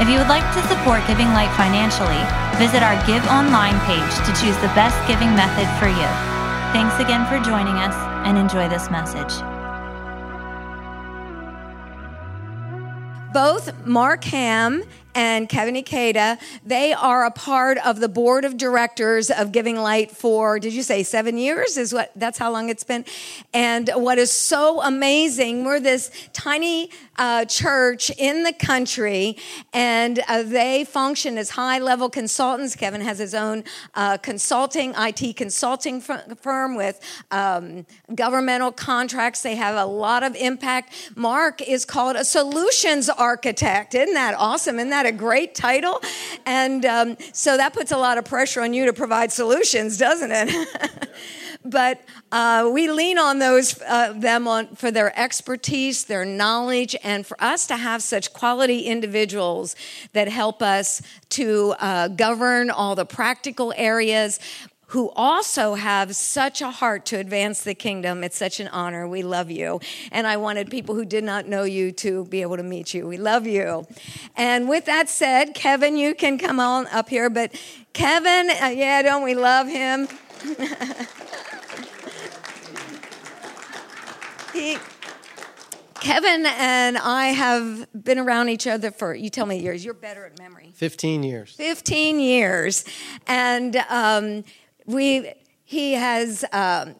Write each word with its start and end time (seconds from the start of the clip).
If 0.00 0.08
you 0.08 0.18
would 0.18 0.28
like 0.28 0.46
to 0.54 0.62
support 0.68 1.06
Giving 1.06 1.28
Light 1.34 1.52
financially, 1.56 2.22
visit 2.58 2.82
our 2.82 2.96
Give 3.06 3.24
Online 3.28 3.78
page 3.84 4.14
to 4.24 4.32
choose 4.40 4.56
the 4.64 4.72
best 4.72 4.96
giving 5.06 5.34
method 5.34 5.68
for 5.78 5.88
you. 5.88 6.08
Thanks 6.72 6.98
again 6.98 7.26
for 7.26 7.38
joining 7.44 7.76
us 7.76 7.94
and 8.26 8.38
enjoy 8.38 8.68
this 8.68 8.90
message. 8.90 9.32
Both 13.32 13.86
Mark 13.86 14.24
Ham 14.24 14.82
and 15.14 15.48
Kevin 15.48 15.74
Ikeda, 15.74 16.38
they 16.64 16.92
are 16.92 17.24
a 17.24 17.30
part 17.30 17.78
of 17.78 18.00
the 18.00 18.08
board 18.08 18.44
of 18.44 18.56
directors 18.56 19.30
of 19.30 19.52
Giving 19.52 19.76
Light 19.76 20.10
for, 20.10 20.58
did 20.58 20.72
you 20.72 20.82
say 20.82 21.02
seven 21.02 21.36
years? 21.36 21.76
Is 21.76 21.92
what, 21.92 22.12
that's 22.16 22.38
how 22.38 22.50
long 22.50 22.68
it's 22.68 22.84
been. 22.84 23.04
And 23.52 23.90
what 23.94 24.18
is 24.18 24.32
so 24.32 24.80
amazing, 24.82 25.64
we're 25.64 25.80
this 25.80 26.10
tiny 26.32 26.90
uh, 27.16 27.44
church 27.44 28.10
in 28.18 28.42
the 28.42 28.52
country, 28.52 29.36
and 29.72 30.20
uh, 30.28 30.42
they 30.42 30.84
function 30.84 31.36
as 31.36 31.50
high 31.50 31.78
level 31.78 32.08
consultants. 32.08 32.74
Kevin 32.74 33.00
has 33.00 33.18
his 33.18 33.34
own 33.34 33.64
uh, 33.94 34.16
consulting, 34.18 34.94
IT 34.96 35.36
consulting 35.36 36.00
firm 36.00 36.74
with 36.74 37.00
um, 37.30 37.86
governmental 38.14 38.72
contracts. 38.72 39.42
They 39.42 39.56
have 39.56 39.76
a 39.76 39.84
lot 39.84 40.22
of 40.22 40.34
impact. 40.36 41.12
Mark 41.14 41.60
is 41.62 41.84
called 41.84 42.16
a 42.16 42.24
solutions 42.24 43.08
architect. 43.08 43.94
Isn't 43.94 44.14
that 44.14 44.34
awesome? 44.34 44.78
Isn't 44.78 44.90
that 44.90 45.01
that 45.02 45.12
a 45.12 45.16
great 45.16 45.54
title? 45.54 46.00
And 46.46 46.84
um, 46.86 47.16
so 47.32 47.56
that 47.56 47.72
puts 47.72 47.90
a 47.90 47.98
lot 47.98 48.18
of 48.18 48.24
pressure 48.24 48.60
on 48.60 48.72
you 48.72 48.86
to 48.86 48.92
provide 48.92 49.32
solutions, 49.32 49.98
doesn't 49.98 50.30
it? 50.32 50.68
but 51.64 52.02
uh, 52.30 52.70
we 52.72 52.90
lean 52.90 53.18
on 53.18 53.38
those 53.38 53.80
uh, 53.82 54.12
them 54.14 54.46
on 54.46 54.74
for 54.76 54.90
their 54.90 55.18
expertise, 55.18 56.04
their 56.04 56.24
knowledge, 56.24 56.94
and 57.02 57.26
for 57.26 57.36
us 57.42 57.66
to 57.66 57.76
have 57.76 58.02
such 58.02 58.32
quality 58.32 58.82
individuals 58.82 59.74
that 60.12 60.28
help 60.28 60.62
us 60.62 61.02
to 61.30 61.74
uh, 61.78 62.08
govern 62.08 62.70
all 62.70 62.94
the 62.94 63.04
practical 63.04 63.72
areas, 63.76 64.38
who 64.92 65.10
also 65.16 65.74
have 65.74 66.14
such 66.14 66.60
a 66.60 66.70
heart 66.70 67.06
to 67.06 67.16
advance 67.16 67.62
the 67.62 67.74
kingdom. 67.74 68.22
It's 68.22 68.36
such 68.36 68.60
an 68.60 68.68
honor. 68.68 69.08
We 69.08 69.22
love 69.22 69.50
you. 69.50 69.80
And 70.10 70.26
I 70.26 70.36
wanted 70.36 70.70
people 70.70 70.94
who 70.94 71.06
did 71.06 71.24
not 71.24 71.48
know 71.48 71.62
you 71.62 71.92
to 71.92 72.26
be 72.26 72.42
able 72.42 72.58
to 72.58 72.62
meet 72.62 72.92
you. 72.92 73.08
We 73.08 73.16
love 73.16 73.46
you. 73.46 73.86
And 74.36 74.68
with 74.68 74.84
that 74.84 75.08
said, 75.08 75.54
Kevin, 75.54 75.96
you 75.96 76.14
can 76.14 76.36
come 76.36 76.60
on 76.60 76.88
up 76.88 77.08
here. 77.08 77.30
But 77.30 77.58
Kevin, 77.94 78.50
uh, 78.50 78.66
yeah, 78.66 79.00
don't 79.00 79.24
we 79.24 79.34
love 79.34 79.66
him? 79.66 80.08
he, 84.52 84.76
Kevin 86.02 86.44
and 86.44 86.98
I 86.98 87.28
have 87.28 87.86
been 87.94 88.18
around 88.18 88.50
each 88.50 88.66
other 88.66 88.90
for, 88.90 89.14
you 89.14 89.30
tell 89.30 89.46
me 89.46 89.58
years, 89.58 89.84
you're 89.84 89.94
better 89.94 90.26
at 90.26 90.38
memory. 90.38 90.72
15 90.74 91.22
years. 91.22 91.54
15 91.54 92.20
years. 92.20 92.84
And 93.26 93.76
um, 93.88 94.44
we 94.92 95.32
he 95.64 95.92
has 95.94 96.44
um, 96.52 96.96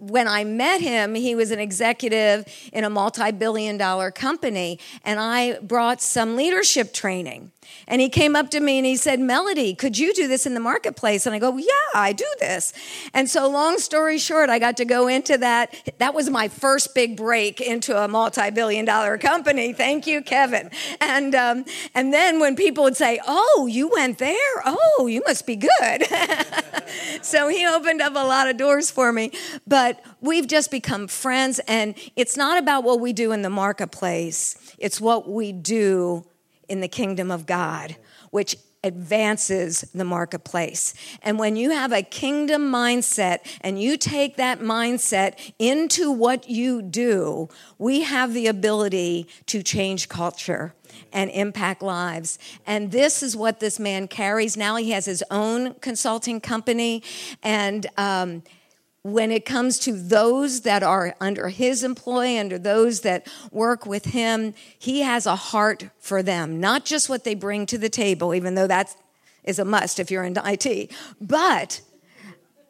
when 0.00 0.26
I 0.26 0.44
met 0.44 0.80
him, 0.80 1.14
he 1.14 1.34
was 1.34 1.50
an 1.50 1.60
executive 1.60 2.46
in 2.72 2.84
a 2.84 2.90
multi 2.90 3.30
billion 3.32 3.76
dollar 3.76 4.10
company, 4.10 4.78
and 5.04 5.20
I 5.20 5.58
brought 5.60 6.00
some 6.00 6.36
leadership 6.36 6.92
training. 6.92 7.52
And 7.86 8.00
he 8.00 8.08
came 8.08 8.36
up 8.36 8.50
to 8.50 8.60
me 8.60 8.78
and 8.78 8.86
he 8.86 8.96
said, 8.96 9.20
Melody, 9.20 9.74
could 9.74 9.98
you 9.98 10.14
do 10.14 10.28
this 10.28 10.46
in 10.46 10.54
the 10.54 10.60
marketplace? 10.60 11.26
And 11.26 11.34
I 11.34 11.38
go, 11.38 11.56
Yeah, 11.56 11.72
I 11.94 12.12
do 12.12 12.26
this. 12.38 12.72
And 13.14 13.28
so, 13.28 13.48
long 13.48 13.78
story 13.78 14.18
short, 14.18 14.50
I 14.50 14.58
got 14.58 14.76
to 14.78 14.84
go 14.84 15.08
into 15.08 15.38
that. 15.38 15.92
That 15.98 16.14
was 16.14 16.30
my 16.30 16.48
first 16.48 16.94
big 16.94 17.16
break 17.16 17.60
into 17.60 17.96
a 17.96 18.08
multi 18.08 18.50
billion 18.50 18.84
dollar 18.84 19.18
company. 19.18 19.72
Thank 19.72 20.06
you, 20.06 20.22
Kevin. 20.22 20.70
And, 21.00 21.34
um, 21.34 21.64
and 21.94 22.12
then 22.12 22.40
when 22.40 22.56
people 22.56 22.84
would 22.84 22.96
say, 22.96 23.20
Oh, 23.26 23.68
you 23.70 23.88
went 23.88 24.18
there? 24.18 24.62
Oh, 24.64 25.06
you 25.08 25.22
must 25.26 25.46
be 25.46 25.56
good. 25.56 26.04
so 27.22 27.48
he 27.48 27.66
opened 27.66 28.00
up 28.00 28.14
a 28.14 28.26
lot 28.26 28.48
of 28.48 28.56
doors 28.56 28.90
for 28.90 29.12
me. 29.12 29.32
But 29.66 29.89
we've 30.20 30.46
just 30.46 30.70
become 30.70 31.08
friends, 31.08 31.60
and 31.66 31.94
it's 32.16 32.36
not 32.36 32.58
about 32.58 32.84
what 32.84 33.00
we 33.00 33.12
do 33.12 33.32
in 33.32 33.42
the 33.42 33.50
marketplace, 33.50 34.56
it's 34.78 35.00
what 35.00 35.28
we 35.28 35.52
do 35.52 36.24
in 36.68 36.80
the 36.80 36.88
kingdom 36.88 37.30
of 37.30 37.46
God, 37.46 37.96
which 38.30 38.56
advances 38.82 39.82
the 39.92 40.04
marketplace. 40.04 40.94
And 41.22 41.38
when 41.38 41.54
you 41.54 41.70
have 41.70 41.92
a 41.92 42.02
kingdom 42.02 42.72
mindset 42.72 43.40
and 43.60 43.80
you 43.80 43.98
take 43.98 44.36
that 44.36 44.60
mindset 44.60 45.52
into 45.58 46.10
what 46.10 46.48
you 46.48 46.80
do, 46.80 47.48
we 47.78 48.02
have 48.02 48.32
the 48.32 48.46
ability 48.46 49.26
to 49.46 49.62
change 49.62 50.08
culture 50.08 50.74
and 51.12 51.30
impact 51.30 51.82
lives. 51.82 52.38
And 52.66 52.90
this 52.90 53.22
is 53.22 53.36
what 53.36 53.60
this 53.60 53.78
man 53.78 54.08
carries. 54.08 54.56
Now 54.56 54.76
he 54.76 54.92
has 54.92 55.04
his 55.04 55.22
own 55.30 55.74
consulting 55.74 56.40
company 56.40 57.02
and, 57.42 57.86
um, 57.98 58.42
when 59.02 59.30
it 59.30 59.46
comes 59.46 59.78
to 59.78 59.92
those 59.92 60.60
that 60.62 60.82
are 60.82 61.14
under 61.20 61.48
his 61.48 61.82
employ, 61.82 62.38
under 62.38 62.58
those 62.58 63.00
that 63.00 63.26
work 63.50 63.86
with 63.86 64.06
him, 64.06 64.54
he 64.78 65.00
has 65.00 65.24
a 65.26 65.36
heart 65.36 65.88
for 65.98 66.22
them, 66.22 66.60
not 66.60 66.84
just 66.84 67.08
what 67.08 67.24
they 67.24 67.34
bring 67.34 67.64
to 67.66 67.78
the 67.78 67.88
table, 67.88 68.34
even 68.34 68.54
though 68.54 68.66
that 68.66 68.94
is 69.42 69.58
a 69.58 69.64
must 69.64 69.98
if 69.98 70.10
you're 70.10 70.24
into 70.24 70.42
IT, 70.44 70.90
but 71.20 71.80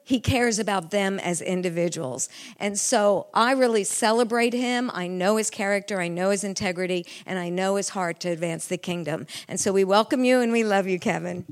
he 0.04 0.20
cares 0.20 0.58
about 0.58 0.90
them 0.90 1.18
as 1.20 1.40
individuals. 1.40 2.28
And 2.58 2.78
so 2.78 3.26
I 3.34 3.52
really 3.52 3.84
celebrate 3.84 4.52
him. 4.52 4.90
I 4.92 5.06
know 5.06 5.36
his 5.36 5.50
character, 5.50 6.00
I 6.00 6.08
know 6.08 6.30
his 6.30 6.44
integrity, 6.44 7.06
and 7.26 7.38
I 7.38 7.48
know 7.48 7.76
his 7.76 7.90
heart 7.90 8.20
to 8.20 8.28
advance 8.28 8.66
the 8.66 8.78
kingdom. 8.78 9.26
And 9.48 9.58
so 9.60 9.72
we 9.72 9.84
welcome 9.84 10.24
you 10.24 10.40
and 10.40 10.52
we 10.52 10.64
love 10.64 10.86
you, 10.86 10.98
Kevin. 10.98 11.44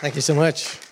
Thank 0.00 0.14
you 0.14 0.20
so 0.20 0.34
much. 0.34 0.87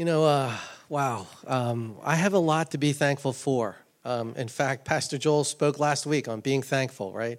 You 0.00 0.06
know, 0.06 0.24
uh, 0.24 0.56
wow. 0.88 1.26
Um, 1.46 1.98
I 2.02 2.14
have 2.14 2.32
a 2.32 2.38
lot 2.38 2.70
to 2.70 2.78
be 2.78 2.94
thankful 2.94 3.34
for. 3.34 3.76
Um, 4.02 4.32
in 4.34 4.48
fact, 4.48 4.86
Pastor 4.86 5.18
Joel 5.18 5.44
spoke 5.44 5.78
last 5.78 6.06
week 6.06 6.26
on 6.26 6.40
being 6.40 6.62
thankful, 6.62 7.12
right? 7.12 7.38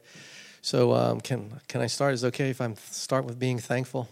So 0.62 0.94
um, 0.94 1.22
can 1.22 1.60
can 1.68 1.82
I 1.82 1.88
start? 1.88 2.14
Is 2.14 2.24
okay 2.24 2.52
if 2.52 2.62
I 2.62 2.72
start 2.76 3.26
with 3.26 3.40
being 3.40 3.58
thankful? 3.58 4.08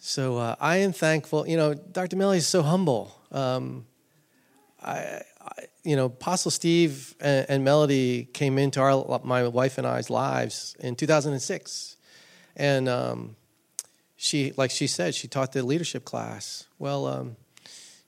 So 0.00 0.38
uh, 0.38 0.56
I 0.60 0.78
am 0.78 0.90
thankful. 0.90 1.46
You 1.46 1.56
know, 1.56 1.72
Dr. 1.72 2.16
Melly 2.16 2.38
is 2.38 2.48
so 2.48 2.62
humble. 2.62 3.14
Um, 3.30 3.86
I, 4.82 5.22
I, 5.40 5.52
you 5.84 5.94
know, 5.94 6.06
Apostle 6.06 6.50
Steve 6.50 7.14
and, 7.20 7.46
and, 7.48 7.62
Melody 7.62 8.24
came 8.24 8.58
into 8.58 8.80
our 8.80 9.20
my 9.22 9.46
wife 9.46 9.78
and 9.78 9.86
I's 9.86 10.10
lives 10.10 10.74
in 10.80 10.96
2006, 10.96 11.96
and 12.56 12.88
she, 14.20 14.52
like 14.56 14.72
she 14.72 14.88
said, 14.88 15.14
she 15.14 15.28
taught 15.28 15.52
the 15.52 15.62
leadership 15.62 16.04
class. 16.04 16.66
Well, 16.80 17.06
um, 17.06 17.36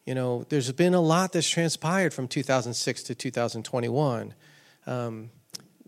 you 0.04 0.12
know, 0.12 0.44
there's 0.48 0.70
been 0.72 0.92
a 0.92 1.00
lot 1.00 1.32
that's 1.32 1.48
transpired 1.48 2.12
from 2.12 2.26
2006 2.26 3.04
to 3.04 3.14
2021. 3.14 4.34
Um, 4.88 5.30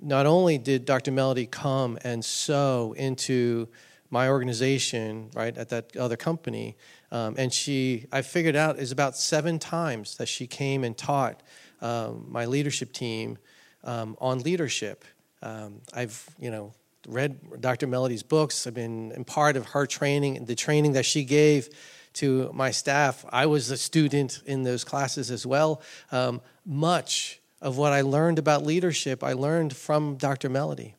not 0.01 0.27
only 0.27 0.59
did 0.59 0.85
Dr. 0.85 1.11
Melody 1.11 1.47
come 1.47 1.99
and 2.05 2.25
sow 2.25 2.95
into 2.97 3.69
my 4.11 4.29
organization, 4.29 5.29
right, 5.35 5.57
at 5.59 5.71
that 5.71 5.97
other 5.97 6.17
company, 6.17 6.77
um, 7.11 7.35
and 7.37 7.53
she, 7.53 8.07
I 8.13 8.23
figured 8.23 8.55
out, 8.55 8.79
is 8.79 8.93
about 8.93 9.17
seven 9.17 9.59
times 9.59 10.19
that 10.19 10.29
she 10.29 10.47
came 10.47 10.85
and 10.85 10.97
taught 10.97 11.43
um, 11.81 12.27
my 12.29 12.47
leadership 12.47 12.93
team 12.93 13.39
um, 13.83 14.17
on 14.21 14.39
leadership. 14.39 15.05
Um, 15.43 15.81
I've, 15.93 16.31
you 16.39 16.53
know, 16.53 16.75
read 17.07 17.61
Dr. 17.61 17.87
Melody's 17.87 18.23
books. 18.23 18.67
I've 18.67 18.75
been 18.75 19.13
in 19.13 19.25
part 19.25 19.57
of 19.57 19.67
her 19.67 19.87
training, 19.87 20.45
the 20.45 20.55
training 20.55 20.93
that 20.93 21.05
she 21.05 21.25
gave 21.25 21.69
to 22.15 22.51
my 22.53 22.71
staff. 22.71 23.25
I 23.31 23.47
was 23.47 23.71
a 23.71 23.77
student 23.77 24.41
in 24.47 24.63
those 24.63 24.85
classes 24.85 25.31
as 25.31 25.47
well. 25.47 25.83
Um, 26.11 26.41
much 26.65 27.41
of 27.61 27.79
what 27.79 27.93
I 27.93 28.03
learned 28.03 28.39
about 28.39 28.65
leadership, 28.65 29.25
I 29.25 29.33
learned 29.33 29.75
from 29.75 30.17
Dr. 30.17 30.49
Melody. 30.49 30.95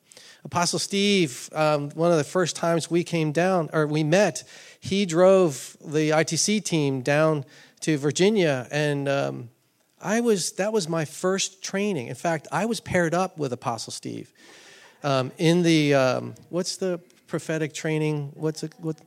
Apostle 0.45 0.79
Steve, 0.79 1.49
um, 1.53 1.89
one 1.91 2.11
of 2.11 2.17
the 2.17 2.23
first 2.23 2.55
times 2.55 2.91
we 2.91 3.03
came 3.03 3.31
down, 3.31 3.69
or 3.71 3.87
we 3.87 4.03
met, 4.03 4.43
he 4.79 5.05
drove 5.05 5.77
the 5.79 6.09
ITC 6.09 6.65
team 6.65 7.01
down 7.01 7.45
to 7.81 7.97
Virginia, 7.97 8.67
and 8.69 9.07
um, 9.07 9.49
I 10.01 10.19
was 10.19 10.53
that 10.53 10.73
was 10.73 10.89
my 10.89 11.05
first 11.05 11.63
training. 11.63 12.07
In 12.07 12.15
fact, 12.15 12.47
I 12.51 12.65
was 12.65 12.81
paired 12.81 13.13
up 13.13 13.37
with 13.37 13.53
Apostle 13.53 13.93
Steve 13.93 14.33
um, 15.03 15.31
in 15.37 15.63
the 15.63 15.93
um, 15.93 16.35
what's 16.49 16.77
the 16.77 16.99
prophetic 17.27 17.73
training? 17.73 18.31
What's 18.33 18.63
it? 18.63 18.73
What? 18.79 18.97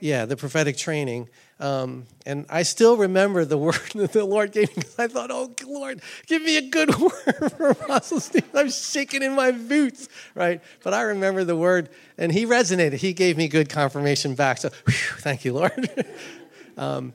Yeah, 0.00 0.24
the 0.24 0.36
prophetic 0.36 0.76
training. 0.76 1.28
Um, 1.60 2.06
and 2.26 2.46
I 2.50 2.62
still 2.62 2.96
remember 2.96 3.44
the 3.44 3.56
word 3.66 3.80
that 3.94 4.12
the 4.12 4.24
Lord 4.24 4.52
gave 4.52 4.76
me. 4.76 4.82
I 4.98 5.06
thought, 5.06 5.30
oh, 5.30 5.54
Lord, 5.66 6.00
give 6.26 6.42
me 6.42 6.56
a 6.56 6.68
good 6.68 6.94
word 6.98 7.52
for 7.56 7.70
Apostle 7.70 8.20
Steve. 8.20 8.48
I'm 8.54 8.70
shaking 8.70 9.22
in 9.22 9.34
my 9.34 9.52
boots, 9.52 10.08
right? 10.34 10.60
But 10.82 10.94
I 10.94 11.02
remember 11.02 11.44
the 11.44 11.56
word, 11.56 11.88
and 12.18 12.32
he 12.32 12.44
resonated. 12.46 12.94
He 12.94 13.12
gave 13.12 13.36
me 13.36 13.48
good 13.48 13.68
confirmation 13.68 14.34
back. 14.34 14.58
So, 14.58 14.70
whew, 14.86 14.94
thank 15.18 15.44
you, 15.44 15.52
Lord. 15.54 15.88
um, 16.76 17.12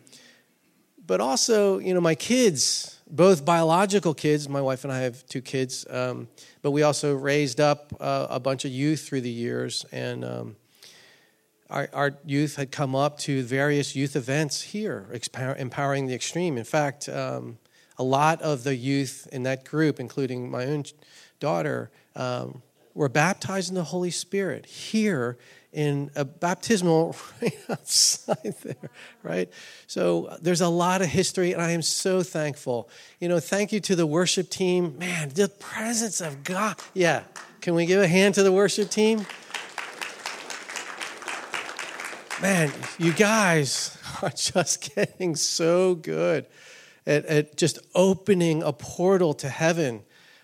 but 1.06 1.22
also, 1.22 1.80
you 1.80 1.94
know, 1.94 2.02
my 2.02 2.16
kids, 2.16 2.99
both 3.10 3.44
biological 3.44 4.14
kids, 4.14 4.48
my 4.48 4.62
wife 4.62 4.84
and 4.84 4.94
I 4.94 5.00
have 5.00 5.26
two 5.28 5.42
kids, 5.42 5.86
um, 5.90 6.28
but 6.62 6.72
we 6.72 6.84
also 6.84 7.16
raised 7.16 7.60
up 7.60 7.94
uh, 8.00 8.28
a 8.30 8.40
bunch 8.40 8.66
of 8.66 8.72
youth 8.72 9.08
through 9.08 9.22
the 9.22 9.30
years. 9.30 9.86
And, 9.92 10.24
um, 10.24 10.56
our, 11.70 11.88
our, 11.94 12.18
youth 12.26 12.56
had 12.56 12.72
come 12.72 12.96
up 12.96 13.20
to 13.20 13.44
various 13.44 13.96
youth 13.96 14.16
events 14.16 14.62
here, 14.62 15.06
empowering 15.58 16.08
the 16.08 16.16
extreme. 16.16 16.58
In 16.58 16.64
fact, 16.64 17.08
um, 17.08 17.60
a 17.98 18.04
lot 18.04 18.42
of 18.42 18.64
the 18.64 18.76
youth 18.76 19.28
in 19.32 19.44
that 19.44 19.66
group, 19.66 20.00
including 20.00 20.50
my 20.50 20.66
own 20.66 20.86
daughter, 21.40 21.92
um, 22.16 22.64
were 22.96 23.10
baptized 23.10 23.70
in 23.70 23.76
the 23.76 23.84
Holy 23.84 24.10
Spirit 24.10 24.66
here 24.66 25.38
in 25.72 26.10
a 26.16 26.26
baptismal 26.26 27.16
right 27.42 27.58
outside 27.70 28.56
there, 28.64 28.90
right? 29.24 29.50
So 29.88 30.38
there's 30.42 30.62
a 30.62 30.70
lot 30.70 31.02
of 31.02 31.08
history, 31.08 31.54
and 31.54 31.62
I 31.62 31.72
am 31.72 31.82
so 31.82 32.24
thankful. 32.24 32.90
You 33.20 33.30
know, 33.30 33.40
thank 33.40 33.72
you 33.72 33.80
to 33.82 33.96
the 33.96 34.08
worship 34.08 34.50
team. 34.50 34.98
Man, 34.98 35.30
the 35.30 35.50
presence 35.50 36.22
of 36.22 36.44
God. 36.44 36.76
Yeah, 36.94 37.24
can 37.62 37.76
we 37.76 37.86
give 37.86 38.02
a 38.02 38.08
hand 38.08 38.36
to 38.36 38.44
the 38.44 38.52
worship 38.52 38.90
team? 38.90 39.26
man, 42.42 42.72
you 42.98 43.14
guys 43.14 43.98
are 44.22 44.30
just 44.30 44.96
getting 44.96 45.36
so 45.36 45.96
good 45.96 46.46
at, 47.06 47.26
at 47.26 47.58
just 47.58 47.80
opening 47.96 48.64
a 48.64 48.72
portal 48.72 49.34
to 49.36 49.50
heaven. 49.50 50.04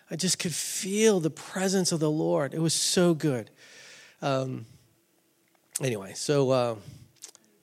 I 0.09 0.15
just 0.15 0.39
could 0.39 0.53
feel 0.53 1.19
the 1.19 1.29
presence 1.29 1.91
of 1.91 1.99
the 1.99 2.11
Lord. 2.11 2.53
It 2.53 2.59
was 2.59 2.73
so 2.73 3.13
good. 3.13 3.49
Um, 4.21 4.65
anyway, 5.81 6.13
so, 6.15 6.51
uh, 6.51 6.75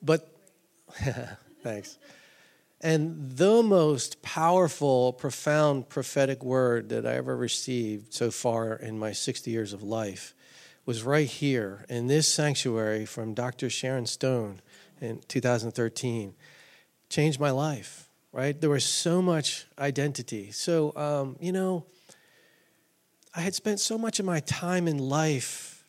but 0.02 0.28
thanks. 1.62 1.98
And 2.80 3.36
the 3.36 3.62
most 3.62 4.22
powerful, 4.22 5.12
profound 5.12 5.88
prophetic 5.88 6.42
word 6.42 6.88
that 6.88 7.06
I 7.06 7.12
ever 7.12 7.36
received 7.36 8.12
so 8.12 8.30
far 8.30 8.74
in 8.74 8.98
my 8.98 9.12
60 9.12 9.50
years 9.50 9.72
of 9.72 9.82
life 9.82 10.34
was 10.84 11.04
right 11.04 11.28
here 11.28 11.86
in 11.88 12.08
this 12.08 12.26
sanctuary 12.26 13.06
from 13.06 13.34
Dr. 13.34 13.70
Sharon 13.70 14.06
Stone 14.06 14.60
in 15.00 15.20
2013. 15.28 16.34
Changed 17.08 17.38
my 17.38 17.50
life, 17.50 18.08
right? 18.32 18.60
There 18.60 18.70
was 18.70 18.84
so 18.84 19.22
much 19.22 19.66
identity. 19.78 20.50
So, 20.50 20.92
um, 20.96 21.36
you 21.40 21.52
know, 21.52 21.86
I 23.34 23.42
had 23.42 23.54
spent 23.54 23.78
so 23.78 23.96
much 23.96 24.18
of 24.18 24.26
my 24.26 24.40
time 24.40 24.88
in 24.88 24.98
life 24.98 25.84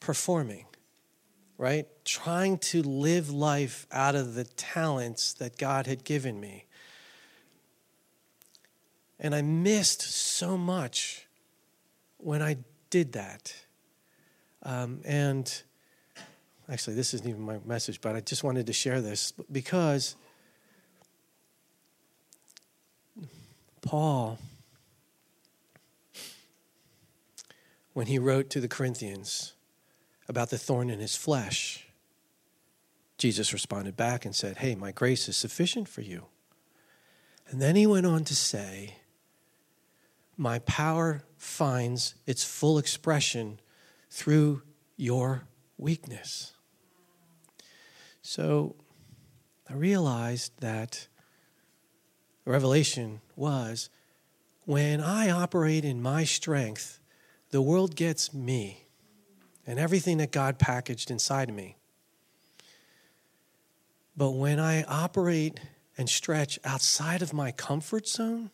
performing, 0.00 0.66
right? 1.58 1.86
Trying 2.04 2.58
to 2.58 2.82
live 2.82 3.30
life 3.30 3.86
out 3.92 4.14
of 4.14 4.34
the 4.34 4.44
talents 4.44 5.32
that 5.34 5.56
God 5.56 5.86
had 5.86 6.04
given 6.04 6.40
me. 6.40 6.66
And 9.18 9.34
I 9.34 9.42
missed 9.42 10.02
so 10.02 10.58
much 10.58 11.26
when 12.18 12.42
I 12.42 12.58
did 12.90 13.12
that. 13.12 13.54
Um, 14.62 15.00
and 15.04 15.62
actually, 16.68 16.96
this 16.96 17.14
isn't 17.14 17.28
even 17.28 17.42
my 17.42 17.58
message, 17.64 18.00
but 18.00 18.16
I 18.16 18.20
just 18.20 18.44
wanted 18.44 18.66
to 18.66 18.72
share 18.72 19.00
this 19.00 19.32
because 19.50 20.16
Paul, 23.80 24.38
when 27.92 28.06
he 28.06 28.18
wrote 28.18 28.50
to 28.50 28.60
the 28.60 28.68
Corinthians 28.68 29.53
about 30.28 30.50
the 30.50 30.58
thorn 30.58 30.90
in 30.90 31.00
his 31.00 31.16
flesh, 31.16 31.86
Jesus 33.18 33.52
responded 33.52 33.96
back 33.96 34.24
and 34.24 34.34
said, 34.34 34.58
Hey, 34.58 34.74
my 34.74 34.92
grace 34.92 35.28
is 35.28 35.36
sufficient 35.36 35.88
for 35.88 36.00
you. 36.00 36.26
And 37.48 37.60
then 37.60 37.76
he 37.76 37.86
went 37.86 38.06
on 38.06 38.24
to 38.24 38.34
say, 38.34 38.96
My 40.36 40.58
power 40.60 41.22
finds 41.36 42.14
its 42.26 42.44
full 42.44 42.78
expression 42.78 43.60
through 44.10 44.62
your 44.96 45.46
weakness. 45.76 46.52
So 48.22 48.76
I 49.68 49.74
realized 49.74 50.60
that 50.60 51.08
revelation 52.44 53.20
was 53.36 53.90
when 54.64 55.00
I 55.00 55.30
operate 55.30 55.84
in 55.84 56.00
my 56.00 56.24
strength, 56.24 57.00
the 57.50 57.60
world 57.62 57.96
gets 57.96 58.32
me 58.32 58.83
and 59.66 59.78
everything 59.78 60.18
that 60.18 60.32
God 60.32 60.58
packaged 60.58 61.10
inside 61.10 61.48
of 61.48 61.54
me. 61.54 61.76
But 64.16 64.30
when 64.32 64.60
I 64.60 64.84
operate 64.84 65.58
and 65.98 66.08
stretch 66.08 66.58
outside 66.64 67.22
of 67.22 67.32
my 67.32 67.52
comfort 67.52 68.06
zone, 68.06 68.50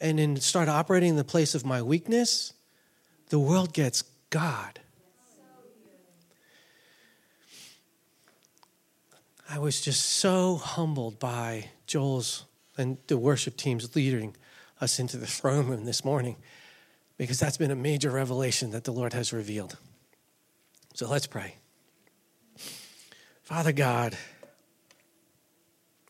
and 0.00 0.18
then 0.18 0.36
start 0.36 0.68
operating 0.68 1.10
in 1.10 1.16
the 1.16 1.24
place 1.24 1.54
of 1.54 1.64
my 1.64 1.80
weakness, 1.80 2.52
the 3.28 3.38
world 3.38 3.72
gets 3.72 4.02
God. 4.30 4.80
I 9.48 9.58
was 9.58 9.80
just 9.80 10.04
so 10.04 10.56
humbled 10.56 11.18
by 11.18 11.70
Joel's 11.86 12.44
and 12.76 12.98
the 13.06 13.16
worship 13.16 13.56
team's 13.56 13.94
leading 13.94 14.36
us 14.80 14.98
into 14.98 15.16
the 15.16 15.26
throne 15.38 15.68
room 15.68 15.84
this 15.84 16.04
morning 16.04 16.36
because 17.16 17.38
that's 17.38 17.56
been 17.56 17.70
a 17.70 17.76
major 17.76 18.10
revelation 18.10 18.72
that 18.72 18.84
the 18.84 18.92
Lord 18.92 19.12
has 19.12 19.32
revealed. 19.32 19.78
So 20.94 21.08
let's 21.08 21.26
pray. 21.26 21.56
Father 23.42 23.72
God, 23.72 24.16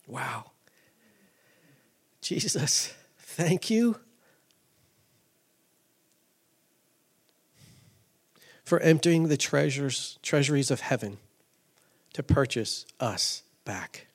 wow. 0.06 0.50
Jesus. 2.20 2.92
Thank 3.18 3.70
you 3.70 3.98
for 8.62 8.78
emptying 8.80 9.28
the 9.28 9.36
treasures, 9.36 10.18
treasuries 10.22 10.70
of 10.70 10.80
heaven 10.80 11.16
to 12.12 12.22
purchase 12.22 12.86
us 13.00 13.42
back. 13.64 14.06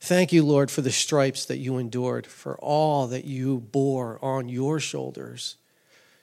Thank 0.00 0.32
you, 0.32 0.42
Lord, 0.42 0.70
for 0.70 0.80
the 0.80 0.90
stripes 0.90 1.44
that 1.44 1.58
you 1.58 1.76
endured, 1.76 2.26
for 2.26 2.56
all 2.58 3.06
that 3.08 3.26
you 3.26 3.60
bore 3.60 4.18
on 4.24 4.48
your 4.48 4.80
shoulders, 4.80 5.56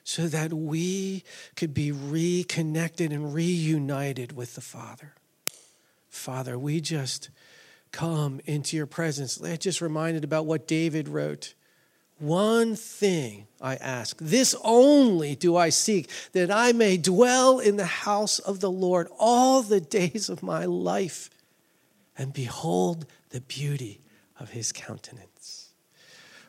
so 0.08 0.26
that 0.30 0.54
we 0.54 1.22
could 1.58 1.74
be 1.74 1.92
reconnected 1.92 3.12
and 3.12 3.34
reunited 3.34 4.32
with 4.32 4.56
the 4.56 4.62
Father. 4.62 5.12
Father, 6.08 6.58
we 6.58 6.80
just 6.80 7.30
come 7.92 8.40
into 8.46 8.78
your 8.78 8.86
presence. 8.86 9.42
I 9.44 9.58
just 9.58 9.82
reminded 9.82 10.24
about 10.24 10.46
what 10.46 10.66
David 10.66 11.10
wrote 11.10 11.56
one 12.20 12.78
thing 12.78 13.48
I 13.60 13.76
ask, 13.76 14.18
this 14.22 14.56
only 14.64 15.36
do 15.36 15.58
I 15.58 15.68
seek, 15.68 16.10
that 16.32 16.50
I 16.50 16.72
may 16.72 16.96
dwell 16.96 17.60
in 17.60 17.76
the 17.76 17.86
house 17.86 18.40
of 18.40 18.62
the 18.62 18.72
Lord 18.72 19.10
all 19.20 19.62
the 19.62 19.82
days 19.82 20.30
of 20.30 20.42
my 20.42 20.64
life 20.64 21.30
and 22.18 22.32
behold 22.32 23.08
the 23.32 23.42
beauty 23.42 24.00
of 24.40 24.52
his 24.52 24.72
countenance. 24.72 25.57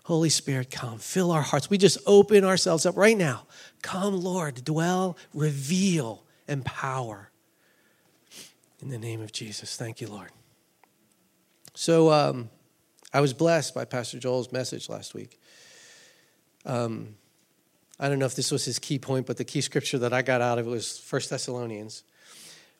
Holy 0.08 0.30
Spirit, 0.30 0.70
come, 0.70 0.98
fill 0.98 1.30
our 1.30 1.42
hearts. 1.42 1.68
We 1.68 1.76
just 1.76 1.98
open 2.06 2.42
ourselves 2.42 2.86
up 2.86 2.96
right 2.96 3.16
now. 3.16 3.46
Come, 3.82 4.22
Lord, 4.22 4.64
dwell, 4.64 5.18
reveal, 5.34 6.24
empower. 6.48 7.30
In 8.80 8.88
the 8.88 8.96
name 8.96 9.20
of 9.20 9.32
Jesus. 9.32 9.76
Thank 9.76 10.00
you, 10.00 10.08
Lord. 10.08 10.30
So, 11.74 12.10
um, 12.10 12.48
I 13.12 13.20
was 13.20 13.34
blessed 13.34 13.74
by 13.74 13.84
Pastor 13.84 14.18
Joel's 14.18 14.50
message 14.50 14.88
last 14.88 15.12
week. 15.12 15.38
Um, 16.64 17.16
I 18.00 18.08
don't 18.08 18.18
know 18.18 18.24
if 18.24 18.34
this 18.34 18.50
was 18.50 18.64
his 18.64 18.78
key 18.78 18.98
point, 18.98 19.26
but 19.26 19.36
the 19.36 19.44
key 19.44 19.60
scripture 19.60 19.98
that 19.98 20.14
I 20.14 20.22
got 20.22 20.40
out 20.40 20.58
of 20.58 20.66
it 20.66 20.70
was 20.70 20.96
First 20.98 21.28
Thessalonians 21.28 22.02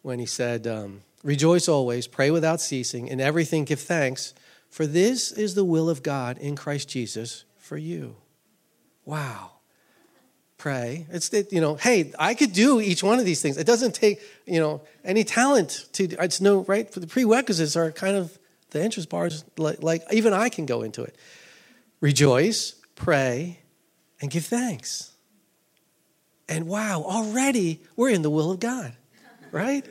when 0.01 0.19
he 0.19 0.25
said, 0.25 0.67
um, 0.67 1.03
Rejoice 1.23 1.69
always, 1.69 2.07
pray 2.07 2.31
without 2.31 2.63
ceasing, 2.63 3.07
in 3.07 3.21
everything 3.21 3.65
give 3.65 3.81
thanks, 3.81 4.33
for 4.71 4.87
this 4.87 5.33
is 5.33 5.55
the 5.55 5.65
will 5.65 5.89
of 5.89 6.03
God 6.03 6.39
in 6.39 6.57
Christ 6.57 6.89
Jesus 6.89 7.45
for 7.57 7.77
you. 7.77 8.17
Wow. 9.05 9.53
Pray. 10.57 11.07
It's, 11.11 11.29
that, 11.31 11.53
you 11.53 11.61
know, 11.61 11.77
hey, 11.77 12.13
I 12.19 12.35
could 12.35 12.53
do 12.53 12.81
each 12.81 13.03
one 13.03 13.19
of 13.19 13.25
these 13.25 13.41
things. 13.41 13.57
It 13.59 13.67
doesn't 13.67 13.95
take, 13.95 14.21
you 14.45 14.59
know, 14.59 14.83
any 15.05 15.25
talent 15.25 15.87
to, 15.93 16.05
it's 16.05 16.41
no, 16.41 16.65
right? 16.65 16.91
The 16.91 17.07
prerequisites 17.07 17.77
are 17.77 17.93
kind 17.93 18.17
of 18.17 18.37
the 18.71 18.83
interest 18.83 19.09
bars, 19.09 19.45
like, 19.57 19.83
like 19.83 20.03
even 20.13 20.33
I 20.33 20.49
can 20.49 20.67
go 20.67 20.83
into 20.83 21.03
it. 21.03 21.17
Rejoice, 22.01 22.75
pray, 22.97 23.61
and 24.21 24.31
give 24.31 24.45
thanks. 24.45 25.13
And 26.49 26.67
wow, 26.67 27.03
already 27.03 27.81
we're 27.95 28.11
in 28.11 28.23
the 28.23 28.31
will 28.31 28.51
of 28.51 28.59
God, 28.61 28.95
right? 29.53 29.87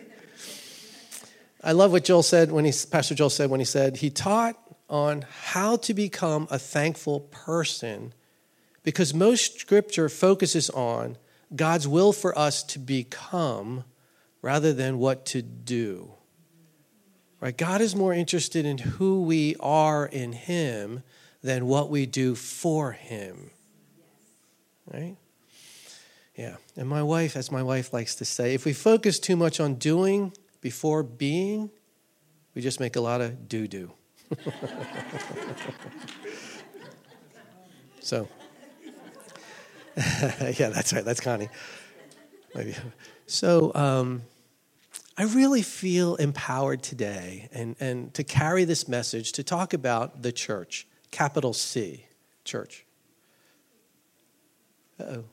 I 1.63 1.71
love 1.71 1.91
what 1.91 2.03
Joel 2.03 2.23
said 2.23 2.51
when 2.51 2.65
he, 2.65 2.73
Pastor 2.91 3.15
Joel 3.15 3.29
said 3.29 3.49
when 3.49 3.59
he 3.59 3.65
said 3.65 3.97
he 3.97 4.09
taught 4.09 4.57
on 4.89 5.25
how 5.43 5.75
to 5.77 5.93
become 5.93 6.47
a 6.49 6.59
thankful 6.59 7.19
person 7.19 8.13
because 8.83 9.13
most 9.13 9.59
scripture 9.59 10.07
focuses 10.07 10.69
on 10.69 11.17
God's 11.53 11.87
will 11.87 12.13
for 12.13 12.37
us 12.37 12.63
to 12.63 12.79
become 12.79 13.83
rather 14.41 14.71
than 14.71 14.97
what 14.97 15.25
to 15.27 15.41
do. 15.41 16.13
Right? 17.39 17.55
God 17.55 17.81
is 17.81 17.95
more 17.95 18.13
interested 18.13 18.65
in 18.65 18.77
who 18.77 19.23
we 19.23 19.55
are 19.59 20.05
in 20.05 20.31
Him 20.31 21.03
than 21.43 21.67
what 21.67 21.89
we 21.89 22.05
do 22.05 22.33
for 22.33 22.93
Him. 22.93 23.51
Right? 24.91 25.17
Yeah. 26.35 26.55
And 26.75 26.87
my 26.87 27.03
wife, 27.03 27.35
as 27.35 27.51
my 27.51 27.63
wife 27.63 27.93
likes 27.93 28.15
to 28.15 28.25
say, 28.25 28.53
if 28.53 28.63
we 28.63 28.73
focus 28.73 29.19
too 29.19 29.35
much 29.35 29.59
on 29.59 29.75
doing 29.75 30.33
before 30.61 31.03
being, 31.03 31.69
we 32.55 32.61
just 32.61 32.79
make 32.79 32.95
a 32.95 33.01
lot 33.01 33.21
of 33.21 33.49
doo 33.49 33.67
doo. 33.67 33.91
so, 37.99 38.27
yeah, 39.97 40.69
that's 40.69 40.93
right. 40.93 41.03
That's 41.05 41.19
Connie. 41.19 41.49
Maybe. 42.53 42.75
So, 43.25 43.73
um, 43.73 44.21
I 45.17 45.23
really 45.23 45.63
feel 45.63 46.15
empowered 46.15 46.83
today 46.83 47.49
and, 47.51 47.75
and 47.79 48.13
to 48.13 48.23
carry 48.23 48.65
this 48.65 48.87
message 48.87 49.31
to 49.33 49.43
talk 49.43 49.73
about 49.73 50.21
the 50.21 50.31
church, 50.31 50.85
capital 51.09 51.53
C, 51.53 52.05
church. 52.43 52.85
oh. 54.99 55.23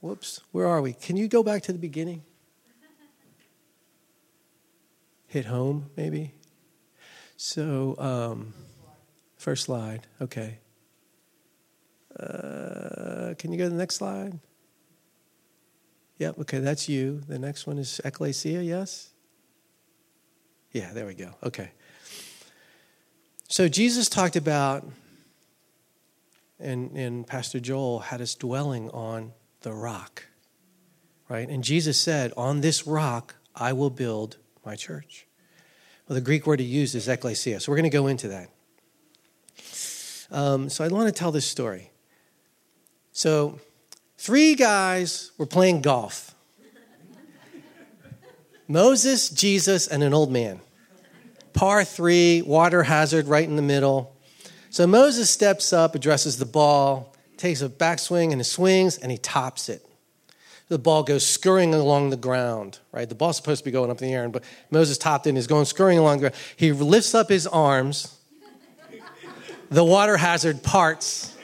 Whoops, 0.00 0.40
where 0.52 0.66
are 0.66 0.80
we? 0.80 0.92
Can 0.92 1.16
you 1.16 1.28
go 1.28 1.42
back 1.42 1.62
to 1.64 1.72
the 1.72 1.78
beginning? 1.78 2.22
Hit 5.36 5.44
home, 5.44 5.90
maybe? 5.98 6.32
So, 7.36 7.94
um, 7.98 8.54
first 9.36 9.64
slide, 9.64 10.06
okay. 10.18 10.60
Uh, 12.18 13.34
can 13.38 13.52
you 13.52 13.58
go 13.58 13.64
to 13.64 13.68
the 13.68 13.76
next 13.76 13.96
slide? 13.96 14.38
Yep, 16.16 16.38
okay, 16.38 16.60
that's 16.60 16.88
you. 16.88 17.20
The 17.28 17.38
next 17.38 17.66
one 17.66 17.76
is 17.76 18.00
ecclesia, 18.02 18.62
yes? 18.62 19.10
Yeah, 20.72 20.94
there 20.94 21.04
we 21.04 21.12
go. 21.12 21.34
Okay. 21.44 21.72
So 23.50 23.68
Jesus 23.68 24.08
talked 24.08 24.36
about, 24.36 24.88
and, 26.58 26.96
and 26.96 27.26
Pastor 27.26 27.60
Joel 27.60 27.98
had 27.98 28.22
us 28.22 28.34
dwelling 28.34 28.88
on 28.88 29.34
the 29.60 29.74
rock, 29.74 30.28
right? 31.28 31.46
And 31.46 31.62
Jesus 31.62 32.00
said, 32.00 32.32
On 32.38 32.62
this 32.62 32.86
rock 32.86 33.34
I 33.54 33.74
will 33.74 33.90
build 33.90 34.38
my 34.64 34.76
church. 34.76 35.25
Well, 36.08 36.14
the 36.14 36.20
Greek 36.20 36.46
word 36.46 36.60
he 36.60 36.66
used 36.66 36.94
is 36.94 37.08
ecclesia. 37.08 37.60
So 37.60 37.72
we're 37.72 37.76
going 37.76 37.90
to 37.90 37.96
go 37.96 38.06
into 38.06 38.28
that. 38.28 38.48
Um, 40.30 40.68
so 40.68 40.84
I 40.84 40.88
want 40.88 41.06
to 41.06 41.12
tell 41.12 41.32
this 41.32 41.46
story. 41.46 41.90
So 43.12 43.60
Three 44.18 44.54
guys 44.54 45.30
were 45.38 45.46
playing 45.46 45.82
golf 45.82 46.34
Moses, 48.68 49.30
Jesus, 49.30 49.86
and 49.86 50.02
an 50.02 50.12
old 50.12 50.32
man. 50.32 50.60
Par 51.52 51.84
three, 51.84 52.42
water 52.42 52.82
hazard 52.82 53.28
right 53.28 53.48
in 53.48 53.54
the 53.54 53.62
middle. 53.62 54.16
So 54.70 54.88
Moses 54.88 55.30
steps 55.30 55.72
up, 55.72 55.94
addresses 55.94 56.38
the 56.38 56.44
ball, 56.44 57.14
takes 57.36 57.62
a 57.62 57.68
backswing 57.68 58.32
and 58.32 58.40
he 58.40 58.44
swings, 58.44 58.98
and 58.98 59.12
he 59.12 59.18
tops 59.18 59.68
it. 59.68 59.85
The 60.68 60.78
ball 60.78 61.04
goes 61.04 61.24
scurrying 61.24 61.74
along 61.74 62.10
the 62.10 62.16
ground, 62.16 62.80
right? 62.90 63.08
The 63.08 63.14
ball's 63.14 63.36
supposed 63.36 63.60
to 63.60 63.64
be 63.64 63.70
going 63.70 63.90
up 63.90 64.02
in 64.02 64.08
the 64.08 64.14
air, 64.14 64.28
but 64.28 64.42
Moses 64.70 64.98
topped 64.98 65.26
it 65.26 65.30
and 65.30 65.38
he's 65.38 65.46
going 65.46 65.64
scurrying 65.64 65.98
along 65.98 66.16
the 66.16 66.30
ground. 66.30 66.34
He 66.56 66.72
lifts 66.72 67.14
up 67.14 67.28
his 67.28 67.46
arms. 67.46 68.18
The 69.70 69.84
water 69.84 70.16
hazard 70.16 70.62
parts. 70.62 71.36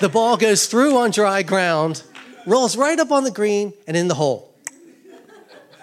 The 0.00 0.08
ball 0.08 0.36
goes 0.36 0.66
through 0.66 0.96
on 0.96 1.10
dry 1.10 1.42
ground 1.42 2.02
rolls 2.48 2.76
right 2.76 2.98
up 2.98 3.12
on 3.12 3.24
the 3.24 3.30
green 3.30 3.72
and 3.86 3.96
in 3.96 4.08
the 4.08 4.14
hole. 4.14 4.54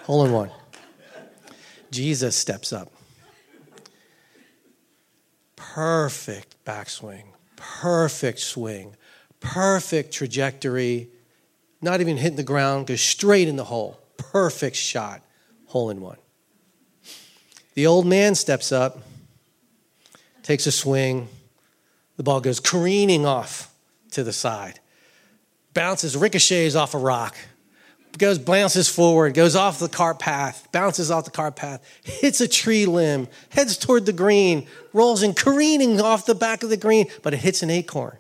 Hole 0.03 0.25
in 0.25 0.31
one. 0.31 0.51
Jesus 1.91 2.35
steps 2.35 2.73
up. 2.73 2.91
Perfect 5.55 6.55
backswing, 6.65 7.25
perfect 7.55 8.39
swing, 8.39 8.95
perfect 9.39 10.13
trajectory, 10.13 11.09
not 11.81 12.01
even 12.01 12.17
hitting 12.17 12.37
the 12.37 12.43
ground, 12.43 12.87
goes 12.87 13.01
straight 13.01 13.47
in 13.47 13.55
the 13.55 13.63
hole. 13.63 13.99
Perfect 14.17 14.75
shot, 14.75 15.21
hole 15.67 15.89
in 15.89 16.01
one. 16.01 16.17
The 17.73 17.87
old 17.87 18.05
man 18.05 18.35
steps 18.35 18.71
up, 18.71 18.99
takes 20.43 20.65
a 20.65 20.71
swing, 20.71 21.27
the 22.17 22.23
ball 22.23 22.39
goes 22.39 22.59
careening 22.59 23.25
off 23.25 23.73
to 24.11 24.23
the 24.23 24.33
side 24.33 24.79
bounces, 25.75 26.15
ricochets 26.17 26.73
off 26.73 26.95
a 26.95 26.97
rock, 26.97 27.35
goes, 28.17 28.39
bounces 28.39 28.87
forward, 28.87 29.35
goes 29.35 29.55
off 29.55 29.77
the 29.77 29.89
cart 29.89 30.17
path, 30.17 30.67
bounces 30.71 31.11
off 31.11 31.25
the 31.25 31.31
cart 31.31 31.55
path, 31.55 31.85
hits 32.03 32.41
a 32.41 32.47
tree 32.47 32.87
limb, 32.87 33.27
heads 33.49 33.77
toward 33.77 34.07
the 34.07 34.13
green, 34.13 34.67
rolls 34.93 35.21
in 35.21 35.33
careening 35.33 36.01
off 36.01 36.25
the 36.25 36.33
back 36.33 36.63
of 36.63 36.69
the 36.69 36.77
green, 36.77 37.07
but 37.21 37.33
it 37.33 37.37
hits 37.37 37.61
an 37.61 37.69
acorn 37.69 38.17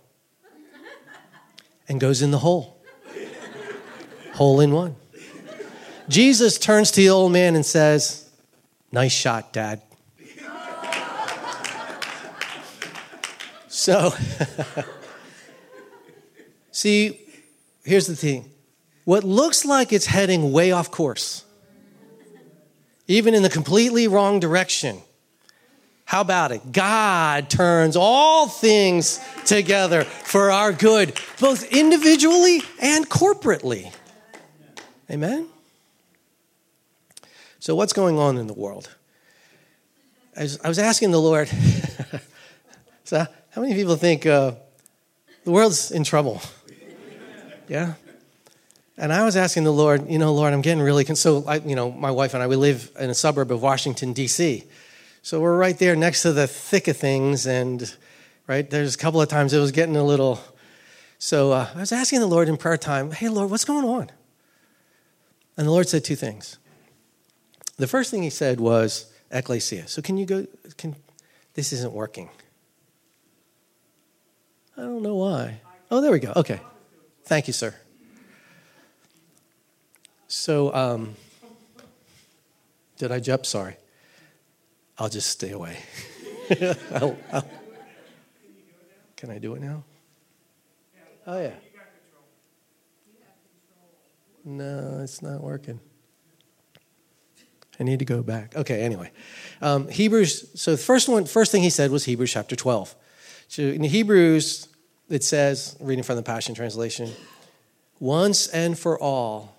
and 1.87 1.99
goes 1.99 2.21
in 2.21 2.29
the 2.31 2.39
hole. 2.39 2.74
Hole 4.35 4.59
in 4.59 4.71
one. 4.71 4.95
Jesus 6.07 6.59
turns 6.59 6.91
to 6.91 7.01
the 7.01 7.09
old 7.09 7.31
man 7.31 7.55
and 7.55 7.65
says, 7.65 8.29
Nice 8.91 9.11
shot, 9.11 9.51
Dad. 9.51 9.81
So, 13.67 14.13
see, 16.71 17.19
here's 17.83 18.07
the 18.07 18.15
thing 18.15 18.49
what 19.03 19.23
looks 19.23 19.65
like 19.65 19.91
it's 19.91 20.05
heading 20.05 20.51
way 20.51 20.71
off 20.71 20.91
course, 20.91 21.43
even 23.07 23.33
in 23.33 23.43
the 23.43 23.49
completely 23.49 24.07
wrong 24.07 24.39
direction. 24.39 24.99
How 26.05 26.21
about 26.21 26.51
it? 26.51 26.71
God 26.71 27.49
turns 27.49 27.95
all 27.95 28.47
things 28.47 29.19
together 29.43 30.03
for 30.03 30.51
our 30.51 30.71
good, 30.71 31.19
both 31.39 31.63
individually 31.73 32.61
and 32.79 33.09
corporately. 33.09 33.91
Amen? 35.09 35.47
So, 37.59 37.75
what's 37.75 37.93
going 37.93 38.17
on 38.17 38.37
in 38.37 38.47
the 38.47 38.53
world? 38.53 38.89
I 40.37 40.43
was, 40.43 40.79
asking 40.79 41.11
the 41.11 41.21
Lord, 41.21 41.49
so 43.05 43.25
how 43.51 43.61
many 43.61 43.73
people 43.73 43.95
think 43.95 44.25
uh, 44.25 44.51
the 45.45 45.51
world's 45.51 45.91
in 45.91 46.03
trouble? 46.03 46.41
Yeah? 47.67 47.95
And 48.95 49.11
I 49.11 49.25
was 49.25 49.35
asking 49.35 49.63
the 49.63 49.73
Lord, 49.73 50.07
you 50.07 50.19
know, 50.19 50.31
Lord, 50.35 50.53
I'm 50.53 50.61
getting 50.61 50.83
really, 50.83 51.03
con-. 51.03 51.15
so, 51.15 51.43
I, 51.47 51.55
you 51.55 51.75
know, 51.75 51.91
my 51.91 52.11
wife 52.11 52.35
and 52.35 52.43
I, 52.43 52.47
we 52.47 52.55
live 52.55 52.91
in 52.99 53.09
a 53.09 53.15
suburb 53.15 53.51
of 53.51 53.59
Washington, 53.63 54.13
D.C. 54.13 54.63
So 55.23 55.39
we're 55.41 55.57
right 55.57 55.75
there 55.79 55.95
next 55.95 56.21
to 56.21 56.31
the 56.31 56.45
thick 56.45 56.87
of 56.87 56.95
things. 56.95 57.47
And, 57.47 57.91
right, 58.45 58.69
there's 58.69 58.93
a 58.93 58.97
couple 58.99 59.19
of 59.19 59.27
times 59.27 59.51
it 59.51 59.59
was 59.59 59.71
getting 59.71 59.97
a 59.97 60.03
little, 60.03 60.39
so 61.17 61.53
uh, 61.53 61.69
I 61.75 61.79
was 61.79 61.91
asking 61.91 62.19
the 62.19 62.27
Lord 62.27 62.47
in 62.47 62.55
prayer 62.55 62.77
time, 62.77 63.09
hey, 63.09 63.29
Lord, 63.29 63.49
what's 63.49 63.65
going 63.65 63.85
on? 63.85 64.11
And 65.57 65.67
the 65.67 65.71
Lord 65.71 65.87
said 65.87 66.03
two 66.03 66.15
things. 66.15 66.57
The 67.77 67.87
first 67.87 68.11
thing 68.11 68.23
he 68.23 68.29
said 68.29 68.59
was, 68.59 69.11
ecclesia. 69.31 69.87
So 69.87 70.01
can 70.01 70.17
you 70.17 70.25
go, 70.25 70.47
can, 70.77 70.95
this 71.53 71.73
isn't 71.73 71.93
working. 71.93 72.29
I 74.77 74.81
don't 74.81 75.01
know 75.01 75.15
why. 75.15 75.61
Oh, 75.89 76.01
there 76.01 76.11
we 76.11 76.19
go. 76.19 76.33
Okay. 76.35 76.59
Thank 77.23 77.47
you, 77.47 77.53
sir. 77.53 77.73
So, 80.27 80.73
um, 80.73 81.15
did 82.97 83.11
I 83.11 83.19
jump? 83.19 83.45
Sorry. 83.45 83.77
I'll 84.97 85.09
just 85.09 85.29
stay 85.29 85.51
away. 85.51 85.77
I'll, 86.93 87.17
I'll, 87.31 87.47
can 89.15 89.29
I 89.29 89.39
do 89.39 89.55
it 89.55 89.61
now? 89.61 89.83
Oh, 91.27 91.41
yeah. 91.41 91.53
No, 94.45 94.99
it's 95.01 95.23
not 95.23 95.41
working. 95.41 95.79
I 97.79 97.83
need 97.83 97.99
to 97.99 98.05
go 98.05 98.21
back. 98.21 98.55
Okay, 98.55 98.81
anyway. 98.81 99.11
Um, 99.61 99.87
Hebrews, 99.89 100.51
so 100.53 100.71
the 100.71 100.77
first 100.77 101.09
one, 101.09 101.25
first 101.25 101.51
thing 101.51 101.63
he 101.63 101.69
said 101.69 101.91
was 101.91 102.05
Hebrews 102.05 102.31
chapter 102.31 102.55
12. 102.55 102.95
So 103.47 103.63
in 103.63 103.83
Hebrews, 103.83 104.69
it 105.09 105.23
says, 105.23 105.75
reading 105.79 106.03
from 106.03 106.15
the 106.15 106.23
Passion 106.23 106.55
Translation, 106.55 107.11
once 107.99 108.47
and 108.47 108.77
for 108.77 108.99
all, 109.01 109.57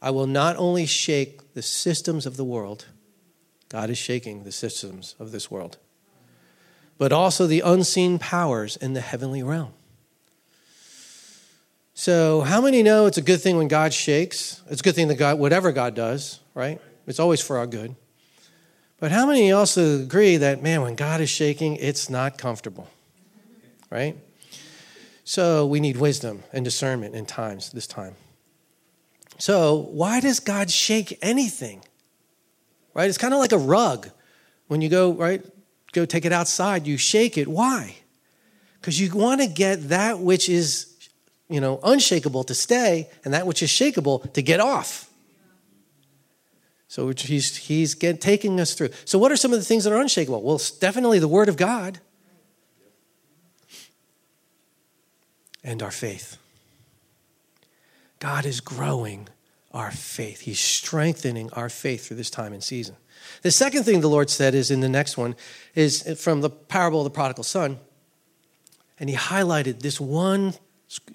I 0.00 0.10
will 0.10 0.26
not 0.26 0.56
only 0.56 0.86
shake 0.86 1.54
the 1.54 1.62
systems 1.62 2.24
of 2.24 2.36
the 2.36 2.44
world, 2.44 2.86
God 3.68 3.90
is 3.90 3.98
shaking 3.98 4.44
the 4.44 4.52
systems 4.52 5.14
of 5.18 5.32
this 5.32 5.50
world, 5.50 5.78
but 6.96 7.12
also 7.12 7.46
the 7.46 7.60
unseen 7.60 8.18
powers 8.18 8.76
in 8.76 8.94
the 8.94 9.00
heavenly 9.00 9.42
realm. 9.42 9.72
So, 12.00 12.42
how 12.42 12.60
many 12.60 12.84
know 12.84 13.06
it's 13.06 13.18
a 13.18 13.22
good 13.22 13.40
thing 13.40 13.56
when 13.56 13.66
God 13.66 13.92
shakes? 13.92 14.62
It's 14.70 14.82
a 14.82 14.84
good 14.84 14.94
thing 14.94 15.08
that 15.08 15.16
God, 15.16 15.36
whatever 15.36 15.72
God 15.72 15.96
does, 15.96 16.38
right? 16.54 16.80
It's 17.08 17.18
always 17.18 17.40
for 17.40 17.58
our 17.58 17.66
good. 17.66 17.96
But 19.00 19.10
how 19.10 19.26
many 19.26 19.50
also 19.50 19.98
agree 19.98 20.36
that, 20.36 20.62
man, 20.62 20.82
when 20.82 20.94
God 20.94 21.20
is 21.20 21.28
shaking, 21.28 21.74
it's 21.74 22.08
not 22.08 22.38
comfortable, 22.38 22.88
right? 23.90 24.16
So, 25.24 25.66
we 25.66 25.80
need 25.80 25.96
wisdom 25.96 26.44
and 26.52 26.64
discernment 26.64 27.16
in 27.16 27.26
times, 27.26 27.72
this 27.72 27.88
time. 27.88 28.14
So, 29.38 29.88
why 29.90 30.20
does 30.20 30.38
God 30.38 30.70
shake 30.70 31.18
anything? 31.20 31.82
Right? 32.94 33.08
It's 33.08 33.18
kind 33.18 33.34
of 33.34 33.40
like 33.40 33.50
a 33.50 33.58
rug. 33.58 34.08
When 34.68 34.80
you 34.80 34.88
go, 34.88 35.14
right, 35.14 35.44
go 35.90 36.04
take 36.04 36.24
it 36.24 36.32
outside, 36.32 36.86
you 36.86 36.96
shake 36.96 37.36
it. 37.36 37.48
Why? 37.48 37.96
Because 38.80 39.00
you 39.00 39.10
want 39.12 39.40
to 39.40 39.48
get 39.48 39.88
that 39.88 40.20
which 40.20 40.48
is 40.48 40.94
you 41.48 41.60
know, 41.60 41.80
unshakable 41.82 42.44
to 42.44 42.54
stay 42.54 43.08
and 43.24 43.34
that 43.34 43.46
which 43.46 43.62
is 43.62 43.70
shakable 43.70 44.32
to 44.32 44.42
get 44.42 44.60
off. 44.60 45.08
So 46.88 47.08
he's, 47.10 47.56
he's 47.56 47.94
get, 47.94 48.20
taking 48.20 48.58
us 48.60 48.74
through. 48.74 48.90
So, 49.04 49.18
what 49.18 49.30
are 49.30 49.36
some 49.36 49.52
of 49.52 49.58
the 49.58 49.64
things 49.64 49.84
that 49.84 49.92
are 49.92 50.00
unshakable? 50.00 50.42
Well, 50.42 50.56
it's 50.56 50.70
definitely 50.70 51.18
the 51.18 51.28
Word 51.28 51.50
of 51.50 51.56
God 51.56 52.00
and 55.62 55.82
our 55.82 55.90
faith. 55.90 56.38
God 58.20 58.46
is 58.46 58.60
growing 58.60 59.28
our 59.72 59.90
faith, 59.90 60.40
He's 60.40 60.60
strengthening 60.60 61.50
our 61.52 61.68
faith 61.68 62.06
through 62.06 62.16
this 62.16 62.30
time 62.30 62.54
and 62.54 62.64
season. 62.64 62.96
The 63.42 63.50
second 63.50 63.84
thing 63.84 64.00
the 64.00 64.08
Lord 64.08 64.30
said 64.30 64.54
is 64.54 64.70
in 64.70 64.80
the 64.80 64.88
next 64.88 65.18
one, 65.18 65.36
is 65.74 66.18
from 66.20 66.40
the 66.40 66.48
parable 66.48 67.00
of 67.00 67.04
the 67.04 67.10
prodigal 67.10 67.44
son. 67.44 67.78
And 68.98 69.10
He 69.10 69.16
highlighted 69.16 69.80
this 69.80 70.00
one 70.00 70.54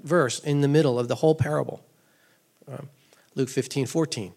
verse 0.04 0.40
in 0.40 0.62
the 0.62 0.68
middle 0.68 1.00
of 1.00 1.08
the 1.08 1.16
whole 1.16 1.36
parable 1.36 1.84
um, 2.68 2.90
Luke 3.36 3.50
15, 3.50 3.86
14. 3.86 4.34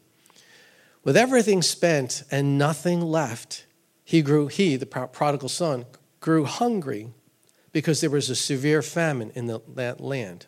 With 1.05 1.17
everything 1.17 1.63
spent 1.63 2.25
and 2.31 2.59
nothing 2.59 3.01
left, 3.01 3.67
he 4.05 4.23
grew, 4.23 4.49
he, 4.49 4.77
the 4.77 4.87
prodigal 4.87 5.49
son, 5.49 5.87
grew 6.21 6.45
hungry 6.45 7.09
because 7.73 8.01
there 8.01 8.11
was 8.11 8.31
a 8.31 8.37
severe 8.37 8.83
famine 8.83 9.31
in 9.35 9.47
the, 9.47 9.61
that 9.75 10.01
land. 10.01 10.47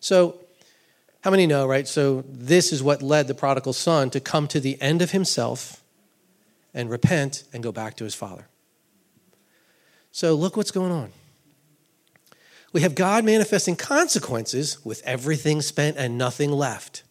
So, 0.00 0.40
how 1.22 1.30
many 1.30 1.46
know, 1.46 1.66
right? 1.66 1.88
So, 1.88 2.22
this 2.28 2.72
is 2.72 2.82
what 2.82 3.02
led 3.02 3.26
the 3.28 3.34
prodigal 3.34 3.72
son 3.72 4.10
to 4.10 4.20
come 4.20 4.46
to 4.48 4.60
the 4.60 4.80
end 4.80 5.00
of 5.00 5.12
himself 5.12 5.82
and 6.74 6.90
repent 6.90 7.44
and 7.52 7.62
go 7.62 7.72
back 7.72 7.96
to 7.96 8.04
his 8.04 8.14
father. 8.14 8.46
So, 10.12 10.34
look 10.34 10.56
what's 10.56 10.70
going 10.70 10.92
on. 10.92 11.12
We 12.74 12.80
have 12.80 12.96
God 12.96 13.24
manifesting 13.24 13.76
consequences 13.76 14.84
with 14.84 15.00
everything 15.04 15.62
spent 15.62 15.96
and 15.96 16.18
nothing 16.18 16.50
left. 16.50 17.04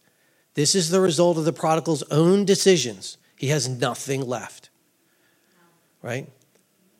This 0.52 0.74
is 0.74 0.90
the 0.90 1.00
result 1.00 1.38
of 1.38 1.46
the 1.46 1.54
prodigal's 1.54 2.02
own 2.10 2.44
decisions. 2.44 3.16
He 3.38 3.48
has 3.48 3.66
nothing 3.66 4.20
left. 4.20 4.68
Right? 6.02 6.28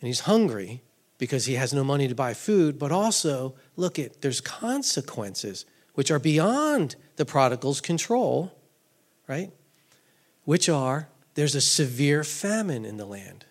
And 0.00 0.06
he's 0.06 0.21
hungry 0.21 0.83
because 1.18 1.44
he 1.44 1.54
has 1.54 1.75
no 1.75 1.85
money 1.85 2.09
to 2.09 2.14
buy 2.14 2.33
food, 2.33 2.78
but 2.78 2.90
also, 2.90 3.54
look 3.76 3.99
at 3.99 4.23
there's 4.23 4.40
consequences 4.40 5.66
which 5.92 6.11
are 6.11 6.18
beyond 6.18 6.97
the 7.16 7.26
prodigal's 7.26 7.83
control, 7.83 8.56
right? 9.28 9.52
Which 10.44 10.71
are 10.71 11.09
there's 11.35 11.54
a 11.54 11.61
severe 11.61 12.25
famine 12.25 12.87
in 12.87 12.97
the 12.97 13.04
land. 13.04 13.44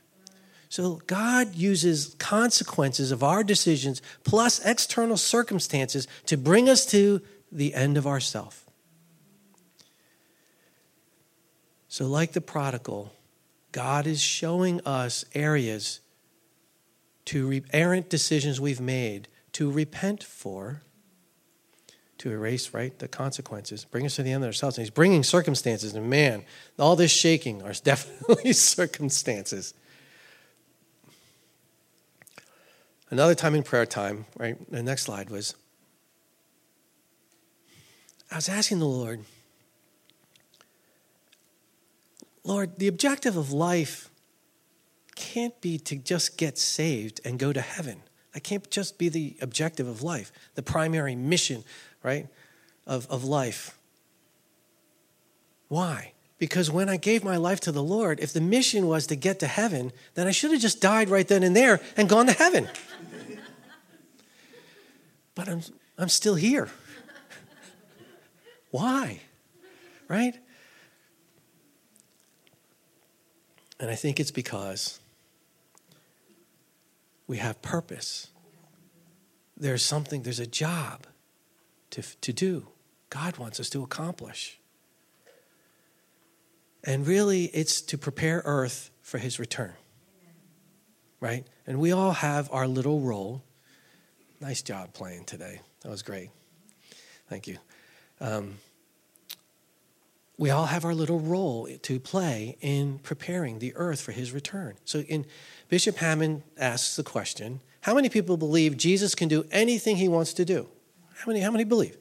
So 0.73 1.03
God 1.05 1.53
uses 1.53 2.15
consequences 2.17 3.11
of 3.11 3.21
our 3.21 3.43
decisions 3.43 4.01
plus 4.23 4.57
external 4.65 5.17
circumstances 5.17 6.07
to 6.25 6.35
bring 6.35 6.67
us 6.67 6.83
to 6.87 7.21
the 7.51 7.75
end 7.75 7.95
of 7.95 8.07
ourself. 8.07 8.65
So, 11.87 12.07
like 12.07 12.31
the 12.31 12.41
prodigal, 12.41 13.13
God 13.71 14.07
is 14.07 14.19
showing 14.19 14.81
us 14.83 15.25
areas 15.35 15.99
to 17.25 17.47
re- 17.47 17.63
errant 17.71 18.09
decisions 18.09 18.59
we've 18.59 18.81
made 18.81 19.27
to 19.51 19.69
repent 19.69 20.23
for, 20.23 20.81
to 22.17 22.31
erase 22.31 22.73
right 22.73 22.97
the 22.97 23.07
consequences, 23.07 23.85
bring 23.85 24.07
us 24.07 24.15
to 24.15 24.23
the 24.23 24.31
end 24.31 24.43
of 24.43 24.47
ourselves. 24.47 24.79
And 24.79 24.87
He's 24.87 24.89
bringing 24.89 25.21
circumstances, 25.21 25.93
and 25.93 26.09
man, 26.09 26.45
all 26.79 26.95
this 26.95 27.11
shaking 27.11 27.61
are 27.61 27.73
definitely 27.83 28.53
circumstances. 28.53 29.75
Another 33.13 33.35
time 33.35 33.53
in 33.53 33.61
prayer 33.61 33.85
time, 33.85 34.25
right? 34.39 34.57
The 34.71 34.81
next 34.81 35.03
slide 35.03 35.29
was 35.29 35.53
I 38.31 38.37
was 38.37 38.49
asking 38.49 38.79
the 38.79 38.87
Lord, 38.87 39.23
Lord, 42.43 42.79
the 42.79 42.87
objective 42.87 43.37
of 43.37 43.51
life 43.51 44.09
can't 45.13 45.61
be 45.61 45.77
to 45.77 45.95
just 45.95 46.39
get 46.39 46.57
saved 46.57 47.21
and 47.23 47.37
go 47.37 47.53
to 47.53 47.61
heaven. 47.61 48.01
That 48.33 48.39
can't 48.39 48.67
just 48.71 48.97
be 48.97 49.09
the 49.09 49.37
objective 49.41 49.87
of 49.87 50.01
life, 50.01 50.31
the 50.55 50.63
primary 50.63 51.15
mission, 51.15 51.63
right, 52.01 52.27
of, 52.87 53.05
of 53.11 53.23
life. 53.23 53.77
Why? 55.67 56.12
Because 56.43 56.69
when 56.69 56.89
I 56.89 56.97
gave 56.97 57.23
my 57.23 57.37
life 57.37 57.61
to 57.61 57.71
the 57.71 57.81
Lord, 57.81 58.19
if 58.19 58.33
the 58.33 58.41
mission 58.41 58.85
was 58.85 59.07
to 59.07 59.15
get 59.15 59.39
to 59.39 59.47
heaven, 59.47 59.93
then 60.15 60.27
I 60.27 60.31
should 60.31 60.51
have 60.51 60.59
just 60.59 60.81
died 60.81 61.07
right 61.07 61.25
then 61.25 61.41
and 61.41 61.55
there 61.55 61.79
and 61.95 62.09
gone 62.09 62.25
to 62.25 62.33
heaven 62.33 62.67
but 65.35 65.47
I'm, 65.47 65.61
I'm 65.97 66.09
still 66.09 66.35
here. 66.35 66.69
Why? 68.71 69.21
Right? 70.09 70.37
And 73.79 73.89
I 73.89 73.95
think 73.95 74.19
it's 74.19 74.31
because 74.31 74.99
we 77.25 77.37
have 77.37 77.61
purpose. 77.61 78.27
There's 79.55 79.81
something, 79.81 80.23
there's 80.23 80.41
a 80.41 80.45
job 80.45 81.07
to, 81.91 82.01
to 82.19 82.33
do. 82.33 82.67
God 83.09 83.37
wants 83.37 83.61
us 83.61 83.69
to 83.69 83.81
accomplish. 83.81 84.59
And 86.83 87.07
really, 87.07 87.45
it's 87.45 87.81
to 87.81 87.97
prepare 87.97 88.41
earth 88.45 88.91
for 89.01 89.17
his 89.17 89.39
return. 89.39 89.73
Right? 91.19 91.45
And 91.65 91.79
we 91.79 91.91
all 91.91 92.11
have 92.11 92.49
our 92.51 92.67
little 92.67 92.99
role 92.99 93.43
Nice 94.43 94.61
job 94.61 94.93
playing 94.93 95.23
today. 95.23 95.61
That 95.83 95.89
was 95.89 96.01
great. 96.01 96.29
Thank 97.29 97.47
you. 97.47 97.59
Um, 98.19 98.55
we 100.37 100.49
all 100.49 100.65
have 100.65 100.83
our 100.83 100.93
little 100.93 101.21
role 101.21 101.69
to 101.83 101.97
play 101.97 102.57
in 102.59 102.99
preparing 102.99 103.59
the 103.59 103.73
earth 103.77 104.01
for 104.01 104.11
his 104.11 104.33
return. 104.33 104.75
So, 104.83 104.99
in 104.99 105.25
Bishop 105.69 105.95
Hamon 105.95 106.43
asks 106.57 106.97
the 106.97 107.03
question 107.03 107.61
How 107.79 107.95
many 107.95 108.09
people 108.09 108.35
believe 108.35 108.75
Jesus 108.75 109.15
can 109.15 109.29
do 109.29 109.45
anything 109.49 109.95
he 109.95 110.09
wants 110.09 110.33
to 110.33 110.43
do? 110.43 110.67
How 111.15 111.31
many, 111.31 111.39
how 111.39 111.51
many 111.51 111.63
believe? 111.63 111.95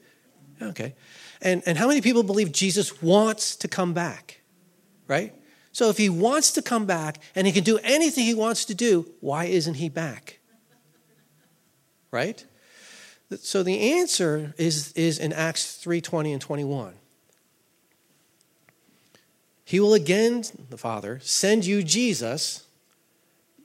Okay. 0.61 0.95
And, 1.41 1.63
and 1.65 1.77
how 1.77 1.87
many 1.87 2.01
people 2.01 2.23
believe 2.23 2.51
Jesus 2.51 3.01
wants 3.01 3.55
to 3.55 3.69
come 3.69 3.93
back? 3.93 4.41
Right? 5.07 5.33
So, 5.71 5.89
if 5.89 5.97
he 5.97 6.09
wants 6.09 6.51
to 6.51 6.61
come 6.61 6.85
back 6.85 7.17
and 7.35 7.47
he 7.47 7.53
can 7.53 7.63
do 7.63 7.79
anything 7.83 8.25
he 8.25 8.35
wants 8.35 8.65
to 8.65 8.75
do, 8.75 9.07
why 9.21 9.45
isn't 9.45 9.75
he 9.75 9.89
back? 9.89 10.39
right? 12.13 12.45
So 13.41 13.63
the 13.63 13.93
answer 13.93 14.53
is, 14.57 14.93
is 14.93 15.17
in 15.17 15.33
Acts 15.33 15.83
3:20 15.83 16.31
and 16.31 16.41
21. 16.41 16.93
He 19.65 19.79
will 19.79 19.95
again, 19.95 20.43
the 20.69 20.77
Father, 20.77 21.19
send 21.23 21.65
you 21.65 21.81
Jesus, 21.81 22.67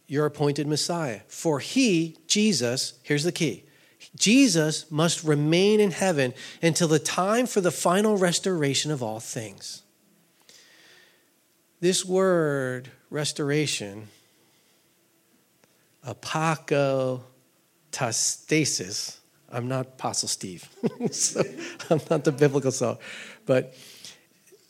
your 0.06 0.24
appointed 0.24 0.66
Messiah. 0.66 1.20
For 1.28 1.60
he, 1.60 2.16
Jesus, 2.26 2.94
here's 3.02 3.24
the 3.24 3.32
key 3.32 3.64
Jesus 4.16 4.90
must 4.90 5.22
remain 5.22 5.78
in 5.78 5.90
heaven 5.90 6.32
until 6.62 6.88
the 6.88 6.98
time 6.98 7.46
for 7.46 7.60
the 7.60 7.70
final 7.70 8.16
restoration 8.16 8.90
of 8.90 9.02
all 9.02 9.20
things. 9.20 9.82
This 11.80 12.04
word, 12.04 12.90
restoration, 13.08 14.08
apako 16.04 17.22
tastasis. 17.92 19.18
I'm 19.50 19.68
not 19.68 19.86
Apostle 19.86 20.28
Steve, 20.28 20.68
so 21.10 21.42
I'm 21.88 22.00
not 22.10 22.24
the 22.24 22.32
biblical 22.32 22.72
soul, 22.72 23.00
but 23.46 23.74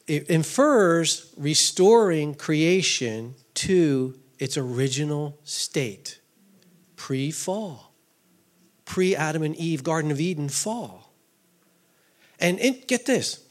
it 0.07 0.29
infers 0.29 1.33
restoring 1.37 2.35
creation 2.35 3.35
to 3.55 4.18
its 4.38 4.57
original 4.57 5.38
state, 5.44 6.21
pre-fall, 6.97 7.92
pre-Adam 8.85 9.42
and 9.42 9.57
Eve, 9.57 9.83
Garden 9.83 10.11
of 10.11 10.21
Eden 10.21 10.49
fall. 10.49 11.12
And 12.38 12.59
in, 12.59 12.83
get 12.87 13.07
this, 13.07 13.44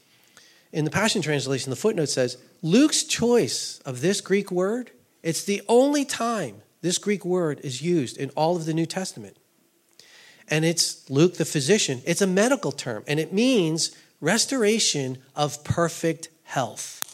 in 0.72 0.84
the 0.84 0.90
Passion 0.90 1.22
Translation, 1.22 1.70
the 1.70 1.76
footnote 1.76 2.08
says 2.08 2.38
Luke's 2.62 3.04
choice 3.04 3.80
of 3.84 4.00
this 4.00 4.20
Greek 4.20 4.50
word. 4.50 4.90
It's 5.22 5.44
the 5.44 5.62
only 5.68 6.04
time 6.04 6.62
this 6.80 6.98
Greek 6.98 7.24
word 7.24 7.60
is 7.62 7.82
used 7.82 8.16
in 8.16 8.30
all 8.30 8.56
of 8.56 8.66
the 8.66 8.74
New 8.74 8.86
Testament. 8.86 9.36
and 10.50 10.64
it's 10.64 11.08
Luke 11.10 11.34
the 11.34 11.44
physician. 11.44 12.00
It's 12.06 12.22
a 12.22 12.26
medical 12.26 12.72
term, 12.72 13.04
and 13.06 13.20
it 13.20 13.32
means 13.32 13.94
restoration 14.20 15.18
of 15.36 15.62
perfect 15.62 16.28
health. 16.44 17.04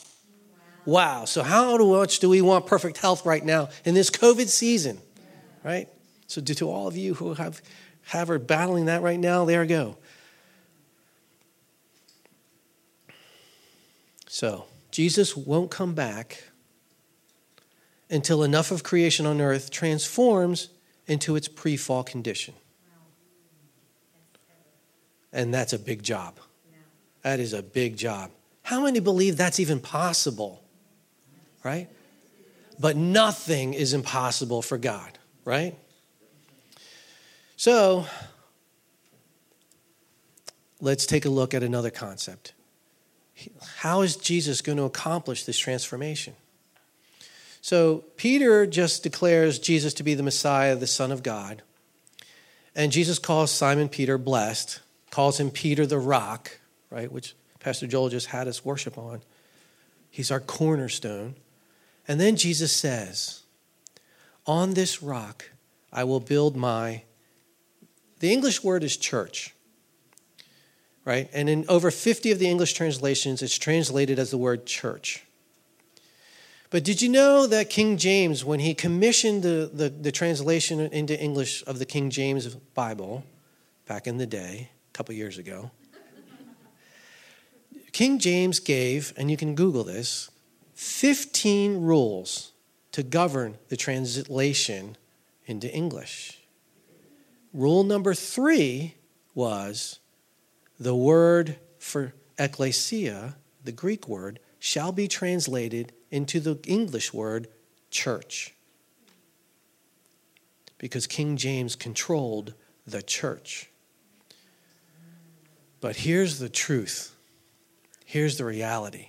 Wow. 0.85 1.25
So, 1.25 1.43
how 1.43 1.77
much 1.77 2.19
do 2.19 2.29
we 2.29 2.43
want 2.43 2.67
perfect 2.67 2.99
health 2.99 3.25
right 3.25 3.45
now 3.45 3.71
in 3.85 3.95
this 3.95 4.11
COVID 4.11 4.49
season? 4.49 5.01
Right? 5.63 5.89
So, 6.27 6.41
to 6.41 6.71
all 6.71 6.87
of 6.87 6.97
you 6.97 7.15
who 7.15 7.35
have, 7.35 7.63
have 8.07 8.31
are 8.31 8.39
battling 8.39 8.87
that 8.87 9.03
right 9.03 9.19
now, 9.19 9.45
there 9.45 9.63
you 9.63 9.69
go. 9.69 9.97
So, 14.29 14.67
Jesus 14.95 15.37
won't 15.37 15.73
come 15.73 15.93
back 15.93 16.45
until 18.09 18.45
enough 18.45 18.71
of 18.71 18.85
creation 18.85 19.27
on 19.27 19.41
earth 19.41 19.73
transforms 19.73 20.69
into 21.09 21.35
its 21.35 21.49
pre 21.49 21.77
fall 21.77 22.05
condition. 22.05 22.55
And 25.33 25.53
that's 25.53 25.73
a 25.73 25.81
big 25.81 26.05
job. 26.05 26.39
That 27.23 27.41
is 27.41 27.53
a 27.53 27.61
big 27.61 27.97
job. 27.97 28.31
How 28.63 28.85
many 28.85 29.01
believe 29.01 29.37
that's 29.37 29.59
even 29.59 29.81
possible? 29.81 30.63
Right? 31.65 31.89
But 32.79 32.97
nothing 32.97 33.75
is 33.75 33.95
impossible 33.95 34.63
for 34.63 34.79
God, 34.79 35.19
right? 35.45 35.75
So, 37.57 38.07
let's 40.81 41.05
take 41.05 41.25
a 41.25 41.31
look 41.31 41.53
at 41.53 41.65
another 41.65 41.91
concept. 41.91 42.54
How 43.77 44.03
is 44.03 44.17
Jesus 44.17 44.61
going 44.61 44.79
to 44.79 44.85
accomplish 44.85 45.45
this 45.45 45.59
transformation? 45.59 46.35
So, 47.61 48.05
Peter 48.17 48.67
just 48.67 49.03
declares 49.03 49.59
Jesus 49.59 49.95
to 49.95 50.03
be 50.03 50.15
the 50.15 50.23
Messiah, 50.23 50.77
the 50.77 50.87
Son 50.87 51.11
of 51.11 51.23
God. 51.23 51.63
And 52.75 52.93
Jesus 52.93 53.19
calls 53.19 53.51
Simon 53.51 53.89
Peter 53.89 54.19
blessed, 54.19 54.81
calls 55.11 55.41
him 55.41 55.51
Peter 55.51 55.87
the 55.87 55.99
rock, 55.99 56.59
right, 56.91 57.11
which 57.11 57.35
Pastor 57.61 57.87
Joel 57.87 58.11
just 58.11 58.27
had 58.27 58.49
us 58.49 58.65
worship 58.65 58.99
on. 58.99 59.23
He's 60.11 60.31
our 60.31 60.41
cornerstone. 60.41 61.37
And 62.07 62.21
then 62.21 62.37
Jesus 62.37 62.71
says, 62.71 63.45
On 64.47 64.75
this 64.75 65.03
rock 65.03 65.51
I 65.93 66.05
will 66.05 66.21
build 66.21 66.57
my. 66.57 67.05
The 68.19 68.33
English 68.33 68.63
word 68.63 68.85
is 68.85 68.97
church, 68.97 69.54
right? 71.05 71.29
And 71.33 71.49
in 71.49 71.65
over 71.69 71.91
50 71.91 72.33
of 72.33 72.39
the 72.39 72.49
English 72.49 72.73
translations, 72.73 73.43
it's 73.43 73.59
translated 73.59 74.19
as 74.19 74.31
the 74.31 74.39
word 74.39 74.67
church. 74.67 75.25
But 76.71 76.83
did 76.83 77.01
you 77.03 77.09
know 77.09 77.47
that 77.47 77.71
King 77.71 77.99
James, 77.99 78.45
when 78.45 78.61
he 78.61 78.75
commissioned 78.75 79.43
the, 79.43 79.71
the, 79.73 79.89
the 79.89 80.11
translation 80.11 80.81
into 80.81 81.19
English 81.19 81.63
of 81.67 81.79
the 81.79 81.85
King 81.85 82.11
James 82.11 82.53
Bible 82.55 83.25
back 83.87 84.07
in 84.07 84.19
the 84.19 84.27
day, 84.27 84.71
a 84.91 84.93
couple 84.93 85.15
years 85.15 85.39
ago, 85.39 85.71
King 87.93 88.19
James 88.19 88.59
gave, 88.59 89.13
and 89.17 89.31
you 89.31 89.37
can 89.37 89.55
Google 89.55 89.85
this, 89.85 90.31
15 90.75 91.81
rules 91.83 92.51
to 92.91 93.05
govern 93.05 93.57
the 93.69 93.77
translation 93.77 94.97
into 95.47 95.73
English. 95.73 96.41
Rule 97.53 97.85
number 97.85 98.15
three 98.15 98.97
was 99.33 100.01
the 100.85 100.95
word 100.95 101.57
for 101.79 102.13
ecclesia, 102.39 103.37
the 103.65 103.73
Greek 103.73 104.07
word, 104.07 104.39
shall 104.59 104.93
be 104.93 105.09
translated 105.09 105.93
into 106.11 106.41
the 106.41 106.59
English 106.67 107.13
word 107.13 107.49
church. 107.91 108.55
Because 110.77 111.07
King 111.07 111.39
James 111.39 111.75
controlled 111.75 112.53
the 112.87 113.03
church. 113.03 113.71
But 115.81 115.97
here's 115.97 116.39
the 116.39 116.51
truth. 116.51 117.15
Here's 118.05 118.37
the 118.37 118.45
reality. 118.45 119.09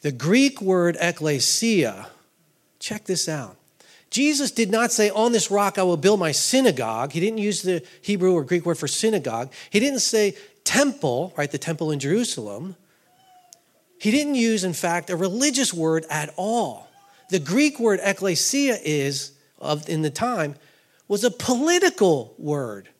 The 0.00 0.12
Greek 0.12 0.62
word 0.62 0.96
ecclesia, 1.00 2.08
check 2.78 3.04
this 3.04 3.28
out. 3.28 3.58
Jesus 4.10 4.50
did 4.50 4.70
not 4.70 4.90
say, 4.90 5.10
On 5.10 5.32
this 5.32 5.50
rock 5.50 5.78
I 5.78 5.82
will 5.82 5.96
build 5.96 6.18
my 6.18 6.32
synagogue. 6.32 7.12
He 7.12 7.20
didn't 7.20 7.38
use 7.38 7.62
the 7.62 7.84
Hebrew 8.00 8.32
or 8.32 8.42
Greek 8.42 8.64
word 8.64 8.78
for 8.78 8.88
synagogue. 8.88 9.52
He 9.70 9.80
didn't 9.80 10.00
say 10.00 10.34
temple, 10.68 11.32
right? 11.36 11.50
The 11.50 11.58
temple 11.58 11.90
in 11.90 11.98
Jerusalem. 11.98 12.76
He 13.98 14.10
didn't 14.10 14.34
use, 14.34 14.64
in 14.64 14.74
fact, 14.74 15.08
a 15.08 15.16
religious 15.16 15.72
word 15.72 16.04
at 16.10 16.32
all. 16.36 16.90
The 17.30 17.38
Greek 17.38 17.80
word 17.80 18.00
ecclesia 18.02 18.76
is, 18.84 19.32
of, 19.58 19.88
in 19.88 20.02
the 20.02 20.10
time, 20.10 20.56
was 21.08 21.24
a 21.24 21.30
political 21.30 22.34
word, 22.36 22.90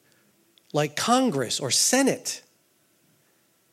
like 0.72 0.96
Congress 0.96 1.60
or 1.60 1.70
Senate. 1.70 2.42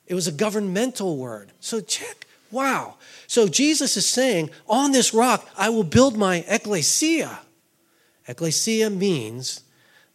It 0.08 0.14
was 0.14 0.28
a 0.28 0.32
governmental 0.32 1.18
word. 1.18 1.54
So 1.62 1.80
check 1.80 2.26
Wow. 2.52 2.96
So 3.28 3.48
Jesus 3.48 3.98
is 3.98 4.06
saying, 4.06 4.50
On 4.68 4.92
this 4.92 5.14
rock 5.14 5.50
I 5.58 5.70
will 5.70 5.84
build 5.84 6.16
my 6.16 6.46
ecclesia. 6.48 7.40
Ecclesia 8.28 8.90
means 8.90 9.62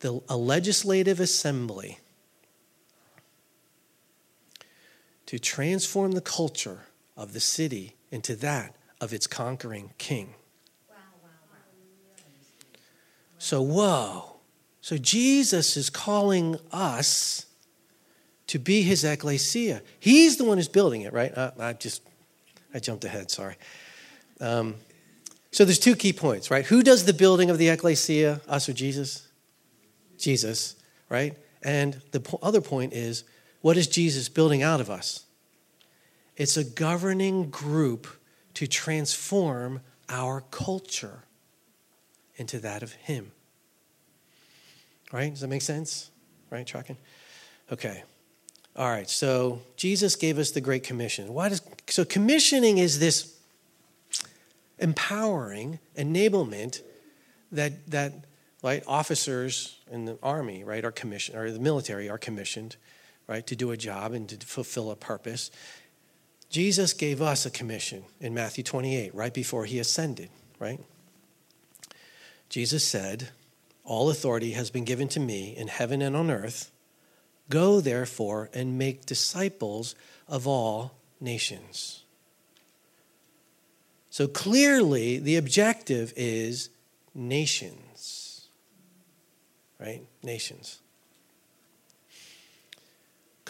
the, 0.01 0.21
a 0.29 0.37
legislative 0.37 1.21
assembly 1.21 1.99
to 5.31 5.38
transform 5.38 6.11
the 6.11 6.21
culture 6.21 6.87
of 7.16 7.35
the 7.35 7.38
city 7.38 7.95
into 8.11 8.35
that 8.35 8.75
of 9.01 9.12
its 9.12 9.29
conquering 9.29 9.93
king. 9.97 10.35
So, 13.38 13.62
whoa. 13.62 14.38
So, 14.81 14.99
Jesus 14.99 15.77
is 15.77 15.88
calling 15.88 16.59
us 16.73 17.47
to 18.49 18.59
be 18.59 18.83
his 18.83 19.05
ecclesia. 19.05 19.83
He's 20.01 20.37
the 20.37 20.45
one 20.45 20.59
who's 20.59 20.66
building 20.66 21.03
it, 21.03 21.12
right? 21.12 21.33
Uh, 21.33 21.53
I 21.61 21.75
just 21.75 22.03
I 22.75 22.81
jumped 22.81 23.05
ahead, 23.05 23.31
sorry. 23.31 23.55
Um, 24.40 24.75
so 25.53 25.64
there's 25.64 25.79
two 25.79 25.95
key 25.95 26.12
points, 26.12 26.51
right? 26.51 26.66
Who 26.66 26.83
does 26.83 27.05
the 27.05 27.12
building 27.12 27.51
of 27.51 27.59
the 27.59 27.69
ecclesia, 27.69 28.40
us 28.49 28.69
or 28.69 28.73
Jesus? 28.73 29.29
Jesus, 30.19 30.75
right? 31.09 31.37
And 31.62 32.03
the 32.11 32.19
po- 32.19 32.40
other 32.43 32.61
point 32.61 32.95
is, 32.95 33.23
what 33.61 33.77
is 33.77 33.87
Jesus 33.87 34.29
building 34.29 34.62
out 34.62 34.81
of 34.81 34.90
us? 34.90 35.25
It's 36.37 36.57
a 36.57 36.64
governing 36.64 37.51
group 37.51 38.07
to 38.55 38.66
transform 38.66 39.81
our 40.09 40.42
culture 40.51 41.25
into 42.37 42.59
that 42.61 42.83
of 42.83 42.92
Him. 42.92 43.33
Right? 45.12 45.31
Does 45.31 45.40
that 45.40 45.49
make 45.49 45.62
sense? 45.62 46.11
Right? 46.51 46.66
Tracking? 46.66 46.96
Okay. 47.70 48.03
All 48.77 48.88
right, 48.88 49.11
so 49.11 49.61
Jesus 49.77 50.14
gave 50.14 50.38
us 50.38 50.53
the 50.53 50.61
Great 50.61 50.85
Commission. 50.85 51.35
Why 51.35 51.49
does, 51.49 51.61
so, 51.88 52.05
commissioning 52.05 52.79
is 52.79 53.01
this 53.01 53.37
empowering 54.79 55.81
enablement 55.96 56.81
that, 57.53 57.90
that 57.90 58.12
right, 58.62 58.83
officers 58.87 59.77
in 59.90 60.05
the 60.05 60.18
army, 60.23 60.62
right, 60.62 60.85
are 60.85 60.92
commissioned, 60.92 61.37
or 61.37 61.51
the 61.51 61.59
military 61.59 62.09
are 62.09 62.16
commissioned, 62.16 62.77
right, 63.31 63.47
to 63.47 63.55
do 63.55 63.71
a 63.71 63.77
job 63.77 64.12
and 64.12 64.29
to 64.29 64.45
fulfill 64.45 64.90
a 64.90 64.97
purpose. 64.97 65.53
Jesus 66.51 66.93
gave 66.93 67.23
us 67.23 67.47
a 67.47 67.51
commission 67.51 68.03
in 68.21 68.35
Matthew 68.35 68.64
28, 68.64 69.14
right 69.14 69.33
before 69.33 69.66
he 69.66 69.79
ascended, 69.79 70.31
right? 70.59 70.81
Jesus 72.49 72.85
said, 72.85 73.29
All 73.85 74.11
authority 74.11 74.51
has 74.53 74.71
been 74.71 74.85
given 74.85 75.07
to 75.09 75.21
me 75.21 75.57
in 75.57 75.69
heaven 75.69 76.03
and 76.03 76.16
on 76.16 76.29
earth. 76.29 76.73
Go, 77.49 77.81
therefore, 77.81 78.51
and 78.53 78.77
make 78.77 79.07
disciples 79.07 79.95
of 80.27 80.49
all 80.49 80.97
nations. 81.21 82.03
So 84.11 84.27
clearly, 84.27 85.21
the 85.21 85.37
objective 85.37 86.12
is 86.16 86.69
nations, 87.14 88.49
right? 89.79 90.05
Nations. 90.25 90.81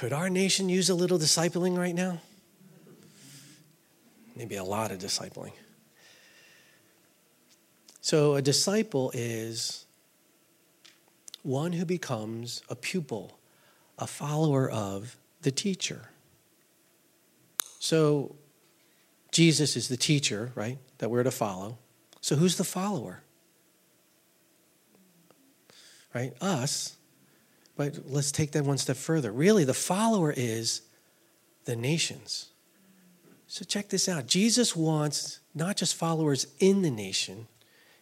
Could 0.01 0.15
our 0.15 0.31
nation 0.31 0.71
use 0.71 0.89
a 0.89 0.95
little 0.95 1.19
discipling 1.19 1.77
right 1.77 1.95
now? 1.95 2.23
Maybe 4.35 4.57
a 4.57 4.65
lot 4.65 4.91
of 4.91 4.99
discipling. 4.99 5.53
So, 8.01 8.35
a 8.35 8.41
disciple 8.41 9.11
is 9.13 9.85
one 11.43 11.75
who 11.75 11.85
becomes 11.85 12.63
a 12.71 12.75
pupil 12.75 13.39
a 13.99 14.07
follower 14.07 14.71
of 14.71 15.19
the 15.43 15.51
teacher. 15.51 16.09
So, 17.79 18.37
Jesus 19.33 19.77
is 19.77 19.89
the 19.89 19.99
teacher, 19.99 20.51
right, 20.55 20.79
that 20.97 21.11
we're 21.11 21.25
to 21.25 21.31
follow. 21.31 21.77
So, 22.23 22.37
who's 22.37 22.57
the 22.57 22.65
follower? 22.65 23.21
Right? 26.15 26.33
Us. 26.41 26.97
But 27.81 28.01
let's 28.05 28.31
take 28.31 28.53
that 28.53 28.67
one 28.67 28.77
step 28.77 28.99
further. 28.99 29.33
Really, 29.33 29.65
the 29.65 29.73
follower 29.73 30.35
is 30.37 30.83
the 31.65 31.75
nations. 31.75 32.51
So, 33.47 33.65
check 33.65 33.89
this 33.89 34.07
out 34.07 34.27
Jesus 34.27 34.77
wants 34.77 35.41
not 35.55 35.79
just 35.79 35.95
followers 35.95 36.47
in 36.59 36.83
the 36.83 36.91
nation, 36.91 37.49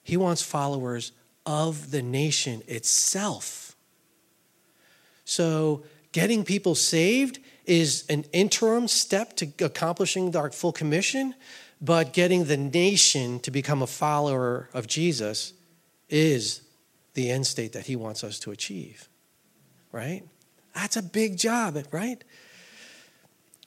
he 0.03 0.17
wants 0.17 0.43
followers 0.43 1.13
of 1.47 1.93
the 1.93 2.03
nation 2.03 2.65
itself. 2.67 3.77
So, 5.25 5.85
getting 6.11 6.45
people 6.45 6.75
saved 6.75 7.39
is 7.65 8.05
an 8.09 8.25
interim 8.33 8.89
step 8.89 9.37
to 9.37 9.47
accomplishing 9.61 10.35
our 10.35 10.51
full 10.51 10.73
commission, 10.73 11.37
but 11.81 12.13
getting 12.13 12.47
the 12.47 12.57
nation 12.57 13.39
to 13.41 13.53
become 13.53 13.83
a 13.83 13.87
follower 13.87 14.71
of 14.75 14.89
Jesus 14.89 15.53
is 16.09 16.63
the 17.15 17.31
end 17.31 17.47
state 17.47 17.75
that 17.75 17.87
he 17.87 17.95
wants 17.95 18.25
us 18.25 18.41
to 18.41 18.51
achieve. 18.51 19.09
Right? 19.93 20.23
That's 20.75 20.97
a 20.97 21.03
big 21.03 21.37
job, 21.37 21.83
right? 21.91 22.23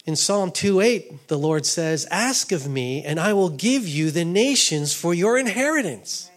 In 0.05 0.15
Psalm 0.15 0.51
2:8, 0.51 1.27
the 1.27 1.37
Lord 1.37 1.65
says, 1.65 2.07
"Ask 2.09 2.51
of 2.51 2.67
me, 2.67 3.03
and 3.03 3.19
I 3.19 3.33
will 3.33 3.49
give 3.49 3.87
you 3.87 4.11
the 4.11 4.25
nations 4.25 4.93
for 4.93 5.13
your 5.13 5.37
inheritance." 5.37 6.29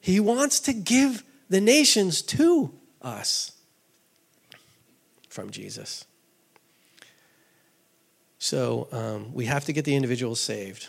He 0.00 0.18
wants 0.18 0.58
to 0.60 0.72
give 0.72 1.24
the 1.48 1.60
nations 1.60 2.22
to 2.22 2.72
us 3.02 3.52
from 5.28 5.50
Jesus. 5.50 6.04
So 8.38 8.88
um, 8.90 9.32
we 9.32 9.46
have 9.46 9.64
to 9.66 9.72
get 9.72 9.84
the 9.84 9.94
individuals 9.94 10.40
saved. 10.40 10.88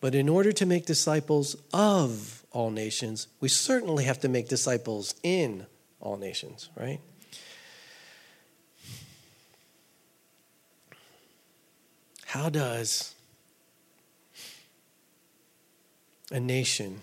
But 0.00 0.14
in 0.14 0.28
order 0.28 0.52
to 0.52 0.66
make 0.66 0.84
disciples 0.84 1.56
of 1.72 2.44
all 2.52 2.70
nations, 2.70 3.28
we 3.40 3.48
certainly 3.48 4.04
have 4.04 4.20
to 4.20 4.28
make 4.28 4.48
disciples 4.48 5.14
in 5.22 5.66
all 6.00 6.16
nations, 6.16 6.68
right? 6.76 7.00
How 12.26 12.50
does 12.50 13.14
a 16.30 16.38
nation 16.38 17.00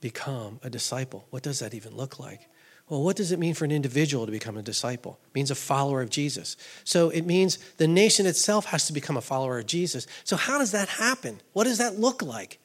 become 0.00 0.58
a 0.62 0.70
disciple? 0.70 1.26
What 1.30 1.42
does 1.42 1.58
that 1.58 1.74
even 1.74 1.96
look 1.96 2.18
like? 2.18 2.48
Well, 2.88 3.02
what 3.02 3.16
does 3.16 3.32
it 3.32 3.38
mean 3.38 3.54
for 3.54 3.64
an 3.64 3.70
individual 3.70 4.26
to 4.26 4.32
become 4.32 4.56
a 4.56 4.62
disciple? 4.62 5.18
It 5.28 5.34
means 5.34 5.50
a 5.50 5.54
follower 5.54 6.02
of 6.02 6.10
Jesus. 6.10 6.56
So 6.84 7.08
it 7.08 7.24
means 7.24 7.56
the 7.76 7.88
nation 7.88 8.26
itself 8.26 8.66
has 8.66 8.86
to 8.86 8.92
become 8.92 9.16
a 9.16 9.22
follower 9.22 9.58
of 9.58 9.66
Jesus. 9.66 10.06
So, 10.24 10.36
how 10.36 10.58
does 10.58 10.72
that 10.72 10.88
happen? 10.88 11.40
What 11.52 11.64
does 11.64 11.78
that 11.78 11.98
look 11.98 12.22
like? 12.22 12.58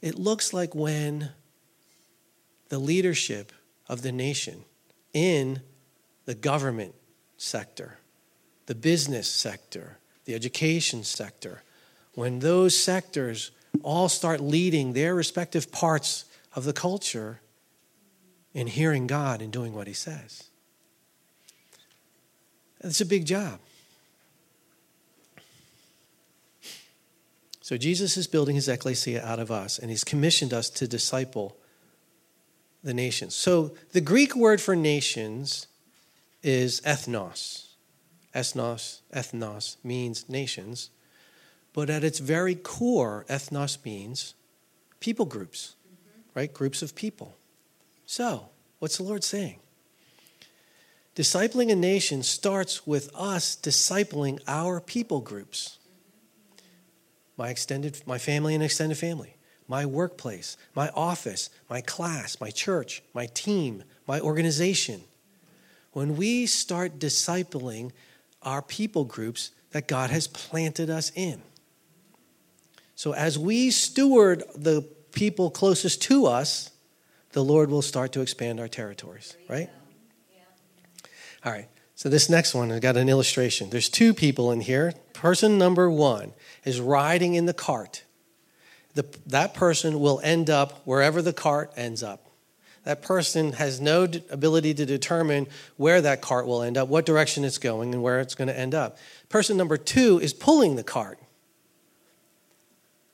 It 0.00 0.18
looks 0.18 0.52
like 0.52 0.74
when 0.74 1.30
the 2.68 2.80
leadership 2.80 3.52
of 3.88 4.02
the 4.02 4.12
nation 4.12 4.64
in 5.12 5.60
the 6.24 6.34
government 6.34 6.94
sector, 7.36 7.98
the 8.66 8.74
business 8.74 9.28
sector, 9.28 9.98
the 10.24 10.34
education 10.34 11.04
sector, 11.04 11.62
when 12.14 12.38
those 12.38 12.78
sectors 12.78 13.50
all 13.82 14.08
start 14.08 14.40
leading 14.40 14.92
their 14.92 15.14
respective 15.14 15.72
parts 15.72 16.24
of 16.54 16.64
the 16.64 16.72
culture 16.72 17.40
in 18.54 18.66
hearing 18.66 19.06
God 19.06 19.40
and 19.40 19.52
doing 19.52 19.74
what 19.74 19.86
He 19.86 19.94
says. 19.94 20.44
It's 22.82 23.00
a 23.00 23.06
big 23.06 23.24
job. 23.24 23.60
So 27.60 27.76
Jesus 27.76 28.16
is 28.16 28.26
building 28.26 28.56
his 28.56 28.68
ecclesia 28.68 29.24
out 29.24 29.38
of 29.38 29.50
us, 29.50 29.78
and 29.78 29.88
he's 29.88 30.04
commissioned 30.04 30.52
us 30.52 30.68
to 30.70 30.88
disciple 30.88 31.56
the 32.82 32.94
nations. 32.94 33.34
So 33.34 33.72
the 33.92 34.00
Greek 34.00 34.34
word 34.34 34.60
for 34.60 34.74
nations 34.74 35.66
is 36.42 36.80
ethnos. 36.82 37.68
Ethnos, 38.34 39.00
ethnos 39.14 39.76
means 39.84 40.28
nations, 40.28 40.90
but 41.72 41.90
at 41.90 42.02
its 42.02 42.18
very 42.18 42.54
core, 42.54 43.26
ethnos 43.28 43.84
means 43.84 44.34
people 45.00 45.26
groups, 45.26 45.76
mm-hmm. 45.86 46.38
right? 46.38 46.52
Groups 46.52 46.82
of 46.82 46.94
people. 46.94 47.36
So, 48.06 48.48
what's 48.78 48.96
the 48.96 49.02
Lord 49.02 49.22
saying? 49.22 49.58
Discipling 51.14 51.70
a 51.70 51.76
nation 51.76 52.22
starts 52.22 52.86
with 52.86 53.10
us 53.14 53.54
discipling 53.54 54.40
our 54.48 54.80
people 54.80 55.20
groups. 55.20 55.78
My 57.36 57.50
extended 57.50 58.02
my 58.06 58.18
family 58.18 58.54
and 58.54 58.62
extended 58.62 58.96
family, 58.96 59.36
my 59.68 59.86
workplace, 59.86 60.56
my 60.74 60.90
office, 60.90 61.50
my 61.68 61.80
class, 61.80 62.40
my 62.40 62.50
church, 62.50 63.02
my 63.14 63.26
team, 63.26 63.84
my 64.06 64.20
organization. 64.20 65.02
When 65.92 66.16
we 66.16 66.46
start 66.46 66.98
discipling 66.98 67.92
our 68.42 68.62
people 68.62 69.04
groups 69.04 69.50
that 69.70 69.88
God 69.88 70.10
has 70.10 70.26
planted 70.26 70.90
us 70.90 71.12
in. 71.14 71.42
So 72.94 73.12
as 73.12 73.38
we 73.38 73.70
steward 73.70 74.44
the 74.54 74.82
people 75.12 75.50
closest 75.50 76.02
to 76.02 76.26
us, 76.26 76.70
the 77.32 77.42
Lord 77.42 77.70
will 77.70 77.82
start 77.82 78.12
to 78.12 78.20
expand 78.20 78.60
our 78.60 78.68
territories, 78.68 79.36
right? 79.48 79.70
All 81.44 81.52
right. 81.52 81.68
So 81.94 82.08
this 82.08 82.28
next 82.28 82.54
one, 82.54 82.70
I 82.70 82.78
got 82.78 82.96
an 82.96 83.08
illustration. 83.08 83.70
There's 83.70 83.88
two 83.88 84.12
people 84.14 84.50
in 84.52 84.60
here. 84.60 84.92
Person 85.12 85.58
number 85.58 85.90
one 85.90 86.32
is 86.64 86.80
riding 86.80 87.34
in 87.34 87.46
the 87.46 87.54
cart. 87.54 88.04
The, 88.94 89.04
that 89.26 89.54
person 89.54 90.00
will 90.00 90.20
end 90.22 90.50
up 90.50 90.82
wherever 90.84 91.22
the 91.22 91.32
cart 91.32 91.72
ends 91.76 92.02
up 92.02 92.32
that 92.84 93.02
person 93.02 93.52
has 93.52 93.80
no 93.80 94.08
ability 94.30 94.74
to 94.74 94.84
determine 94.84 95.46
where 95.76 96.00
that 96.00 96.20
cart 96.20 96.46
will 96.46 96.62
end 96.62 96.76
up, 96.76 96.88
what 96.88 97.06
direction 97.06 97.44
it's 97.44 97.58
going, 97.58 97.94
and 97.94 98.02
where 98.02 98.20
it's 98.20 98.34
going 98.34 98.48
to 98.48 98.58
end 98.58 98.74
up. 98.74 98.98
Person 99.28 99.56
number 99.56 99.76
two 99.76 100.18
is 100.18 100.32
pulling 100.32 100.76
the 100.76 100.82
cart. 100.82 101.18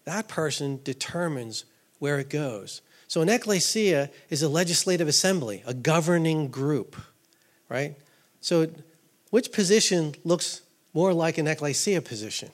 That 0.05 0.27
person 0.27 0.81
determines 0.83 1.67
where 1.99 2.19
it 2.19 2.31
goes. 2.31 2.81
So 3.09 3.21
an 3.21 3.29
ecclesia 3.29 4.11
is 4.31 4.43
a 4.43 4.49
legislative 4.49 5.09
assembly, 5.09 5.62
a 5.67 5.75
governing 5.75 6.49
group, 6.49 6.97
right? 7.69 7.97
So 8.41 8.69
which 9.31 9.53
position 9.53 10.14
looks 10.25 10.62
more 10.95 11.12
like 11.12 11.37
an 11.37 11.47
ecclesia 11.47 12.01
position, 12.01 12.51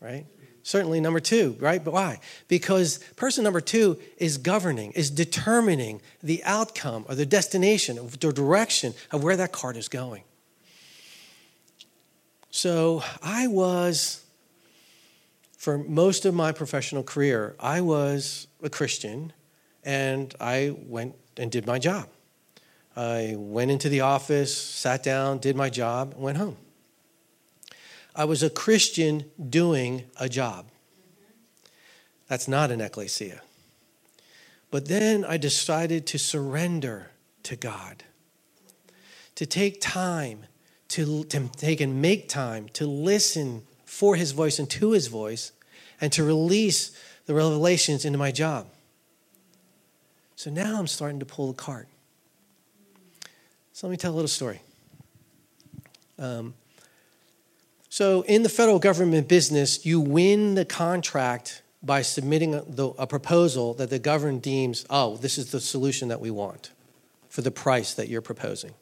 right? 0.00 0.26
Certainly 0.66 1.00
number 1.00 1.20
two, 1.20 1.56
right? 1.60 1.84
But 1.84 1.94
why? 1.94 2.18
Because 2.48 2.98
person 3.14 3.44
number 3.44 3.60
two 3.60 4.00
is 4.16 4.36
governing, 4.36 4.90
is 4.94 5.10
determining 5.10 6.00
the 6.24 6.42
outcome 6.42 7.04
or 7.08 7.14
the 7.14 7.24
destination, 7.24 8.00
or 8.00 8.08
the 8.08 8.32
direction 8.32 8.92
of 9.12 9.22
where 9.22 9.36
that 9.36 9.52
cart 9.52 9.76
is 9.76 9.88
going. 9.88 10.24
So 12.50 13.04
I 13.22 13.46
was, 13.46 14.24
for 15.56 15.78
most 15.78 16.24
of 16.24 16.34
my 16.34 16.50
professional 16.50 17.04
career, 17.04 17.54
I 17.60 17.80
was 17.80 18.48
a 18.60 18.68
Christian 18.68 19.32
and 19.84 20.34
I 20.40 20.74
went 20.76 21.14
and 21.36 21.48
did 21.48 21.64
my 21.64 21.78
job. 21.78 22.08
I 22.96 23.36
went 23.38 23.70
into 23.70 23.88
the 23.88 24.00
office, 24.00 24.56
sat 24.56 25.04
down, 25.04 25.38
did 25.38 25.54
my 25.54 25.70
job, 25.70 26.14
and 26.14 26.22
went 26.24 26.38
home. 26.38 26.56
I 28.16 28.24
was 28.24 28.42
a 28.42 28.48
Christian 28.48 29.30
doing 29.50 30.04
a 30.18 30.28
job. 30.28 30.66
That's 32.28 32.48
not 32.48 32.70
an 32.70 32.80
ecclesia. 32.80 33.42
But 34.70 34.88
then 34.88 35.24
I 35.24 35.36
decided 35.36 36.06
to 36.08 36.18
surrender 36.18 37.10
to 37.42 37.56
God, 37.56 38.04
to 39.34 39.44
take 39.44 39.80
time, 39.82 40.46
to, 40.88 41.24
to 41.24 41.48
take 41.56 41.80
and 41.80 42.00
make 42.00 42.28
time 42.28 42.68
to 42.70 42.86
listen 42.86 43.62
for 43.84 44.16
His 44.16 44.32
voice 44.32 44.58
and 44.58 44.68
to 44.70 44.92
His 44.92 45.08
voice, 45.08 45.52
and 46.00 46.10
to 46.12 46.24
release 46.24 46.96
the 47.26 47.34
revelations 47.34 48.04
into 48.04 48.18
my 48.18 48.32
job. 48.32 48.66
So 50.36 50.50
now 50.50 50.78
I'm 50.78 50.86
starting 50.86 51.20
to 51.20 51.26
pull 51.26 51.48
the 51.48 51.54
cart. 51.54 51.86
So 53.72 53.86
let 53.86 53.90
me 53.90 53.96
tell 53.98 54.12
a 54.12 54.16
little 54.16 54.28
story. 54.28 54.62
Um, 56.18 56.54
so, 57.96 58.20
in 58.28 58.42
the 58.42 58.50
federal 58.50 58.78
government 58.78 59.26
business, 59.26 59.86
you 59.86 60.02
win 60.02 60.54
the 60.54 60.66
contract 60.66 61.62
by 61.82 62.02
submitting 62.02 62.54
a, 62.54 62.60
the, 62.60 62.88
a, 62.88 63.06
proposal 63.06 63.72
that 63.72 63.88
the 63.88 63.98
government 63.98 64.42
deems, 64.42 64.84
oh, 64.90 65.16
this 65.16 65.38
is 65.38 65.50
the 65.50 65.62
solution 65.62 66.08
that 66.08 66.20
we 66.20 66.30
want 66.30 66.72
for 67.30 67.40
the 67.40 67.50
price 67.50 67.94
that 67.94 68.08
you're 68.08 68.20
proposing. 68.20 68.74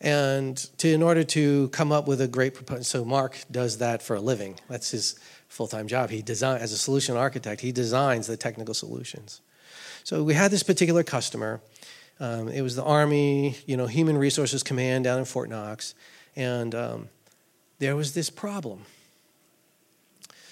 And 0.00 0.56
to, 0.78 0.88
in 0.88 1.02
order 1.02 1.24
to 1.24 1.66
come 1.70 1.90
up 1.90 2.06
with 2.06 2.20
a 2.20 2.28
great 2.28 2.54
proposal, 2.54 2.84
so 2.84 3.04
Mark 3.04 3.38
does 3.50 3.78
that 3.78 4.04
for 4.04 4.14
a 4.14 4.20
living. 4.20 4.60
That's 4.68 4.92
his 4.92 5.18
full 5.48 5.66
time 5.66 5.88
job. 5.88 6.10
He 6.10 6.22
design 6.22 6.60
as 6.60 6.70
a 6.70 6.78
solution 6.78 7.16
architect. 7.16 7.60
He 7.60 7.72
designs 7.72 8.28
the 8.28 8.36
technical 8.36 8.74
solutions. 8.74 9.40
So 10.04 10.22
we 10.22 10.34
had 10.34 10.52
this 10.52 10.62
particular 10.62 11.02
customer. 11.02 11.60
Um, 12.20 12.50
it 12.50 12.62
was 12.62 12.76
the 12.76 12.84
Army, 12.84 13.56
you 13.66 13.76
know, 13.76 13.88
Human 13.88 14.16
Resources 14.16 14.62
Command 14.62 15.02
down 15.02 15.18
in 15.18 15.24
Fort 15.24 15.50
Knox, 15.50 15.96
and 16.36 16.72
um, 16.72 17.08
there 17.78 17.96
was 17.96 18.14
this 18.14 18.30
problem. 18.30 18.82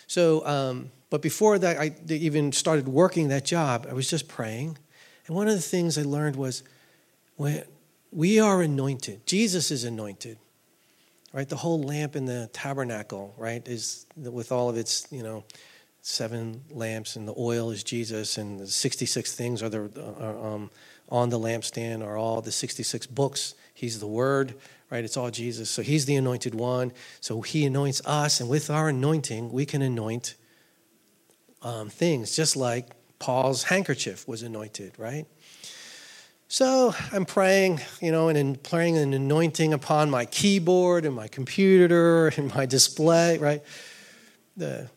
So, 0.06 0.46
um, 0.46 0.90
but 1.10 1.22
before 1.22 1.58
that, 1.58 1.78
I 1.78 1.94
even 2.08 2.52
started 2.52 2.88
working 2.88 3.28
that 3.28 3.44
job. 3.44 3.86
I 3.88 3.94
was 3.94 4.08
just 4.08 4.28
praying, 4.28 4.78
and 5.26 5.36
one 5.36 5.48
of 5.48 5.54
the 5.54 5.62
things 5.62 5.96
I 5.96 6.02
learned 6.02 6.36
was 6.36 6.62
when 7.36 7.64
we 8.12 8.38
are 8.38 8.62
anointed. 8.62 9.26
Jesus 9.26 9.70
is 9.70 9.84
anointed, 9.84 10.38
right? 11.32 11.48
The 11.48 11.56
whole 11.56 11.82
lamp 11.82 12.16
in 12.16 12.26
the 12.26 12.50
tabernacle, 12.52 13.34
right, 13.38 13.66
is 13.66 14.06
with 14.16 14.52
all 14.52 14.68
of 14.68 14.76
its, 14.76 15.06
you 15.10 15.22
know, 15.22 15.44
seven 16.02 16.62
lamps, 16.70 17.16
and 17.16 17.26
the 17.26 17.34
oil 17.38 17.70
is 17.70 17.82
Jesus, 17.82 18.36
and 18.36 18.60
the 18.60 18.66
sixty-six 18.66 19.34
things 19.34 19.62
are 19.62 19.68
the 19.68 19.90
uh, 20.20 20.54
um, 20.54 20.70
on 21.08 21.28
the 21.28 21.38
lampstand 21.38 22.04
are 22.04 22.16
all 22.16 22.40
the 22.40 22.52
66 22.52 23.06
books. 23.06 23.54
He's 23.74 24.00
the 24.00 24.06
Word, 24.06 24.54
right? 24.90 25.04
It's 25.04 25.16
all 25.16 25.30
Jesus. 25.30 25.70
So 25.70 25.82
he's 25.82 26.06
the 26.06 26.16
anointed 26.16 26.54
one. 26.54 26.92
So 27.20 27.40
he 27.40 27.64
anoints 27.64 28.00
us, 28.06 28.40
and 28.40 28.48
with 28.48 28.70
our 28.70 28.88
anointing, 28.88 29.52
we 29.52 29.66
can 29.66 29.82
anoint 29.82 30.34
um, 31.62 31.88
things, 31.88 32.36
just 32.36 32.56
like 32.56 32.90
Paul's 33.18 33.64
handkerchief 33.64 34.28
was 34.28 34.42
anointed, 34.42 34.92
right? 34.98 35.26
So 36.46 36.94
I'm 37.10 37.24
praying, 37.24 37.80
you 38.00 38.12
know, 38.12 38.28
and 38.28 38.36
in 38.36 38.56
praying 38.56 38.98
an 38.98 39.14
anointing 39.14 39.72
upon 39.72 40.10
my 40.10 40.26
keyboard 40.26 41.06
and 41.06 41.14
my 41.14 41.26
computer 41.26 42.28
and 42.36 42.54
my 42.54 42.66
display, 42.66 43.38
right? 43.38 43.62
The, 44.56 44.88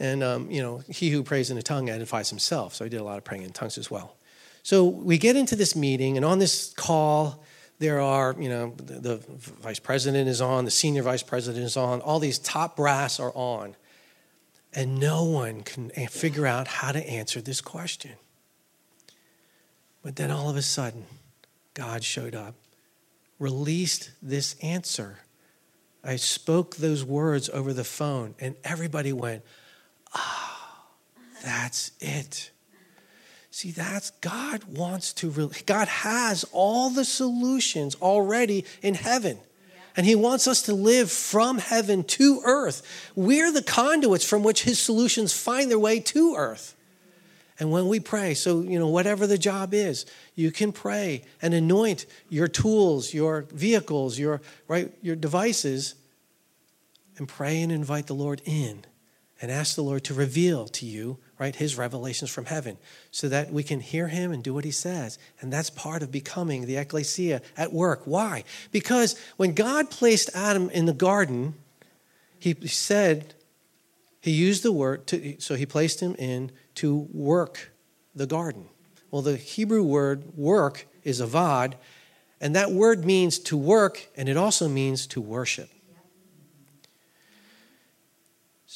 and, 0.00 0.22
um, 0.22 0.50
you 0.50 0.62
know, 0.62 0.82
he 0.88 1.10
who 1.10 1.22
prays 1.22 1.50
in 1.50 1.58
a 1.58 1.62
tongue 1.62 1.90
edifies 1.90 2.30
himself. 2.30 2.74
So 2.74 2.84
he 2.84 2.90
did 2.90 3.00
a 3.00 3.04
lot 3.04 3.18
of 3.18 3.24
praying 3.24 3.42
in 3.42 3.50
tongues 3.52 3.78
as 3.78 3.90
well. 3.90 4.16
So 4.62 4.84
we 4.84 5.18
get 5.18 5.36
into 5.36 5.56
this 5.56 5.76
meeting, 5.76 6.16
and 6.16 6.24
on 6.24 6.38
this 6.38 6.72
call, 6.74 7.42
there 7.78 8.00
are, 8.00 8.34
you 8.38 8.48
know, 8.48 8.74
the, 8.76 8.94
the 8.94 9.16
vice 9.16 9.78
president 9.78 10.28
is 10.28 10.40
on, 10.40 10.64
the 10.64 10.70
senior 10.70 11.02
vice 11.02 11.22
president 11.22 11.64
is 11.64 11.76
on, 11.76 12.00
all 12.00 12.18
these 12.18 12.38
top 12.38 12.76
brass 12.76 13.20
are 13.20 13.32
on. 13.34 13.76
And 14.74 14.98
no 14.98 15.24
one 15.24 15.62
can 15.62 15.90
figure 16.08 16.46
out 16.46 16.68
how 16.68 16.92
to 16.92 17.08
answer 17.08 17.40
this 17.40 17.60
question. 17.60 18.12
But 20.02 20.16
then 20.16 20.30
all 20.30 20.50
of 20.50 20.56
a 20.56 20.62
sudden, 20.62 21.06
God 21.74 22.04
showed 22.04 22.34
up, 22.34 22.54
released 23.38 24.10
this 24.20 24.56
answer. 24.62 25.18
I 26.04 26.16
spoke 26.16 26.76
those 26.76 27.04
words 27.04 27.48
over 27.48 27.72
the 27.72 27.84
phone, 27.84 28.34
and 28.40 28.56
everybody 28.64 29.12
went, 29.12 29.42
Ah, 30.14 30.84
oh, 30.84 31.20
that's 31.42 31.92
it. 32.00 32.50
See, 33.58 33.72
that's 33.72 34.12
God 34.20 34.62
wants 34.62 35.12
to, 35.14 35.50
God 35.66 35.88
has 35.88 36.44
all 36.52 36.90
the 36.90 37.04
solutions 37.04 37.96
already 37.96 38.64
in 38.82 38.94
heaven. 38.94 39.40
And 39.96 40.06
he 40.06 40.14
wants 40.14 40.46
us 40.46 40.62
to 40.62 40.72
live 40.72 41.10
from 41.10 41.58
heaven 41.58 42.04
to 42.04 42.40
earth. 42.44 43.10
We're 43.16 43.50
the 43.50 43.64
conduits 43.64 44.24
from 44.24 44.44
which 44.44 44.62
his 44.62 44.78
solutions 44.78 45.32
find 45.32 45.68
their 45.68 45.78
way 45.80 45.98
to 45.98 46.36
earth. 46.36 46.76
And 47.58 47.72
when 47.72 47.88
we 47.88 47.98
pray, 47.98 48.34
so, 48.34 48.60
you 48.60 48.78
know, 48.78 48.90
whatever 48.90 49.26
the 49.26 49.36
job 49.36 49.74
is, 49.74 50.06
you 50.36 50.52
can 50.52 50.70
pray 50.70 51.24
and 51.42 51.52
anoint 51.52 52.06
your 52.28 52.46
tools, 52.46 53.12
your 53.12 53.40
vehicles, 53.50 54.20
your, 54.20 54.40
right, 54.68 54.92
your 55.02 55.16
devices, 55.16 55.96
and 57.16 57.26
pray 57.26 57.60
and 57.60 57.72
invite 57.72 58.06
the 58.06 58.14
Lord 58.14 58.40
in 58.44 58.84
and 59.42 59.50
ask 59.50 59.74
the 59.74 59.82
Lord 59.82 60.04
to 60.04 60.14
reveal 60.14 60.68
to 60.68 60.86
you 60.86 61.18
right? 61.38 61.54
His 61.54 61.76
revelations 61.76 62.30
from 62.30 62.46
heaven, 62.46 62.78
so 63.10 63.28
that 63.28 63.52
we 63.52 63.62
can 63.62 63.80
hear 63.80 64.08
him 64.08 64.32
and 64.32 64.42
do 64.42 64.52
what 64.52 64.64
he 64.64 64.70
says. 64.70 65.18
And 65.40 65.52
that's 65.52 65.70
part 65.70 66.02
of 66.02 66.10
becoming 66.10 66.66
the 66.66 66.76
ecclesia 66.76 67.42
at 67.56 67.72
work. 67.72 68.02
Why? 68.04 68.44
Because 68.72 69.18
when 69.36 69.54
God 69.54 69.90
placed 69.90 70.30
Adam 70.34 70.68
in 70.70 70.86
the 70.86 70.92
garden, 70.92 71.54
he 72.38 72.54
said, 72.66 73.34
he 74.20 74.32
used 74.32 74.62
the 74.62 74.72
word, 74.72 75.06
to, 75.08 75.40
so 75.40 75.54
he 75.54 75.64
placed 75.64 76.00
him 76.00 76.14
in 76.18 76.50
to 76.76 77.08
work 77.12 77.70
the 78.14 78.26
garden. 78.26 78.66
Well, 79.10 79.22
the 79.22 79.36
Hebrew 79.36 79.82
word 79.82 80.36
work 80.36 80.86
is 81.04 81.20
avad, 81.20 81.74
and 82.40 82.54
that 82.54 82.72
word 82.72 83.04
means 83.04 83.38
to 83.40 83.56
work, 83.56 84.08
and 84.16 84.28
it 84.28 84.36
also 84.36 84.68
means 84.68 85.06
to 85.08 85.20
worship. 85.20 85.70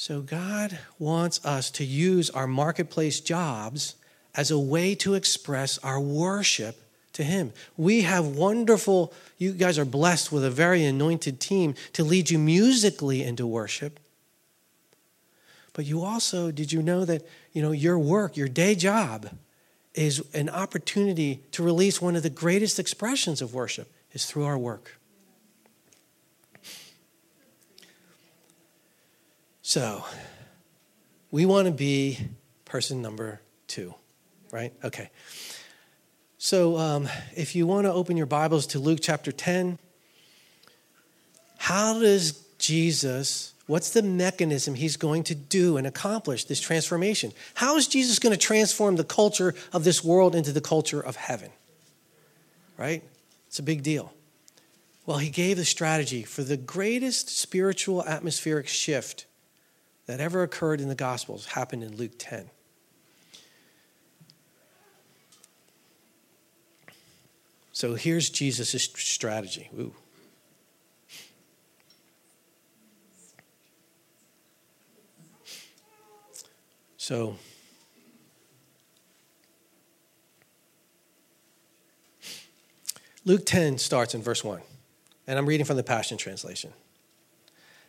So, 0.03 0.21
God 0.21 0.81
wants 0.99 1.45
us 1.45 1.71
to 1.71 1.85
use 1.85 2.29
our 2.29 2.49
marketplace 2.49 3.21
jobs 3.21 3.95
as 4.35 4.51
a 4.51 4.59
way 4.59 4.97
to 4.97 5.15
express 5.15 5.79
our 5.79 6.01
worship 6.01 6.83
to 7.13 7.23
Him. 7.23 7.53
We 7.77 8.03
have 8.03 8.27
wonderful, 8.27 9.13
you 9.39 9.53
guys 9.53 9.79
are 9.79 9.85
blessed 9.85 10.33
with 10.33 10.45
a 10.45 10.51
very 10.51 10.85
anointed 10.85 11.39
team 11.39 11.77
to 11.93 12.03
lead 12.03 12.31
you 12.31 12.41
musically 12.41 13.23
into 13.23 13.47
worship. 13.47 14.01
But 15.73 15.85
you 15.85 16.03
also, 16.03 16.51
did 16.51 16.73
you 16.73 16.83
know 16.83 17.05
that, 17.05 17.25
you 17.53 17.63
know, 17.63 17.71
your 17.71 17.97
work, 17.97 18.37
your 18.37 18.49
day 18.49 18.75
job, 18.75 19.29
is 19.95 20.21
an 20.35 20.49
opportunity 20.49 21.45
to 21.53 21.63
release 21.63 22.03
one 22.03 22.17
of 22.17 22.25
the 22.25 22.29
greatest 22.29 22.81
expressions 22.81 23.41
of 23.41 23.55
worship 23.55 23.89
is 24.13 24.27
through 24.27 24.47
our 24.47 24.59
work. 24.59 24.99
So, 29.65 30.05
we 31.31 31.47
want 31.47 31.67
to 31.67 31.73
be 31.73 32.19
person 32.65 33.01
number 33.01 33.41
two, 33.69 33.95
right? 34.51 34.73
Okay. 34.83 35.09
So, 36.37 36.77
um, 36.77 37.09
if 37.37 37.55
you 37.55 37.65
want 37.65 37.87
to 37.87 37.93
open 37.93 38.17
your 38.17 38.27
Bibles 38.27 38.67
to 38.69 38.81
Luke 38.81 38.99
chapter 39.01 39.31
10, 39.31 39.79
how 41.59 42.01
does 42.01 42.33
Jesus, 42.59 43.55
what's 43.69 43.91
the 43.91 44.03
mechanism 44.03 44.75
he's 44.75 44.97
going 44.97 45.23
to 45.25 45.35
do 45.37 45.77
and 45.77 45.87
accomplish 45.87 46.45
this 46.45 46.61
transformation? 46.61 47.33
How 47.55 47.77
is 47.77 47.87
Jesus 47.87 48.19
going 48.19 48.33
to 48.33 48.39
transform 48.39 48.97
the 48.97 49.05
culture 49.05 49.55
of 49.73 49.85
this 49.85 50.03
world 50.03 50.35
into 50.35 50.51
the 50.51 50.61
culture 50.61 51.01
of 51.01 51.15
heaven? 51.15 51.53
Right? 52.77 53.05
It's 53.47 53.61
a 53.61 53.63
big 53.63 53.85
deal. 53.85 54.13
Well, 55.07 55.19
he 55.19 55.31
gave 55.31 55.57
the 55.57 55.65
strategy 55.65 56.25
for 56.25 56.43
the 56.43 56.57
greatest 56.57 57.29
spiritual 57.29 58.05
atmospheric 58.05 58.67
shift 58.67 59.27
that 60.13 60.21
ever 60.21 60.43
occurred 60.43 60.79
in 60.79 60.89
the 60.89 60.95
Gospels 60.95 61.47
happened 61.47 61.83
in 61.83 61.97
Luke 61.97 62.13
10. 62.19 62.51
So 67.73 67.95
here's 67.95 68.29
Jesus' 68.29 68.91
strategy. 68.95 69.71
Ooh. 69.75 69.95
So, 76.99 77.37
Luke 83.25 83.47
10 83.47 83.79
starts 83.79 84.15
in 84.15 84.21
verse 84.21 84.45
1, 84.45 84.61
and 85.27 85.39
I'm 85.39 85.47
reading 85.47 85.65
from 85.65 85.79
the 85.79 85.83
Passion 85.83 86.19
Translation. 86.19 86.75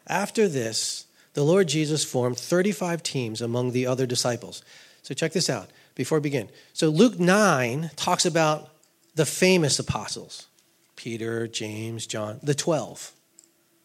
After 0.07 0.47
this, 0.47 1.05
the 1.33 1.43
Lord 1.43 1.67
Jesus 1.67 2.03
formed 2.03 2.37
35 2.37 3.03
teams 3.03 3.41
among 3.41 3.71
the 3.71 3.87
other 3.87 4.05
disciples. 4.05 4.63
So 5.01 5.13
check 5.13 5.33
this 5.33 5.49
out 5.49 5.69
before 5.95 6.19
we 6.19 6.23
begin. 6.23 6.49
So 6.73 6.89
Luke 6.89 7.19
9 7.19 7.91
talks 7.95 8.25
about 8.25 8.69
the 9.15 9.25
famous 9.25 9.79
apostles 9.79 10.47
Peter, 10.95 11.47
James, 11.47 12.07
John, 12.07 12.39
the 12.43 12.53
12, 12.53 13.11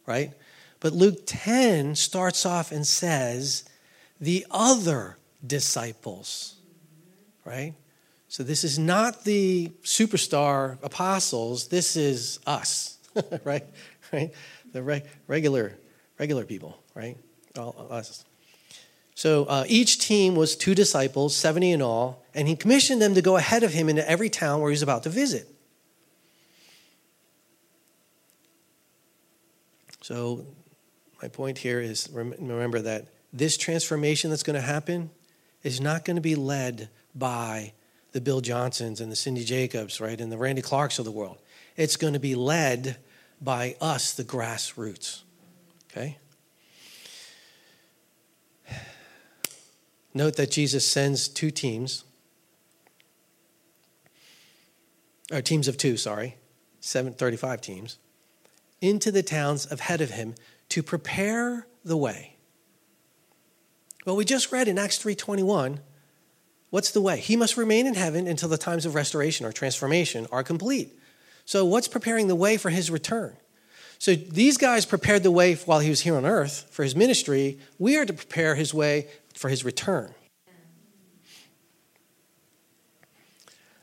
right? 0.07 0.33
But 0.79 0.93
Luke 0.93 1.23
10 1.27 1.97
starts 1.97 2.47
off 2.47 2.71
and 2.71 2.87
says, 2.87 3.65
the 4.21 4.47
other 4.51 5.17
disciples, 5.45 6.55
right? 7.45 7.75
So 8.29 8.43
this 8.43 8.63
is 8.63 8.79
not 8.79 9.25
the 9.25 9.73
superstar 9.83 10.79
apostles, 10.83 11.69
this 11.69 11.97
is 11.97 12.39
us, 12.47 12.99
right? 13.45 13.65
Right? 14.13 14.33
The 14.73 14.83
re- 14.83 15.03
regular 15.27 15.77
regular 16.19 16.45
people, 16.45 16.79
right? 16.95 17.17
Us. 17.59 18.25
So 19.15 19.47
uh, 19.47 19.65
each 19.67 19.99
team 19.99 20.37
was 20.37 20.55
two 20.55 20.75
disciples, 20.75 21.35
70 21.35 21.73
in 21.73 21.83
all, 21.83 22.25
and 22.35 22.47
he 22.47 22.55
commissioned 22.55 23.03
them 23.03 23.15
to 23.15 23.23
go 23.23 23.37
ahead 23.37 23.65
of 23.65 23.73
him 23.73 23.89
into 23.89 24.09
every 24.09 24.31
town 24.31 24.61
where 24.61 24.71
he 24.71 24.75
was 24.75 24.83
about 24.83 25.03
to 25.03 25.11
visit. 25.11 25.49
So, 30.03 30.47
my 31.21 31.29
point 31.29 31.59
here 31.59 31.81
is 31.81 32.09
remember 32.13 32.81
that 32.81 33.09
this 33.33 33.57
transformation 33.57 34.31
that's 34.31 34.45
going 34.45 34.55
to 34.55 34.63
happen 34.63 35.11
is 35.63 35.81
not 35.81 36.05
going 36.05 36.15
to 36.15 36.23
be 36.23 36.37
led 36.37 36.89
by 37.15 37.73
the 38.13 38.21
Bill 38.21 38.41
Johnsons 38.41 39.01
and 39.01 39.13
the 39.13 39.17
Cindy 39.17 39.45
Jacobs, 39.45 40.01
right, 40.01 40.19
and 40.19 40.31
the 40.33 40.39
Randy 40.39 40.63
Clarks 40.63 40.99
of 40.99 41.05
the 41.05 41.11
world. 41.11 41.39
It's 41.77 41.97
going 41.97 42.15
to 42.15 42.21
be 42.21 42.35
led 42.35 42.97
by 43.41 43.77
us, 43.81 44.13
the 44.13 44.25
grassroots. 44.25 45.23
Okay? 45.91 46.19
Note 50.19 50.35
that 50.35 50.51
Jesus 50.51 50.85
sends 50.85 51.29
two 51.29 51.53
teams, 51.53 52.03
or 55.31 55.41
teams 55.41 55.69
of 55.69 55.77
two, 55.77 55.97
sorry, 55.97 56.35
735 56.81 57.61
teams, 57.61 57.99
into 58.81 59.13
the 59.13 59.23
towns 59.23 59.71
ahead 59.71 60.01
of 60.01 60.11
him 60.11 60.35
to 60.71 60.83
prepare 60.83 61.69
the 61.85 61.97
way. 61.97 62.35
Well, 64.07 64.17
we 64.17 64.25
just 64.25 64.51
read 64.51 64.67
in 64.67 64.77
Acts 64.77 64.99
3:21, 64.99 65.79
what's 66.71 66.91
the 66.91 67.01
way? 67.01 67.21
He 67.21 67.37
must 67.37 67.57
remain 67.57 67.87
in 67.87 67.95
heaven 67.95 68.27
until 68.27 68.49
the 68.49 68.59
times 68.59 68.85
of 68.85 68.97
restoration 68.97 69.47
or 69.47 69.53
transformation 69.53 70.27
are 70.33 70.43
complete. 70.43 70.99
So, 71.45 71.65
what's 71.65 71.87
preparing 71.87 72.27
the 72.27 72.35
way 72.35 72.57
for 72.57 72.71
his 72.71 72.91
return? 72.91 73.37
So, 74.01 74.17
these 74.17 74.57
guys 74.57 74.85
prepared 74.85 75.23
the 75.23 75.31
way 75.31 75.55
while 75.55 75.79
he 75.79 75.91
was 75.91 76.01
here 76.01 76.17
on 76.17 76.27
earth 76.27 76.67
for 76.71 76.83
his 76.83 76.97
ministry. 76.97 77.61
We 77.79 77.97
are 77.97 78.05
to 78.05 78.13
prepare 78.13 78.57
his 78.57 78.75
way 78.75 79.07
for 79.39 79.49
his 79.49 79.65
return. 79.65 80.13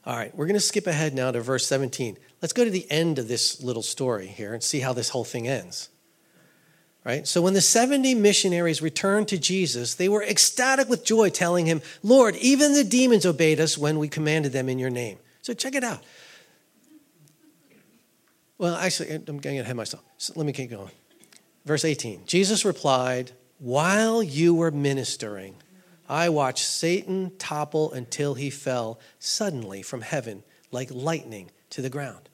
All 0.05 0.15
right, 0.15 0.35
we're 0.35 0.45
going 0.45 0.55
to 0.55 0.59
skip 0.59 0.85
ahead 0.85 1.15
now 1.15 1.31
to 1.31 1.41
verse 1.41 1.65
17. 1.65 2.17
Let's 2.41 2.53
go 2.53 2.63
to 2.63 2.69
the 2.69 2.85
end 2.91 3.17
of 3.17 3.27
this 3.27 3.63
little 3.63 3.81
story 3.81 4.27
here 4.27 4.53
and 4.53 4.61
see 4.61 4.81
how 4.81 4.93
this 4.93 5.09
whole 5.09 5.23
thing 5.23 5.47
ends. 5.47 5.89
Right? 7.03 7.27
So 7.27 7.41
when 7.41 7.53
the 7.53 7.61
70 7.61 8.13
missionaries 8.15 8.81
returned 8.81 9.27
to 9.29 9.37
Jesus, 9.37 9.95
they 9.95 10.09
were 10.09 10.23
ecstatic 10.23 10.89
with 10.89 11.05
joy, 11.05 11.29
telling 11.29 11.65
him, 11.65 11.81
Lord, 12.03 12.35
even 12.35 12.73
the 12.73 12.83
demons 12.83 13.25
obeyed 13.25 13.59
us 13.59 13.77
when 13.77 13.97
we 13.97 14.07
commanded 14.07 14.51
them 14.51 14.69
in 14.69 14.77
your 14.77 14.89
name. 14.89 15.17
So 15.41 15.53
check 15.53 15.73
it 15.73 15.83
out. 15.83 16.03
Well, 18.57 18.75
actually, 18.75 19.11
I'm 19.11 19.37
getting 19.37 19.59
ahead 19.59 19.71
of 19.71 19.77
myself. 19.77 20.03
So 20.17 20.33
let 20.35 20.45
me 20.45 20.53
keep 20.53 20.69
going. 20.69 20.91
Verse 21.65 21.85
18 21.85 22.25
Jesus 22.25 22.65
replied, 22.65 23.31
While 23.57 24.21
you 24.21 24.53
were 24.53 24.71
ministering, 24.71 25.55
I 26.07 26.29
watched 26.29 26.65
Satan 26.65 27.31
topple 27.37 27.91
until 27.91 28.35
he 28.35 28.49
fell 28.49 28.99
suddenly 29.19 29.81
from 29.81 30.01
heaven 30.01 30.43
like 30.71 30.89
lightning 30.91 31.51
to 31.71 31.81
the 31.81 31.89
ground. 31.89 32.29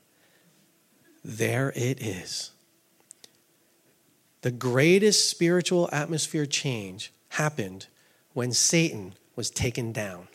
There 1.24 1.72
it 1.76 2.02
is. 2.02 2.52
The 4.42 4.52
greatest 4.52 5.30
spiritual 5.30 5.88
atmosphere 5.92 6.48
change 6.48 7.14
happened 7.30 7.88
when 8.34 8.52
Satan 8.52 9.14
was 9.36 9.50
taken 9.50 9.92
down. 9.92 10.28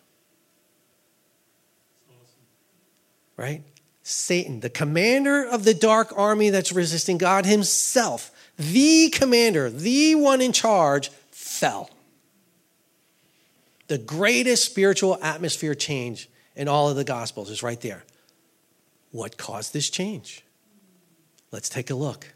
Right? 3.37 3.65
Satan, 4.03 4.61
the 4.61 4.71
commander 4.71 5.45
of 5.45 5.65
the 5.65 5.75
dark 5.75 6.13
army 6.17 6.51
that's 6.51 6.73
resisting 6.73 7.19
God 7.19 7.45
himself, 7.45 8.31
the 8.59 9.11
commander, 9.11 9.71
the 9.71 10.15
one 10.15 10.41
in 10.41 10.53
charge, 10.53 11.11
fell. 11.31 11.91
The 13.89 13.99
greatest 13.99 14.65
spiritual 14.65 15.19
atmosphere 15.23 15.75
change 15.75 16.29
in 16.55 16.69
all 16.69 16.89
of 16.89 16.97
the 16.97 17.05
Gospels 17.05 17.51
is 17.51 17.63
right 17.63 17.81
there. 17.81 18.05
What 19.13 19.37
caused 19.37 19.73
this 19.73 19.89
change? 19.91 20.43
Let's 21.53 21.69
take 21.69 21.91
a 21.91 21.95
look. 21.95 22.35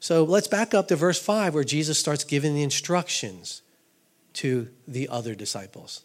So 0.00 0.24
let's 0.24 0.46
back 0.46 0.74
up 0.74 0.88
to 0.88 0.96
verse 0.96 1.20
5 1.20 1.54
where 1.54 1.64
Jesus 1.64 1.98
starts 1.98 2.24
giving 2.24 2.54
the 2.54 2.62
instructions 2.62 3.62
to 4.34 4.68
the 4.86 5.08
other 5.08 5.34
disciples, 5.34 6.04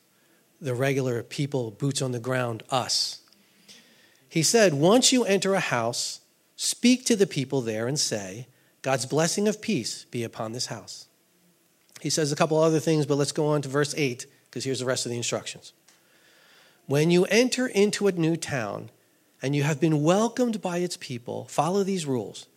the 0.59 0.73
regular 0.73 1.21
people, 1.21 1.71
boots 1.71 2.01
on 2.01 2.11
the 2.11 2.19
ground, 2.19 2.63
us. 2.69 3.21
He 4.27 4.41
said, 4.41 4.73
Once 4.73 5.13
you 5.13 5.23
enter 5.23 5.53
a 5.53 5.59
house, 5.59 6.21
speak 6.55 7.05
to 7.05 7.15
the 7.15 7.27
people 7.27 7.61
there 7.61 7.87
and 7.87 7.99
say, 7.99 8.47
God's 8.83 9.05
blessing 9.07 9.47
of 9.47 9.61
peace 9.61 10.05
be 10.11 10.23
upon 10.23 10.51
this 10.51 10.67
house. 10.67 11.07
He 12.01 12.09
says 12.09 12.31
a 12.31 12.35
couple 12.35 12.59
other 12.59 12.79
things, 12.79 13.05
but 13.05 13.15
let's 13.15 13.31
go 13.31 13.47
on 13.47 13.61
to 13.63 13.69
verse 13.69 13.95
8 13.97 14.27
because 14.45 14.65
here's 14.65 14.79
the 14.79 14.85
rest 14.85 15.05
of 15.05 15.09
the 15.09 15.17
instructions. 15.17 15.73
When 16.85 17.09
you 17.09 17.25
enter 17.25 17.65
into 17.65 18.07
a 18.07 18.11
new 18.11 18.35
town 18.35 18.91
and 19.41 19.55
you 19.55 19.63
have 19.63 19.79
been 19.79 20.03
welcomed 20.03 20.61
by 20.61 20.77
its 20.77 20.97
people, 20.97 21.45
follow 21.45 21.83
these 21.83 22.05
rules 22.05 22.47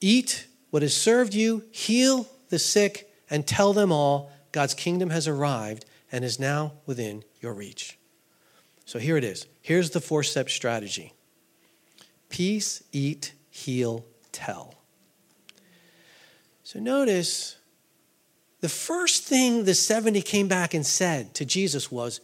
eat 0.00 0.46
what 0.70 0.82
has 0.82 0.94
served 0.94 1.34
you, 1.34 1.62
heal 1.70 2.28
the 2.50 2.58
sick, 2.58 3.10
and 3.30 3.46
tell 3.46 3.72
them 3.72 3.90
all 3.90 4.30
God's 4.52 4.74
kingdom 4.74 5.10
has 5.10 5.26
arrived 5.26 5.86
and 6.10 6.24
is 6.24 6.38
now 6.38 6.72
within 6.84 7.24
your 7.40 7.54
reach. 7.54 7.96
So 8.84 8.98
here 8.98 9.16
it 9.16 9.24
is. 9.24 9.46
Here's 9.62 9.90
the 9.90 10.00
four 10.00 10.22
step 10.22 10.50
strategy 10.50 11.12
peace, 12.28 12.82
eat, 12.92 13.32
heal, 13.50 14.04
tell. 14.32 14.74
So 16.74 16.80
notice 16.80 17.56
the 18.60 18.68
first 18.68 19.22
thing 19.22 19.62
the 19.64 19.74
70 19.74 20.22
came 20.22 20.48
back 20.48 20.74
and 20.74 20.84
said 20.84 21.32
to 21.34 21.44
Jesus 21.44 21.88
was, 21.88 22.20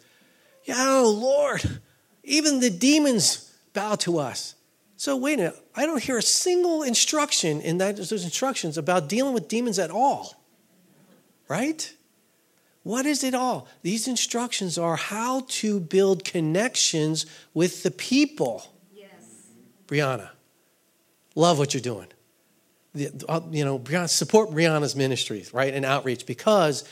Yo, 0.65 1.09
Lord, 1.09 1.79
even 2.25 2.59
the 2.59 2.69
demons 2.69 3.55
bow 3.75 3.95
to 3.97 4.19
us. 4.19 4.57
So 4.97 5.17
wait 5.17 5.35
a 5.35 5.37
minute, 5.37 5.57
I 5.77 5.87
don't 5.87 6.03
hear 6.03 6.19
a 6.19 6.23
single 6.23 6.83
instruction 6.83 7.61
in 7.61 7.79
that, 7.79 7.97
those 7.97 8.25
instructions 8.25 8.77
about 8.77 9.09
dealing 9.09 9.35
with 9.35 9.47
demons 9.47 9.79
at 9.79 9.93
all. 9.93 10.35
Right? 11.47 11.95
What 12.83 13.07
is 13.07 13.23
it 13.23 13.35
all? 13.35 13.69
These 13.83 14.09
instructions 14.09 14.79
are 14.79 14.97
how 14.97 15.45
to 15.49 15.79
build 15.79 16.25
connections 16.25 17.25
with 17.55 17.85
the 17.85 17.93
people. 17.93 18.67
Yes. 18.93 19.11
Brianna, 19.87 20.31
love 21.37 21.57
what 21.57 21.73
you're 21.73 21.81
doing. 21.81 22.09
Uh, 23.29 23.41
you 23.53 23.65
know, 23.65 24.07
support 24.07 24.51
Brianna's 24.51 24.97
ministries, 24.97 25.55
right, 25.55 25.73
and 25.73 25.85
outreach 25.85 26.27
because 26.27 26.83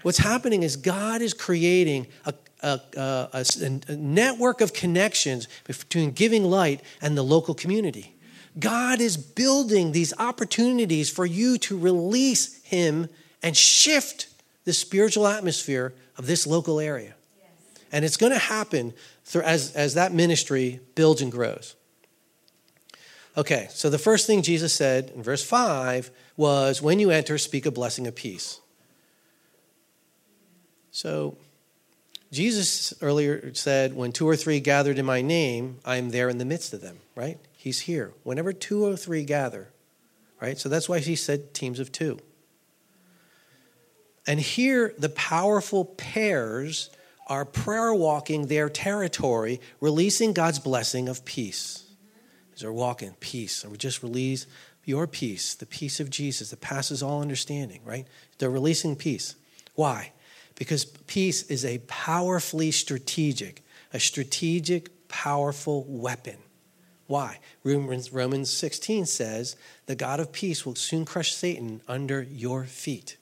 what's 0.00 0.16
happening 0.16 0.62
is 0.62 0.76
God 0.76 1.20
is 1.20 1.34
creating 1.34 2.06
a, 2.24 2.32
a, 2.62 2.80
a, 2.96 3.44
a, 3.88 3.96
network 3.96 4.62
of 4.62 4.72
connections 4.72 5.48
between 5.66 6.12
Giving 6.12 6.44
Light 6.44 6.80
and 7.02 7.18
the 7.18 7.22
local 7.22 7.54
community. 7.54 8.14
God 8.58 9.02
is 9.02 9.18
building 9.18 9.92
these 9.92 10.14
opportunities 10.18 11.10
for 11.10 11.26
you 11.26 11.58
to 11.58 11.78
release 11.78 12.62
Him 12.62 13.08
and 13.42 13.54
shift 13.54 14.28
the 14.64 14.72
spiritual 14.72 15.26
atmosphere 15.26 15.92
of 16.16 16.26
this 16.26 16.46
local 16.46 16.80
area. 16.80 17.14
Yes. 17.38 17.50
And 17.92 18.04
it's 18.06 18.16
going 18.16 18.32
to 18.32 18.38
happen 18.38 18.94
through, 19.24 19.42
as, 19.42 19.74
as 19.74 19.94
that 19.94 20.14
ministry 20.14 20.80
builds 20.94 21.20
and 21.20 21.30
grows. 21.30 21.74
Okay, 23.36 23.66
so 23.70 23.88
the 23.88 23.98
first 23.98 24.26
thing 24.26 24.42
Jesus 24.42 24.74
said 24.74 25.10
in 25.14 25.22
verse 25.22 25.42
5 25.42 26.10
was, 26.36 26.82
When 26.82 26.98
you 26.98 27.10
enter, 27.10 27.38
speak 27.38 27.64
a 27.64 27.70
blessing 27.70 28.06
of 28.06 28.14
peace. 28.14 28.60
So, 30.90 31.38
Jesus 32.30 32.92
earlier 33.00 33.54
said, 33.54 33.94
When 33.94 34.12
two 34.12 34.28
or 34.28 34.36
three 34.36 34.60
gathered 34.60 34.98
in 34.98 35.06
my 35.06 35.22
name, 35.22 35.78
I 35.84 35.96
am 35.96 36.10
there 36.10 36.28
in 36.28 36.38
the 36.38 36.44
midst 36.44 36.74
of 36.74 36.82
them, 36.82 36.98
right? 37.14 37.38
He's 37.56 37.80
here. 37.80 38.12
Whenever 38.22 38.52
two 38.52 38.84
or 38.84 38.96
three 38.96 39.24
gather, 39.24 39.68
right? 40.40 40.58
So 40.58 40.68
that's 40.68 40.88
why 40.88 40.98
he 40.98 41.16
said 41.16 41.54
teams 41.54 41.80
of 41.80 41.92
two. 41.92 42.18
And 44.26 44.40
here, 44.40 44.94
the 44.98 45.08
powerful 45.08 45.84
pairs 45.84 46.90
are 47.28 47.44
prayer 47.44 47.94
walking 47.94 48.46
their 48.46 48.68
territory, 48.68 49.60
releasing 49.80 50.32
God's 50.32 50.58
blessing 50.58 51.08
of 51.08 51.24
peace. 51.24 51.81
As 52.62 52.64
they're 52.64 52.72
walking, 52.72 53.14
peace. 53.20 53.62
And 53.62 53.72
we 53.72 53.78
just 53.78 54.02
release 54.02 54.46
your 54.84 55.06
peace, 55.06 55.54
the 55.54 55.66
peace 55.66 56.00
of 56.00 56.10
Jesus 56.10 56.50
that 56.50 56.60
passes 56.60 57.02
all 57.02 57.20
understanding, 57.20 57.80
right? 57.84 58.06
They're 58.38 58.50
releasing 58.50 58.96
peace. 58.96 59.34
Why? 59.74 60.12
because 60.62 60.84
peace 60.84 61.42
is 61.44 61.64
a 61.64 61.78
powerfully 61.88 62.70
strategic, 62.70 63.62
a 63.92 64.00
strategic, 64.00 65.08
powerful 65.08 65.84
weapon. 65.88 66.36
Why? 67.06 67.40
Romans 67.64 68.50
16 68.50 69.06
says, 69.06 69.56
The 69.86 69.96
God 69.96 70.20
of 70.20 70.32
peace 70.32 70.64
will 70.64 70.74
soon 70.74 71.04
crush 71.04 71.34
Satan 71.34 71.80
under 71.88 72.22
your 72.22 72.64
feet. 72.64 73.16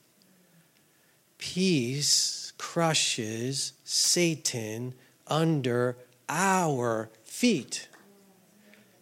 Peace 1.39 2.53
crushes 2.59 3.73
Satan 3.85 4.95
under 5.27 5.97
our 6.29 7.11
feet. 7.25 7.89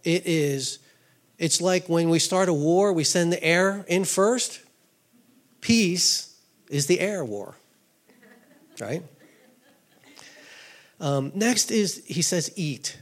It 0.05 0.27
is, 0.27 0.79
it's 1.39 1.61
like 1.61 1.89
when 1.89 2.09
we 2.09 2.19
start 2.19 2.49
a 2.49 2.55
war, 2.55 2.93
we 2.93 3.05
send 3.05 3.33
the 3.33 3.43
air 3.43 3.85
in 3.89 4.05
first. 4.05 4.61
Peace 5.61 6.37
is 6.69 6.87
the 6.87 7.01
air 7.01 7.25
war 7.25 7.57
right? 8.81 9.03
Um, 11.01 11.33
next 11.35 11.71
is, 11.71 12.03
he 12.07 12.23
says, 12.23 12.53
eat. 12.57 12.99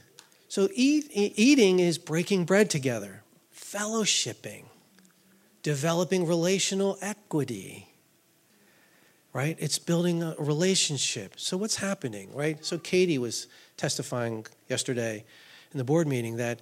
So 0.48 0.68
eat, 0.74 1.08
eating 1.12 1.80
is 1.80 1.98
breaking 1.98 2.44
bread 2.44 2.70
together, 2.70 3.22
fellowshipping, 3.54 4.64
developing 5.62 6.26
relational 6.26 6.98
equity, 7.00 7.88
right? 9.32 9.56
It's 9.58 9.78
building 9.78 10.22
a 10.22 10.34
relationship. 10.38 11.34
So 11.36 11.56
what's 11.56 11.76
happening, 11.76 12.34
right? 12.34 12.64
So 12.64 12.78
Katie 12.78 13.18
was 13.18 13.46
testifying 13.76 14.46
yesterday 14.68 15.24
in 15.72 15.78
the 15.78 15.84
board 15.84 16.06
meeting 16.06 16.36
that 16.36 16.60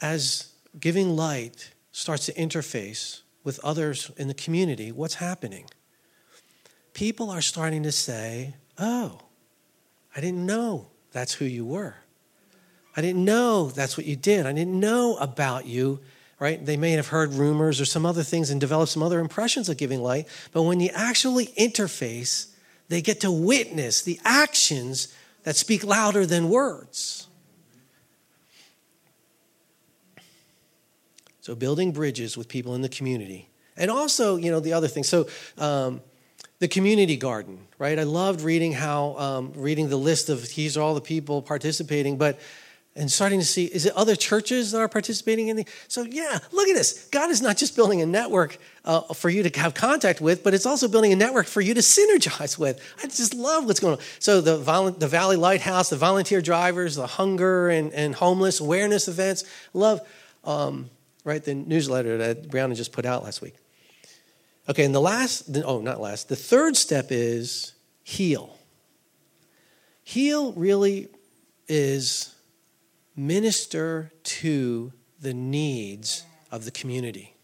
as 0.00 0.52
giving 0.78 1.16
light 1.16 1.72
starts 1.92 2.26
to 2.26 2.32
interface 2.34 3.20
with 3.44 3.58
others 3.64 4.10
in 4.16 4.28
the 4.28 4.34
community, 4.34 4.92
what's 4.92 5.14
happening? 5.14 5.66
people 6.94 7.30
are 7.30 7.40
starting 7.40 7.82
to 7.84 7.92
say, 7.92 8.54
Oh, 8.78 9.20
I 10.14 10.20
didn't 10.20 10.44
know 10.44 10.88
that's 11.12 11.34
who 11.34 11.44
you 11.44 11.64
were. 11.64 11.94
I 12.96 13.00
didn't 13.00 13.24
know 13.24 13.68
that's 13.68 13.96
what 13.96 14.06
you 14.06 14.16
did. 14.16 14.46
I 14.46 14.52
didn't 14.52 14.78
know 14.78 15.16
about 15.16 15.66
you, 15.66 16.00
right? 16.38 16.64
They 16.64 16.76
may 16.76 16.92
have 16.92 17.08
heard 17.08 17.32
rumors 17.32 17.80
or 17.80 17.84
some 17.84 18.04
other 18.04 18.22
things 18.22 18.50
and 18.50 18.60
developed 18.60 18.92
some 18.92 19.02
other 19.02 19.20
impressions 19.20 19.68
of 19.68 19.76
giving 19.76 20.02
light. 20.02 20.28
But 20.52 20.62
when 20.62 20.80
you 20.80 20.90
actually 20.92 21.46
interface, 21.46 22.52
they 22.88 23.00
get 23.00 23.20
to 23.20 23.30
witness 23.30 24.02
the 24.02 24.18
actions 24.24 25.14
that 25.44 25.56
speak 25.56 25.84
louder 25.84 26.26
than 26.26 26.48
words. 26.48 27.28
So, 31.40 31.54
building 31.54 31.92
bridges 31.92 32.36
with 32.36 32.48
people 32.48 32.74
in 32.74 32.82
the 32.82 32.88
community. 32.88 33.48
And 33.76 33.90
also, 33.90 34.36
you 34.36 34.50
know, 34.50 34.60
the 34.60 34.72
other 34.72 34.88
thing. 34.88 35.04
So, 35.04 35.26
um, 35.58 36.02
the 36.58 36.68
community 36.68 37.16
garden, 37.16 37.66
right? 37.78 37.98
I 37.98 38.02
loved 38.02 38.42
reading 38.42 38.72
how, 38.72 39.16
um, 39.16 39.52
reading 39.56 39.88
the 39.88 39.96
list 39.96 40.28
of 40.28 40.46
are 40.76 40.80
all 40.80 40.94
the 40.94 41.00
people 41.00 41.40
participating, 41.40 42.18
but 42.18 42.38
and 42.96 43.10
starting 43.10 43.38
to 43.38 43.46
see 43.46 43.66
is 43.66 43.86
it 43.86 43.92
other 43.94 44.16
churches 44.16 44.72
that 44.72 44.78
are 44.78 44.88
participating 44.88 45.48
in 45.48 45.56
the 45.56 45.64
so 45.86 46.02
yeah 46.02 46.38
look 46.50 46.68
at 46.68 46.74
this 46.74 47.06
god 47.12 47.30
is 47.30 47.40
not 47.40 47.56
just 47.56 47.76
building 47.76 48.02
a 48.02 48.06
network 48.06 48.58
uh, 48.84 49.00
for 49.14 49.30
you 49.30 49.42
to 49.44 49.60
have 49.60 49.74
contact 49.74 50.20
with 50.20 50.42
but 50.42 50.54
it's 50.54 50.66
also 50.66 50.88
building 50.88 51.12
a 51.12 51.16
network 51.16 51.46
for 51.46 51.60
you 51.60 51.72
to 51.72 51.80
synergize 51.80 52.58
with 52.58 52.80
i 53.02 53.06
just 53.06 53.32
love 53.32 53.64
what's 53.64 53.78
going 53.78 53.94
on 53.94 54.02
so 54.18 54.40
the, 54.40 54.58
vol- 54.58 54.90
the 54.90 55.06
valley 55.06 55.36
lighthouse 55.36 55.88
the 55.88 55.96
volunteer 55.96 56.42
drivers 56.42 56.96
the 56.96 57.06
hunger 57.06 57.68
and, 57.68 57.92
and 57.92 58.16
homeless 58.16 58.60
awareness 58.60 59.06
events 59.06 59.44
love 59.72 60.00
um, 60.42 60.90
right 61.24 61.44
the 61.44 61.54
newsletter 61.54 62.18
that 62.18 62.48
brianna 62.48 62.74
just 62.74 62.92
put 62.92 63.04
out 63.06 63.22
last 63.22 63.40
week 63.42 63.54
okay 64.68 64.84
and 64.84 64.94
the 64.94 65.00
last 65.00 65.56
oh 65.64 65.80
not 65.80 66.00
last 66.00 66.28
the 66.28 66.36
third 66.36 66.76
step 66.76 67.06
is 67.10 67.72
heal 68.02 68.56
heal 70.02 70.52
really 70.52 71.08
is 71.68 72.34
minister 73.16 74.10
to 74.24 74.92
the 75.20 75.34
needs 75.34 76.24
of 76.50 76.64
the 76.64 76.70
community. 76.70 77.34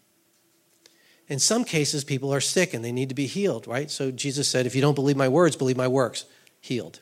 In 1.27 1.39
some 1.39 1.63
cases, 1.63 2.03
people 2.03 2.33
are 2.33 2.41
sick 2.41 2.73
and 2.73 2.83
they 2.83 2.91
need 2.91 3.09
to 3.09 3.15
be 3.15 3.27
healed, 3.27 3.67
right? 3.67 3.91
So 3.91 4.11
Jesus 4.11 4.47
said, 4.47 4.65
If 4.65 4.75
you 4.75 4.81
don't 4.81 4.95
believe 4.95 5.17
my 5.17 5.27
words, 5.27 5.55
believe 5.55 5.77
my 5.77 5.87
works. 5.87 6.25
Healed. 6.59 7.01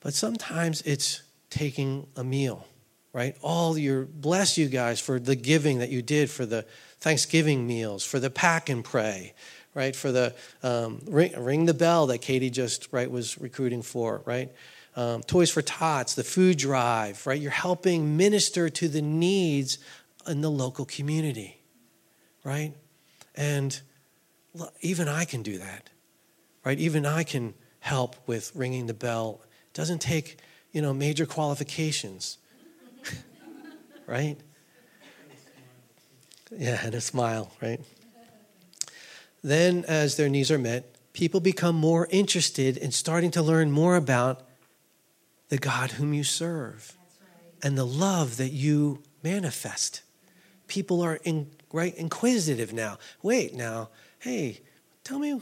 But 0.00 0.14
sometimes 0.14 0.82
it's 0.82 1.22
taking 1.50 2.06
a 2.16 2.24
meal, 2.24 2.66
right? 3.12 3.36
All 3.42 3.76
your, 3.76 4.04
bless 4.04 4.56
you 4.56 4.68
guys 4.68 5.00
for 5.00 5.18
the 5.18 5.36
giving 5.36 5.78
that 5.78 5.90
you 5.90 6.02
did 6.02 6.30
for 6.30 6.46
the 6.46 6.64
Thanksgiving 7.00 7.66
meals, 7.66 8.04
for 8.04 8.18
the 8.18 8.30
pack 8.30 8.68
and 8.68 8.84
pray, 8.84 9.34
right? 9.74 9.94
For 9.94 10.12
the 10.12 10.34
um, 10.62 11.00
ring, 11.06 11.32
ring 11.42 11.66
the 11.66 11.74
bell 11.74 12.06
that 12.06 12.18
Katie 12.18 12.50
just, 12.50 12.88
right, 12.92 13.10
was 13.10 13.38
recruiting 13.38 13.82
for, 13.82 14.22
right? 14.24 14.50
um, 14.96 15.22
Toys 15.22 15.50
for 15.50 15.62
Tots, 15.62 16.14
the 16.14 16.24
food 16.24 16.58
drive, 16.58 17.26
right? 17.26 17.40
You're 17.40 17.50
helping 17.50 18.16
minister 18.16 18.68
to 18.68 18.88
the 18.88 19.02
needs 19.02 19.78
in 20.26 20.40
the 20.40 20.50
local 20.50 20.84
community, 20.84 21.60
right? 22.44 22.74
And 23.34 23.80
even 24.80 25.08
I 25.08 25.24
can 25.24 25.42
do 25.42 25.58
that, 25.58 25.88
right? 26.64 26.78
Even 26.78 27.06
I 27.06 27.22
can 27.22 27.54
help 27.80 28.16
with 28.26 28.52
ringing 28.54 28.86
the 28.86 28.94
bell. 28.94 29.40
It 29.42 29.74
doesn't 29.74 30.00
take, 30.00 30.38
you 30.72 30.82
know, 30.82 30.92
major 30.92 31.26
qualifications, 31.26 32.38
right? 34.06 34.36
Yeah, 36.56 36.80
and 36.84 36.94
a 36.94 37.00
smile, 37.00 37.52
right? 37.62 37.80
Then, 39.42 39.84
as 39.88 40.16
their 40.16 40.28
needs 40.28 40.50
are 40.50 40.58
met, 40.58 40.94
people 41.12 41.40
become 41.40 41.74
more 41.74 42.06
interested 42.10 42.76
in 42.76 42.92
starting 42.92 43.30
to 43.32 43.42
learn 43.42 43.70
more 43.70 43.96
about 43.96 44.42
the 45.48 45.58
God 45.58 45.92
whom 45.92 46.14
you 46.14 46.24
serve 46.24 46.96
and 47.62 47.76
the 47.76 47.86
love 47.86 48.36
that 48.36 48.50
you 48.50 49.02
manifest. 49.22 50.02
People 50.66 51.02
are 51.02 51.16
in, 51.24 51.50
right 51.72 51.94
inquisitive 51.96 52.72
now. 52.72 52.98
Wait, 53.22 53.54
now, 53.54 53.90
hey, 54.20 54.60
tell 55.04 55.18
me, 55.18 55.40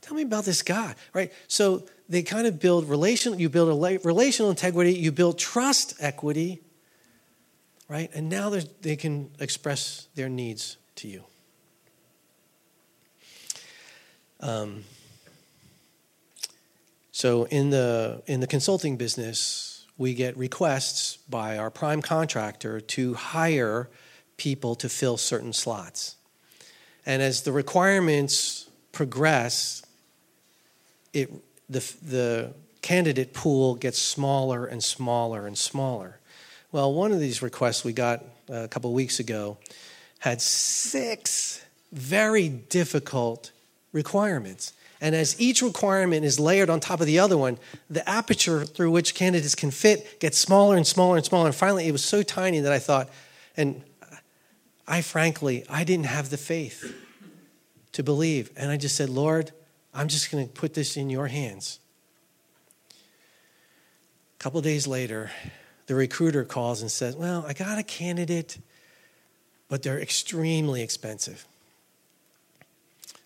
tell 0.00 0.14
me 0.14 0.22
about 0.22 0.44
this 0.44 0.62
God, 0.62 0.94
right? 1.12 1.32
So 1.48 1.84
they 2.08 2.22
kind 2.22 2.46
of 2.46 2.58
build 2.58 2.88
relational. 2.88 3.40
You 3.40 3.48
build 3.48 3.68
a 3.68 3.98
relational 3.98 4.50
integrity. 4.50 4.94
You 4.94 5.12
build 5.12 5.38
trust 5.38 5.94
equity, 6.00 6.60
right? 7.90 8.08
And 8.14 8.28
now 8.28 8.56
they 8.82 8.94
can 8.94 9.30
express 9.40 10.06
their 10.14 10.28
needs 10.28 10.76
to 10.94 11.08
you. 11.08 11.24
Um, 14.38 14.84
so 17.10 17.44
in 17.44 17.70
the 17.70 18.22
in 18.26 18.38
the 18.38 18.46
consulting 18.46 18.96
business, 18.96 19.86
we 19.98 20.14
get 20.14 20.36
requests 20.36 21.16
by 21.28 21.58
our 21.58 21.68
prime 21.68 22.00
contractor 22.00 22.80
to 22.80 23.14
hire 23.14 23.90
people 24.36 24.76
to 24.76 24.88
fill 24.88 25.16
certain 25.16 25.52
slots. 25.52 26.16
And 27.04 27.20
as 27.20 27.42
the 27.42 27.52
requirements 27.52 28.70
progress, 28.92 29.84
it 31.12 31.28
the 31.68 31.80
the 32.02 32.54
candidate 32.82 33.34
pool 33.34 33.74
gets 33.74 33.98
smaller 33.98 34.64
and 34.64 34.82
smaller 34.82 35.44
and 35.44 35.58
smaller. 35.58 36.19
Well, 36.72 36.92
one 36.92 37.10
of 37.10 37.18
these 37.18 37.42
requests 37.42 37.84
we 37.84 37.92
got 37.92 38.24
uh, 38.48 38.54
a 38.54 38.68
couple 38.68 38.92
weeks 38.92 39.18
ago 39.18 39.58
had 40.20 40.40
six 40.40 41.64
very 41.90 42.48
difficult 42.48 43.50
requirements. 43.92 44.72
And 45.00 45.16
as 45.16 45.40
each 45.40 45.62
requirement 45.62 46.24
is 46.24 46.38
layered 46.38 46.70
on 46.70 46.78
top 46.78 47.00
of 47.00 47.06
the 47.06 47.18
other 47.18 47.36
one, 47.36 47.58
the 47.88 48.08
aperture 48.08 48.64
through 48.64 48.92
which 48.92 49.16
candidates 49.16 49.56
can 49.56 49.72
fit 49.72 50.20
gets 50.20 50.38
smaller 50.38 50.76
and 50.76 50.86
smaller 50.86 51.16
and 51.16 51.24
smaller. 51.24 51.46
And 51.46 51.54
finally, 51.54 51.88
it 51.88 51.92
was 51.92 52.04
so 52.04 52.22
tiny 52.22 52.60
that 52.60 52.72
I 52.72 52.78
thought, 52.78 53.08
and 53.56 53.82
I 54.86 55.02
frankly, 55.02 55.64
I 55.68 55.82
didn't 55.82 56.06
have 56.06 56.30
the 56.30 56.36
faith 56.36 56.94
to 57.92 58.04
believe. 58.04 58.52
And 58.56 58.70
I 58.70 58.76
just 58.76 58.94
said, 58.94 59.08
Lord, 59.08 59.50
I'm 59.92 60.06
just 60.06 60.30
going 60.30 60.46
to 60.46 60.52
put 60.52 60.74
this 60.74 60.96
in 60.96 61.10
your 61.10 61.26
hands. 61.26 61.80
A 62.90 64.38
couple 64.38 64.60
days 64.60 64.86
later, 64.86 65.32
the 65.90 65.96
recruiter 65.96 66.44
calls 66.44 66.82
and 66.82 66.88
says, 66.88 67.16
Well, 67.16 67.44
I 67.48 67.52
got 67.52 67.76
a 67.76 67.82
candidate, 67.82 68.58
but 69.68 69.82
they're 69.82 69.98
extremely 69.98 70.82
expensive. 70.82 71.44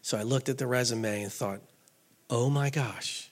So 0.00 0.16
I 0.16 0.22
looked 0.22 0.48
at 0.48 0.56
the 0.56 0.66
resume 0.66 1.24
and 1.24 1.30
thought, 1.30 1.60
oh 2.30 2.48
my 2.48 2.70
gosh, 2.70 3.30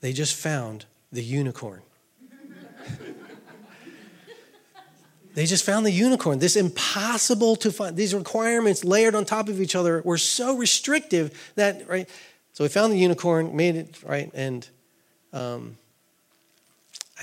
they 0.00 0.14
just 0.14 0.36
found 0.36 0.86
the 1.12 1.22
unicorn. 1.22 1.82
they 5.34 5.44
just 5.44 5.66
found 5.66 5.84
the 5.84 5.92
unicorn. 5.92 6.38
This 6.38 6.56
impossible 6.56 7.56
to 7.56 7.70
find, 7.70 7.94
these 7.94 8.14
requirements 8.14 8.84
layered 8.84 9.14
on 9.14 9.26
top 9.26 9.50
of 9.50 9.60
each 9.60 9.76
other 9.76 10.00
were 10.02 10.16
so 10.16 10.56
restrictive 10.56 11.52
that, 11.56 11.86
right? 11.90 12.08
So 12.54 12.64
we 12.64 12.68
found 12.68 12.90
the 12.90 12.98
unicorn, 12.98 13.54
made 13.54 13.76
it, 13.76 14.02
right? 14.02 14.30
And 14.32 14.66
um, 15.34 15.76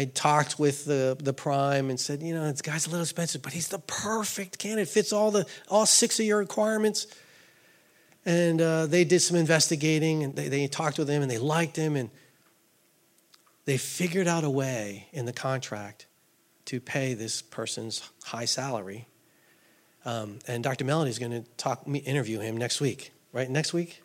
I 0.01 0.05
talked 0.05 0.57
with 0.57 0.85
the, 0.85 1.15
the 1.21 1.31
prime 1.31 1.91
and 1.91 1.99
said, 1.99 2.23
you 2.23 2.33
know, 2.33 2.49
this 2.49 2.63
guy's 2.63 2.87
a 2.87 2.89
little 2.89 3.03
expensive, 3.03 3.43
but 3.43 3.53
he's 3.53 3.67
the 3.67 3.77
perfect 3.77 4.57
candidate, 4.57 4.87
fits 4.87 5.13
all 5.13 5.29
the 5.29 5.45
all 5.69 5.85
six 5.85 6.19
of 6.19 6.25
your 6.25 6.39
requirements. 6.39 7.05
And 8.25 8.59
uh, 8.59 8.87
they 8.87 9.03
did 9.03 9.19
some 9.19 9.37
investigating 9.37 10.23
and 10.23 10.35
they, 10.35 10.47
they 10.47 10.67
talked 10.67 10.97
with 10.97 11.07
him 11.07 11.21
and 11.21 11.29
they 11.29 11.37
liked 11.37 11.75
him 11.75 11.95
and 11.95 12.09
they 13.65 13.77
figured 13.77 14.27
out 14.27 14.43
a 14.43 14.49
way 14.49 15.07
in 15.13 15.27
the 15.27 15.33
contract 15.33 16.07
to 16.65 16.79
pay 16.79 17.13
this 17.13 17.43
person's 17.43 18.09
high 18.23 18.45
salary. 18.45 19.07
Um, 20.03 20.39
and 20.47 20.63
Dr. 20.63 20.83
Melody 20.83 21.11
is 21.11 21.19
going 21.19 21.43
to 21.43 21.47
talk, 21.57 21.83
interview 21.85 22.39
him 22.39 22.57
next 22.57 22.81
week, 22.81 23.11
right? 23.33 23.47
Next 23.47 23.71
week? 23.71 24.01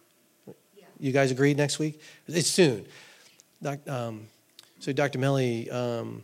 Yeah. 0.46 0.84
You 1.00 1.12
guys 1.12 1.30
agreed 1.30 1.56
next 1.56 1.78
week? 1.78 2.02
It's 2.26 2.50
soon. 2.50 2.84
Doc, 3.62 3.78
um, 3.88 4.26
so 4.86 4.92
Dr. 4.92 5.18
Melody 5.18 5.68
um, 5.68 6.22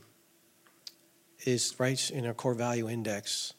is 1.44 1.74
right 1.80 2.10
in 2.12 2.24
our 2.26 2.32
core 2.32 2.54
value 2.54 2.88
index 2.88 3.54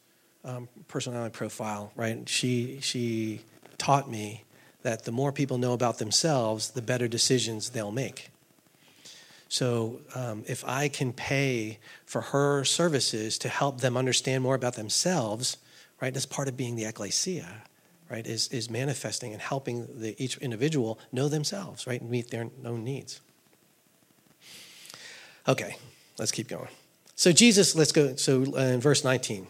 um, 0.45 0.69
personality 0.87 1.33
profile, 1.33 1.91
right? 1.97 2.29
She 2.29 2.79
she 2.79 3.41
taught 3.77 4.09
me 4.09 4.45
that 4.83 5.03
the 5.03 5.11
more 5.11 5.33
people 5.33 5.57
know 5.57 5.73
about 5.73 5.97
themselves, 5.97 6.71
the 6.71 6.81
better 6.81 7.09
decisions 7.09 7.71
they'll 7.71 7.91
make. 7.91 8.29
So, 9.49 9.99
um, 10.15 10.45
if 10.47 10.63
I 10.63 10.87
can 10.87 11.11
pay 11.11 11.79
for 12.05 12.21
her 12.21 12.63
services 12.63 13.37
to 13.39 13.49
help 13.49 13.81
them 13.81 13.97
understand 13.97 14.41
more 14.41 14.55
about 14.55 14.75
themselves, 14.75 15.57
right, 16.01 16.13
that's 16.13 16.25
part 16.25 16.47
of 16.47 16.55
being 16.55 16.77
the 16.77 16.85
ecclesia, 16.85 17.63
right, 18.09 18.25
is, 18.25 18.47
is 18.47 18.69
manifesting 18.69 19.33
and 19.33 19.41
helping 19.41 19.85
the, 19.99 20.15
each 20.17 20.37
individual 20.37 20.97
know 21.11 21.27
themselves, 21.27 21.85
right, 21.87 21.99
and 21.99 22.09
meet 22.09 22.31
their 22.31 22.47
own 22.63 22.85
needs. 22.85 23.19
Okay, 25.47 25.77
let's 26.17 26.31
keep 26.31 26.47
going. 26.47 26.69
So, 27.15 27.31
Jesus, 27.31 27.75
let's 27.75 27.91
go. 27.91 28.15
So, 28.15 28.43
uh, 28.55 28.61
in 28.61 28.79
verse 28.79 29.03
19. 29.03 29.47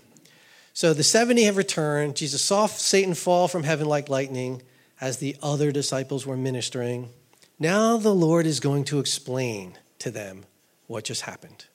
So 0.73 0.93
the 0.93 1.03
70 1.03 1.43
have 1.43 1.57
returned. 1.57 2.15
Jesus 2.15 2.43
saw 2.43 2.65
Satan 2.65 3.13
fall 3.13 3.47
from 3.47 3.63
heaven 3.63 3.87
like 3.87 4.09
lightning 4.09 4.63
as 4.99 5.17
the 5.17 5.37
other 5.41 5.71
disciples 5.71 6.25
were 6.25 6.35
ministering. 6.35 7.09
Now 7.59 7.97
the 7.97 8.13
Lord 8.13 8.47
is 8.47 8.59
going 8.59 8.83
to 8.85 8.99
explain 8.99 9.77
to 9.99 10.09
them 10.09 10.45
what 10.87 11.03
just 11.03 11.21
happened. 11.21 11.65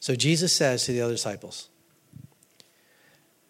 So 0.00 0.16
Jesus 0.16 0.52
says 0.52 0.84
to 0.84 0.92
the 0.92 1.00
other 1.00 1.14
disciples, 1.14 1.68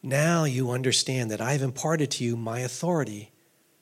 Now 0.02 0.44
you 0.44 0.70
understand 0.70 1.30
that 1.30 1.40
I 1.40 1.52
have 1.52 1.62
imparted 1.62 2.10
to 2.12 2.24
you 2.24 2.36
my 2.36 2.60
authority 2.60 3.32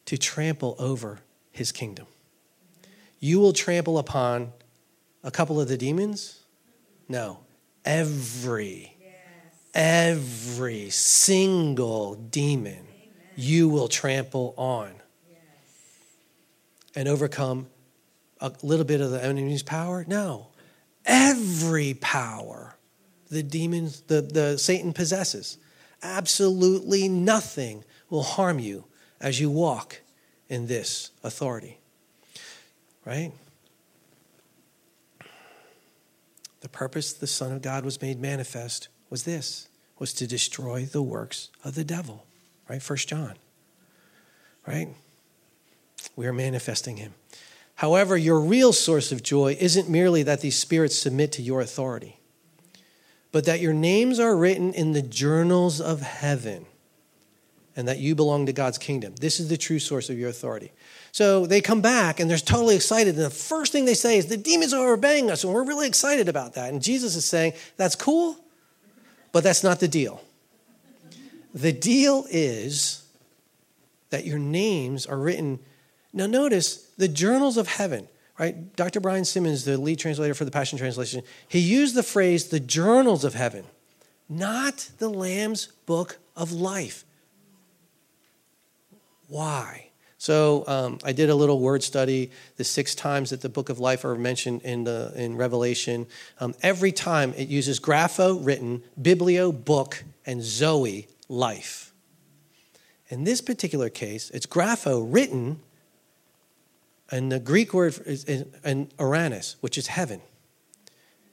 to 0.05 0.16
trample 0.16 0.76
over 0.78 1.20
his 1.51 1.72
kingdom. 1.72 2.07
You 3.18 3.40
will 3.40 3.53
trample 3.53 3.98
upon 3.98 4.53
a 5.23 5.31
couple 5.31 5.61
of 5.61 5.68
the 5.68 5.77
demons? 5.77 6.41
No, 7.09 7.41
every 7.85 8.97
every 9.73 10.91
single 10.91 12.14
demon 12.14 12.87
you 13.37 13.68
will 13.68 13.89
trample 13.89 14.55
on. 14.57 14.93
and 16.97 17.07
overcome 17.07 17.68
a 18.41 18.53
little 18.62 18.85
bit 18.85 19.01
of 19.01 19.12
the 19.12 19.25
enemy's 19.25 19.62
power? 19.62 20.05
No. 20.09 20.49
Every 21.07 21.95
power 21.95 22.77
the 23.31 23.43
demons, 23.43 24.03
the, 24.03 24.21
the 24.21 24.59
Satan 24.59 24.93
possesses. 24.93 25.57
Absolutely 26.03 27.09
nothing 27.09 27.85
will 28.11 28.23
harm 28.23 28.59
you 28.59 28.85
as 29.21 29.41
you 29.41 29.51
walk 29.51 30.01
in 30.49 30.66
this 30.66 31.12
authority. 31.23 31.79
Right? 33.05 33.33
The 36.61 36.68
purpose 36.68 37.12
the 37.12 37.26
Son 37.26 37.52
of 37.52 37.62
God 37.62 37.84
was 37.84 38.00
made 38.00 38.20
manifest 38.20 38.88
was 39.08 39.24
this 39.24 39.68
was 39.98 40.12
to 40.14 40.26
destroy 40.26 40.84
the 40.84 41.02
works 41.02 41.50
of 41.64 41.74
the 41.74 41.84
devil. 41.84 42.26
Right? 42.68 42.82
First 42.82 43.08
John. 43.08 43.34
Right? 44.66 44.88
We 46.16 46.26
are 46.26 46.32
manifesting 46.32 46.96
him. 46.96 47.14
However, 47.76 48.16
your 48.16 48.40
real 48.40 48.72
source 48.72 49.11
of 49.11 49.22
joy 49.22 49.56
isn't 49.58 49.88
merely 49.88 50.22
that 50.22 50.40
these 50.42 50.58
spirits 50.58 50.98
submit 50.98 51.32
to 51.32 51.42
your 51.42 51.61
authority, 51.61 52.18
but 53.32 53.46
that 53.46 53.61
your 53.61 53.72
names 53.72 54.20
are 54.20 54.36
written 54.36 54.74
in 54.74 54.92
the 54.92 55.02
journals 55.02 55.80
of 55.80 56.02
heaven 56.02 56.66
and 57.81 57.89
that 57.89 57.99
you 57.99 58.14
belong 58.14 58.47
to 58.47 58.53
God's 58.53 58.78
kingdom. 58.78 59.14
This 59.20 59.41
is 59.41 59.49
the 59.49 59.57
true 59.57 59.78
source 59.78 60.11
of 60.11 60.18
your 60.18 60.28
authority. 60.28 60.70
So 61.12 61.47
they 61.47 61.61
come 61.61 61.81
back 61.81 62.20
and 62.20 62.31
they're 62.31 62.39
totally 62.39 62.76
excited. 62.76 63.16
And 63.16 63.24
the 63.24 63.31
first 63.31 63.72
thing 63.72 63.87
they 63.87 63.95
say 63.95 64.18
is, 64.18 64.26
The 64.26 64.37
demons 64.37 64.72
are 64.72 64.93
obeying 64.93 65.31
us, 65.31 65.43
and 65.43 65.53
we're 65.53 65.64
really 65.64 65.89
excited 65.89 66.28
about 66.28 66.55
that. 66.55 66.72
And 66.72 66.83
Jesus 66.83 67.16
is 67.16 67.24
saying, 67.24 67.55
That's 67.76 67.97
cool, 67.97 68.37
but 69.33 69.43
that's 69.43 69.64
not 69.64 69.81
the 69.81 69.89
deal. 69.89 70.22
The 71.55 71.72
deal 71.72 72.26
is 72.31 73.03
that 74.11 74.24
your 74.24 74.39
names 74.39 75.07
are 75.07 75.18
written. 75.18 75.59
Now, 76.12 76.26
notice 76.26 76.76
the 76.99 77.09
journals 77.09 77.57
of 77.57 77.66
heaven, 77.66 78.09
right? 78.39 78.76
Dr. 78.76 79.01
Brian 79.01 79.24
Simmons, 79.24 79.64
the 79.64 79.78
lead 79.78 79.99
translator 79.99 80.35
for 80.35 80.45
the 80.45 80.51
Passion 80.51 80.78
Translation, 80.78 81.22
he 81.49 81.59
used 81.59 81.95
the 81.95 82.03
phrase 82.03 82.49
the 82.49 82.61
journals 82.61 83.24
of 83.24 83.35
heaven, 83.35 83.64
not 84.28 84.91
the 84.99 85.09
Lamb's 85.09 85.66
book 85.87 86.18
of 86.37 86.53
life. 86.53 87.05
Why? 89.31 89.91
So 90.18 90.64
um, 90.66 90.99
I 91.03 91.12
did 91.12 91.31
a 91.31 91.35
little 91.35 91.61
word 91.61 91.83
study. 91.83 92.31
The 92.57 92.64
six 92.64 92.95
times 92.95 93.31
that 93.31 93.41
the 93.41 93.49
book 93.49 93.70
of 93.70 93.78
life 93.78 94.05
are 94.05 94.16
mentioned 94.16 94.61
in 94.62 94.85
the 94.85 95.12
in 95.16 95.37
Revelation, 95.37 96.07
um, 96.41 96.55
every 96.62 96.93
time 96.93 97.33
it 97.39 97.49
uses 97.49 97.81
grapho, 97.81 98.45
written, 98.45 98.83
biblio, 99.01 99.53
book, 99.53 100.05
and 100.26 100.43
zoe, 100.43 101.09
life. 101.28 101.95
In 103.09 103.24
this 103.24 103.41
particular 103.41 103.89
case, 103.89 104.31
it's 104.31 104.47
grapho, 104.47 105.07
written, 105.09 105.61
and 107.11 107.33
the 107.33 107.41
Greek 107.41 107.72
word 107.72 107.99
is 108.05 108.24
an 108.62 108.91
Uranus, 108.99 109.57
which 109.61 109.78
is 109.78 109.87
heaven. 109.87 110.20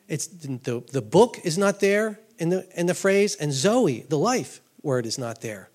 It's 0.07 0.27
the, 0.27 0.83
the 0.93 1.01
book 1.01 1.39
is 1.43 1.57
not 1.57 1.79
there 1.79 2.19
in 2.37 2.49
the 2.49 2.67
in 2.79 2.85
the 2.85 2.93
phrase, 2.93 3.35
and 3.35 3.51
zoe, 3.51 4.05
the 4.07 4.17
life 4.17 4.61
word, 4.81 5.05
is 5.05 5.17
not 5.17 5.41
there. 5.41 5.69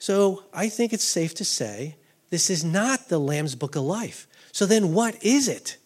So 0.00 0.44
I 0.52 0.70
think 0.70 0.92
it's 0.92 1.04
safe 1.04 1.34
to 1.36 1.44
say 1.44 1.96
this 2.30 2.48
is 2.48 2.64
not 2.64 3.08
the 3.08 3.18
Lamb's 3.18 3.54
Book 3.54 3.76
of 3.76 3.82
Life. 3.82 4.26
So 4.50 4.64
then 4.64 4.94
what 4.94 5.22
is 5.22 5.46
it? 5.46 5.76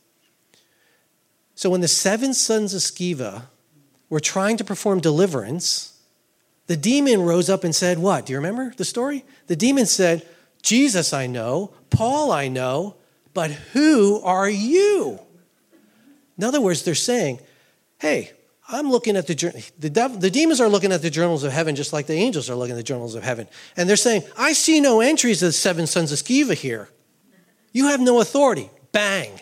So 1.57 1.69
when 1.69 1.81
the 1.81 1.89
seven 1.89 2.33
sons 2.33 2.75
of 2.75 2.81
Sceva 2.81 3.47
were 4.09 4.21
trying 4.21 4.57
to 4.59 4.65
perform 4.65 5.01
deliverance, 5.01 5.99
the 6.69 6.77
demon 6.77 7.23
rose 7.23 7.51
up 7.51 7.65
and 7.65 7.75
said, 7.75 7.99
What? 7.99 8.27
Do 8.27 8.33
you 8.33 8.39
remember 8.39 8.73
the 8.77 8.85
story? 8.85 9.25
The 9.49 9.57
demon 9.57 9.87
said, 9.87 10.27
Jesus 10.63 11.13
I 11.13 11.27
know, 11.27 11.73
Paul 11.91 12.31
I 12.31 12.47
know, 12.47 12.95
but 13.35 13.51
who 13.51 14.21
are 14.23 14.49
you? 14.49 15.19
In 16.39 16.45
other 16.45 16.61
words, 16.61 16.85
they're 16.85 16.95
saying, 16.95 17.41
Hey, 17.99 18.31
I'm 18.69 18.91
looking 18.91 19.17
at 19.17 19.27
the, 19.27 19.71
the, 19.79 19.91
devil, 19.91 20.19
the 20.19 20.31
demons 20.31 20.61
are 20.61 20.69
looking 20.69 20.91
at 20.91 21.03
the 21.03 21.11
journals 21.11 21.45
of 21.45 21.53
heaven 21.53 21.77
just 21.77 21.93
like 21.93 22.07
the 22.07 22.15
angels 22.15 22.49
are 22.49 22.55
looking 22.55 22.73
at 22.73 22.79
the 22.79 22.83
journals 22.83 23.15
of 23.15 23.23
heaven. 23.23 23.47
And 23.77 23.89
they're 23.89 23.97
saying, 23.97 24.23
I 24.39 24.55
see 24.55 24.81
no 24.81 25.01
entries 25.01 25.43
of 25.43 25.49
the 25.49 25.53
seven 25.53 25.87
sons 25.87 26.13
of 26.13 26.19
Sceva 26.19 26.55
here. 26.55 26.89
You 27.73 27.89
have 27.89 28.01
no 28.01 28.21
authority. 28.21 28.71
Bang. 28.93 29.41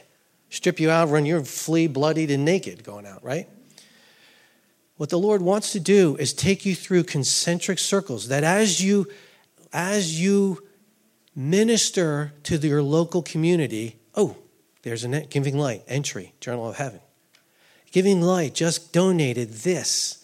Strip 0.50 0.80
you 0.80 0.90
out, 0.90 1.08
run 1.08 1.24
your 1.24 1.44
flea 1.44 1.86
bloodied 1.86 2.30
and 2.30 2.44
naked 2.44 2.84
going 2.84 3.06
out, 3.06 3.22
right? 3.24 3.48
What 4.96 5.10
the 5.10 5.18
Lord 5.18 5.40
wants 5.40 5.72
to 5.72 5.80
do 5.80 6.16
is 6.16 6.32
take 6.32 6.66
you 6.66 6.74
through 6.74 7.04
concentric 7.04 7.78
circles 7.78 8.28
that 8.28 8.44
as 8.44 8.82
you 8.82 9.08
as 9.72 10.20
you 10.20 10.62
minister 11.34 12.34
to 12.42 12.56
your 12.58 12.82
local 12.82 13.22
community, 13.22 13.96
oh, 14.14 14.36
there's 14.82 15.04
a 15.04 15.22
giving 15.22 15.56
light 15.56 15.82
entry, 15.88 16.34
journal 16.40 16.68
of 16.68 16.76
heaven. 16.76 17.00
Giving 17.93 18.22
Light 18.22 18.55
just 18.55 18.93
donated 18.93 19.51
this. 19.51 20.18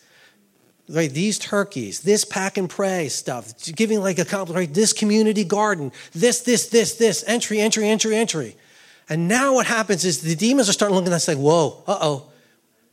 Right, 0.91 1.11
these 1.11 1.39
turkeys, 1.39 2.01
this 2.01 2.25
pack 2.25 2.57
and 2.57 2.69
pray 2.69 3.11
stuff, 3.11 3.53
giving 3.77 4.01
like 4.01 4.19
a 4.19 4.25
compliment, 4.25 4.69
right, 4.69 4.75
this 4.75 4.95
community 4.95 5.45
garden, 5.45 5.93
this, 6.12 6.41
this, 6.41 6.71
this, 6.71 6.95
this, 6.95 7.23
entry, 7.27 7.61
entry, 7.61 7.87
entry, 7.87 8.16
entry. 8.16 8.57
And 9.07 9.29
now 9.29 9.53
what 9.53 9.66
happens 9.66 10.07
is 10.07 10.23
the 10.23 10.35
demons 10.35 10.71
are 10.71 10.73
starting 10.73 10.95
looking 10.95 11.12
at 11.12 11.16
us 11.16 11.29
like, 11.29 11.37
whoa, 11.37 11.83
uh 11.87 11.99
oh. 12.01 12.31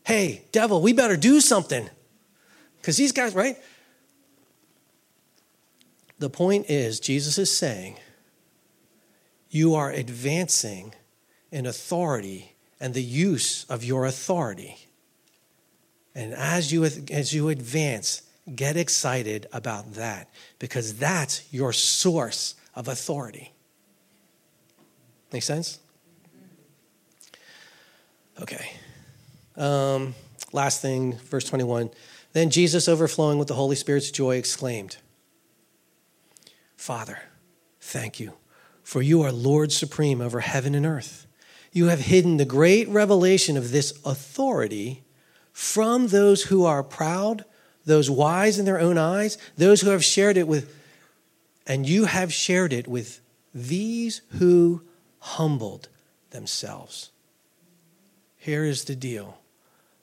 Hey, 0.04 0.44
devil, 0.52 0.82
we 0.82 0.92
better 0.92 1.16
do 1.16 1.40
something. 1.40 1.90
Because 2.82 2.98
these 2.98 3.14
guys, 3.14 3.34
right? 3.34 3.56
The 6.20 6.30
point 6.30 6.70
is, 6.70 7.00
Jesus 7.00 7.38
is 7.38 7.56
saying, 7.56 7.96
you 9.50 9.76
are 9.76 9.90
advancing 9.90 10.94
in 11.50 11.66
authority 11.66 12.55
and 12.80 12.94
the 12.94 13.04
use 13.04 13.66
of 13.66 13.84
your 13.84 14.06
authority. 14.06 14.78
And 16.14 16.34
as 16.34 16.72
you, 16.72 16.84
as 16.84 17.34
you 17.34 17.50
advance, 17.50 18.22
get 18.54 18.78
excited 18.78 19.48
about 19.52 19.94
that 19.94 20.30
because 20.60 20.96
that's 20.96 21.52
your 21.52 21.74
source 21.74 22.56
of 22.74 22.88
authority. 22.88 23.54
Make 25.32 25.44
sense? 25.44 25.80
Okay. 28.42 28.72
Um, 29.58 30.16
last 30.52 30.82
thing, 30.82 31.18
verse 31.18 31.46
21. 31.46 31.90
Then 32.34 32.50
Jesus, 32.50 32.90
overflowing 32.90 33.38
with 33.40 33.48
the 33.48 33.54
Holy 33.54 33.76
Spirit's 33.76 34.12
joy, 34.12 34.36
exclaimed, 34.36 34.98
Father, 36.76 37.20
thank 37.80 38.20
you, 38.20 38.34
for 38.84 39.02
you 39.02 39.22
are 39.22 39.32
Lord 39.32 39.72
supreme 39.72 40.20
over 40.22 40.42
heaven 40.42 40.76
and 40.76 40.86
earth 40.86 41.26
you 41.76 41.88
have 41.88 42.00
hidden 42.00 42.38
the 42.38 42.46
great 42.46 42.88
revelation 42.88 43.58
of 43.58 43.72
this 43.72 44.00
authority 44.06 45.04
from 45.52 46.08
those 46.08 46.44
who 46.44 46.64
are 46.64 46.82
proud, 46.82 47.44
those 47.84 48.10
wise 48.10 48.58
in 48.58 48.64
their 48.64 48.80
own 48.80 48.98
eyes, 48.98 49.38
those 49.58 49.82
who 49.82 49.90
have 49.90 50.04
shared 50.04 50.38
it 50.38 50.48
with, 50.48 50.74
and 51.68 51.86
you 51.86 52.06
have 52.06 52.32
shared 52.32 52.72
it 52.72 52.88
with 52.88 53.20
these 53.54 54.22
who 54.30 54.84
humbled 55.20 55.90
themselves. 56.30 57.12
Here 58.38 58.64
is 58.64 58.86
the 58.86 58.96
deal 58.96 59.38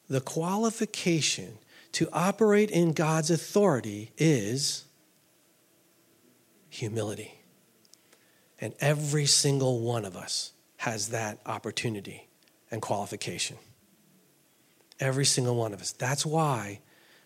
the 0.08 0.20
qualification 0.20 1.56
to 1.92 2.06
operate 2.12 2.70
in 2.70 2.92
God's 2.92 3.30
authority 3.30 4.12
is 4.18 4.84
humility. 6.68 7.38
And 8.60 8.74
every 8.78 9.24
single 9.24 9.80
one 9.80 10.04
of 10.04 10.18
us 10.18 10.52
has 10.82 11.10
that 11.10 11.38
opportunity 11.46 12.26
and 12.72 12.82
qualification. 12.82 13.56
Every 14.98 15.24
single 15.24 15.54
one 15.54 15.72
of 15.72 15.80
us. 15.80 15.92
That's 15.92 16.26
why, 16.26 16.80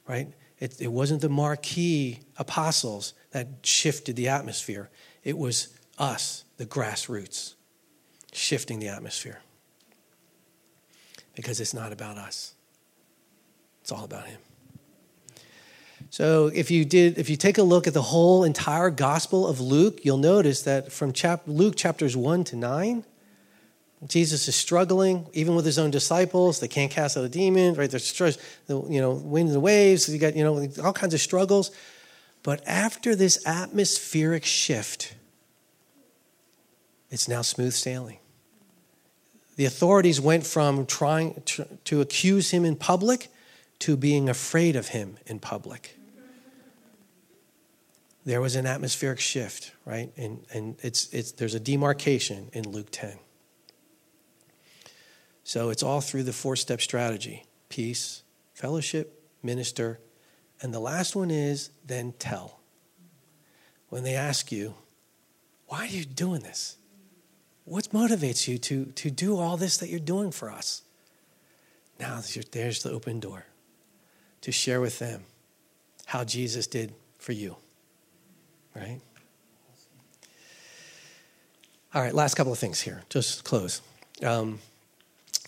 right? 0.07 0.28
It, 0.59 0.78
it 0.78 0.92
wasn't 0.92 1.22
the 1.22 1.30
marquee 1.30 2.20
apostles 2.36 3.14
that 3.30 3.48
shifted 3.62 4.14
the 4.14 4.28
atmosphere, 4.28 4.90
it 5.24 5.38
was 5.38 5.68
us, 5.96 6.44
the 6.59 6.66
grassroots, 6.66 7.54
shifting 8.30 8.78
the 8.78 8.88
atmosphere. 8.88 9.40
Because 11.34 11.59
it's 11.59 11.72
not 11.72 11.92
about 11.92 12.18
us, 12.18 12.52
it's 13.80 13.90
all 13.90 14.04
about 14.04 14.26
Him. 14.26 14.38
So 16.11 16.50
if 16.54 16.70
you 16.70 16.84
did, 16.84 17.16
if 17.16 17.30
you 17.30 17.36
take 17.36 17.57
a 17.57 17.62
look 17.62 17.86
at 17.86 17.94
the 17.94 18.02
whole 18.02 18.44
entire 18.44 18.90
Gospel 18.90 19.46
of 19.46 19.61
Luke, 19.61 20.04
you'll 20.04 20.18
notice 20.18 20.61
that 20.64 20.92
from 20.92 21.14
chap- 21.14 21.44
Luke 21.46 21.74
chapters 21.74 22.14
one 22.14 22.44
to 22.44 22.57
nine, 22.57 23.07
Jesus 24.07 24.47
is 24.47 24.55
struggling, 24.55 25.26
even 25.32 25.55
with 25.55 25.64
his 25.64 25.78
own 25.78 25.90
disciples. 25.90 26.61
They 26.61 26.68
can't 26.68 26.90
cast 26.90 27.16
out 27.16 27.24
a 27.24 27.28
demon, 27.28 27.74
right? 27.74 27.90
There's 27.90 28.38
you 28.68 29.01
know 29.01 29.12
winds 29.12 29.55
and 29.55 29.62
waves. 29.62 30.09
You 30.09 30.18
got 30.18 30.36
you 30.36 30.44
know 30.44 30.68
all 30.84 30.92
kinds 30.92 31.14
of 31.14 31.20
struggles. 31.20 31.70
But 32.42 32.62
after 32.66 33.16
this 33.16 33.44
atmospheric 33.47 34.44
shift, 34.44 35.14
it's 37.11 37.26
now 37.26 37.42
smooth 37.42 37.72
sailing. 37.72 38.18
The 39.57 39.64
authorities 39.64 40.20
went 40.20 40.47
from 40.47 40.84
trying 40.84 41.42
to 41.84 42.01
accuse 42.01 42.51
him 42.51 42.64
in 42.64 42.76
public 42.76 43.28
to 43.80 43.97
being 43.97 44.28
afraid 44.28 44.76
of 44.76 44.88
him 44.88 45.16
in 45.26 45.38
public. 45.38 45.97
There 48.26 48.40
was 48.40 48.57
an 48.57 48.66
atmospheric 48.66 49.20
shift, 49.20 49.72
right? 49.84 50.12
And, 50.16 50.44
and 50.53 50.76
it's, 50.82 51.12
it's, 51.12 51.32
there's 51.32 51.55
a 51.55 51.61
demarcation 51.61 52.51
in 52.53 52.68
Luke 52.68 52.88
10. 52.90 53.18
So 55.47 55.70
it's 55.70 55.84
all 55.84 56.01
through 56.01 56.24
the 56.24 56.32
four 56.32 56.57
step 56.57 56.80
strategy 56.80 57.47
peace, 57.68 58.24
fellowship, 58.53 59.22
minister, 59.44 60.01
and 60.61 60.74
the 60.74 60.80
last 60.80 61.14
one 61.14 61.30
is 61.30 61.70
then 61.86 62.14
tell. 62.18 62.59
When 63.88 64.03
they 64.03 64.16
ask 64.16 64.51
you, 64.51 64.74
why 65.68 65.84
are 65.84 65.86
you 65.86 66.05
doing 66.05 66.40
this? 66.40 66.78
What 67.64 67.90
motivates 67.90 68.49
you 68.49 68.59
to, 68.59 68.86
to 68.86 69.09
do 69.09 69.38
all 69.38 69.57
this 69.57 69.76
that 69.76 69.88
you're 69.88 70.01
doing 70.01 70.32
for 70.32 70.51
us? 70.51 70.82
Now 72.01 72.20
there's 72.51 72.82
the 72.82 72.90
open 72.90 73.20
door 73.20 73.47
to 74.40 74.51
share 74.51 74.80
with 74.80 74.99
them 74.99 75.22
how 76.07 76.24
Jesus 76.24 76.66
did 76.66 76.92
for 77.18 77.30
you. 77.30 77.55
Right? 78.74 79.01
All 81.94 82.03
right, 82.03 82.12
last 82.12 82.34
couple 82.34 82.53
of 82.53 82.59
things 82.59 82.80
here. 82.80 83.05
Just 83.09 83.44
close. 83.44 83.80
Um, 84.24 84.59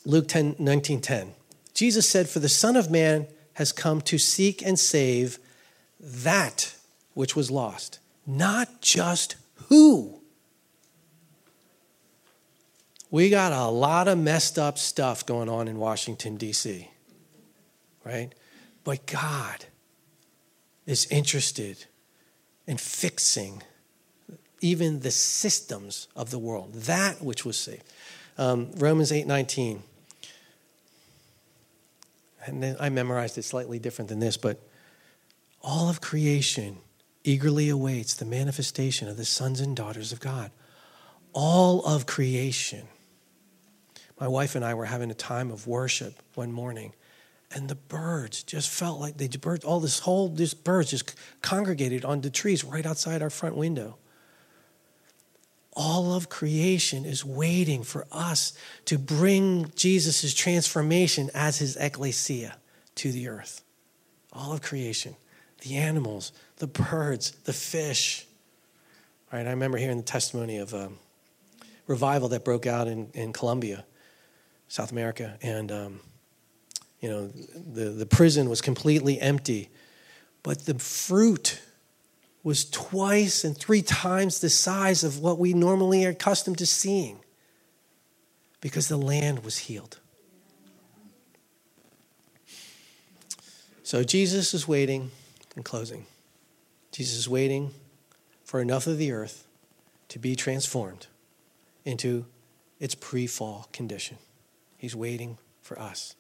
Luke 0.09 0.27
10, 0.27 0.57
19, 0.59 1.03
10. 1.03 1.35
Jesus 1.75 2.09
said, 2.09 2.31
For 2.31 2.39
the 2.39 2.49
Son 2.49 2.77
of 2.77 2.91
Man 2.91 3.27
has 3.55 3.73
come 3.73 4.01
to 4.01 4.17
seek 4.17 4.63
and 4.65 4.79
save 4.79 5.39
that 6.01 6.75
which 7.13 7.37
was 7.37 7.51
lost, 7.51 7.99
not 8.27 8.81
just 8.81 9.37
who. 9.69 10.23
We 13.11 13.29
got 13.29 13.53
a 13.53 13.67
lot 13.67 14.09
of 14.09 14.17
messed 14.17 14.59
up 14.59 14.79
stuff 14.79 15.27
going 15.27 15.51
on 15.51 15.69
in 15.69 15.77
Washington, 15.77 16.37
D.C., 16.37 16.91
right? 18.03 18.35
But 18.85 19.05
God 19.05 19.67
is 20.87 21.07
interested 21.11 21.85
in 22.67 22.79
fixing 22.79 23.63
even 24.63 25.01
the 25.01 25.11
systems 25.11 26.09
of 26.17 26.31
the 26.31 26.39
world, 26.39 26.73
that 26.73 27.21
which 27.21 27.45
was 27.45 27.59
saved. 27.59 27.85
Um, 28.39 28.71
Romans 28.77 29.13
8 29.13 29.27
19. 29.27 29.83
And 32.47 32.63
then 32.63 32.77
I 32.79 32.89
memorized 32.89 33.39
it 33.39 33.45
slightly 33.45 33.79
different 33.79 34.09
than 34.09 34.21
this, 34.21 34.37
but 34.37 34.61
all 35.63 35.89
of 35.89 36.01
creation 36.01 36.79
eagerly 37.25 37.69
awaits 37.69 38.15
the 38.15 38.25
manifestation 38.25 39.09
of 39.09 39.17
the 39.17 39.25
sons 39.25 39.61
and 39.61 39.77
daughters 39.77 40.13
of 40.13 40.21
God. 40.21 40.51
All 41.33 41.85
of 41.85 42.07
creation. 42.07 42.89
My 44.19 44.29
wife 44.29 44.55
and 44.55 44.65
I 44.65 44.75
were 44.75 44.87
having 44.87 45.11
a 45.11 45.15
time 45.15 45.51
of 45.51 45.67
worship 45.67 46.23
one 46.35 46.53
morning, 46.53 46.95
and 47.55 47.69
the 47.69 47.75
birds 47.75 48.43
just 48.43 48.69
felt 48.69 48.99
like 48.99 49.17
they 49.17 49.29
birds, 49.29 49.65
all 49.65 49.81
this 49.81 50.01
whole 50.01 50.29
this 50.29 50.55
birds 50.55 50.91
just 50.91 51.15
congregated 51.43 52.05
on 52.05 52.21
the 52.21 52.31
trees 52.31 52.65
right 52.65 52.85
outside 52.85 53.23
our 53.23 53.31
front 53.31 53.57
window. 53.57 53.99
All 55.81 56.13
of 56.13 56.29
creation 56.29 57.05
is 57.05 57.25
waiting 57.25 57.85
for 57.85 58.05
us 58.11 58.53
to 58.87 58.99
bring 58.99 59.71
Jesus' 59.77 60.35
transformation 60.35 61.31
as 61.35 61.59
his 61.59 61.77
ecclesia 61.77 62.57
to 62.97 63.13
the 63.13 63.29
earth. 63.29 63.63
All 64.33 64.53
of 64.53 64.61
creation, 64.61 65.15
the 65.61 65.77
animals, 65.77 66.33
the 66.57 66.67
birds, 66.67 67.31
the 67.45 67.53
fish. 67.53 68.27
Right? 69.33 69.47
I 69.47 69.51
remember 69.51 69.79
hearing 69.79 69.99
the 69.99 70.03
testimony 70.03 70.57
of 70.57 70.75
a 70.75 70.91
revival 71.87 72.29
that 72.31 72.45
broke 72.45 72.67
out 72.67 72.89
in, 72.89 73.11
in 73.15 73.33
Colombia, 73.33 73.85
South 74.67 74.91
America, 74.91 75.39
and 75.43 75.71
um, 75.71 76.01
you 77.01 77.09
know, 77.09 77.29
the, 77.29 77.91
the 77.91 78.07
prison 78.07 78.51
was 78.51 78.61
completely 78.61 79.21
empty, 79.21 79.71
but 80.43 80.67
the 80.67 80.75
fruit 80.75 81.61
was 82.49 82.65
twice 82.65 83.45
and 83.45 83.55
three 83.55 83.83
times 83.83 84.41
the 84.41 84.49
size 84.49 85.05
of 85.05 85.21
what 85.21 85.39
we 85.39 85.53
normally 85.53 86.07
are 86.07 86.11
accustomed 86.13 86.57
to 86.57 86.65
seeing 86.65 87.21
because 88.63 88.89
the 88.89 88.97
land 88.97 89.45
was 89.45 89.59
healed. 89.59 89.99
So 93.83 94.03
Jesus 94.03 94.55
is 94.55 94.67
waiting, 94.67 95.11
in 95.59 95.63
closing, 95.63 96.07
Jesus 96.91 97.19
is 97.19 97.29
waiting 97.29 97.73
for 98.45 98.63
enough 98.63 98.87
of 98.87 98.97
the 98.97 99.13
earth 99.13 99.47
to 100.09 100.19
be 100.19 100.35
transformed 100.35 101.07
into 101.85 102.25
its 102.81 102.95
pre 102.95 103.27
fall 103.27 103.69
condition. 103.73 104.17
He's 104.79 104.97
waiting 104.97 105.37
for 105.61 105.79
us. 105.79 106.15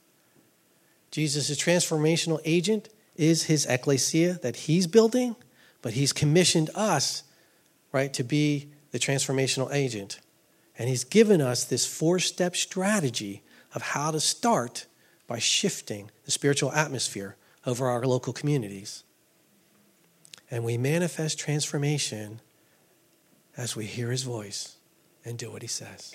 Jesus' 1.10 1.56
transformational 1.56 2.42
agent 2.44 2.90
is 3.16 3.44
his 3.44 3.64
ecclesia 3.64 4.34
that 4.42 4.56
he's 4.56 4.86
building, 4.86 5.34
but 5.82 5.92
he's 5.92 6.12
commissioned 6.12 6.70
us, 6.74 7.22
right, 7.92 8.12
to 8.14 8.24
be 8.24 8.68
the 8.90 8.98
transformational 8.98 9.72
agent. 9.72 10.20
And 10.78 10.88
he's 10.88 11.04
given 11.04 11.40
us 11.40 11.64
this 11.64 11.86
four 11.86 12.18
step 12.18 12.56
strategy 12.56 13.42
of 13.74 13.82
how 13.82 14.10
to 14.10 14.20
start 14.20 14.86
by 15.26 15.38
shifting 15.38 16.10
the 16.24 16.30
spiritual 16.30 16.72
atmosphere 16.72 17.36
over 17.66 17.86
our 17.86 18.04
local 18.04 18.32
communities. 18.32 19.04
And 20.50 20.64
we 20.64 20.78
manifest 20.78 21.38
transformation 21.38 22.40
as 23.56 23.76
we 23.76 23.84
hear 23.84 24.10
his 24.10 24.22
voice 24.22 24.76
and 25.24 25.36
do 25.36 25.50
what 25.50 25.62
he 25.62 25.68
says. 25.68 26.14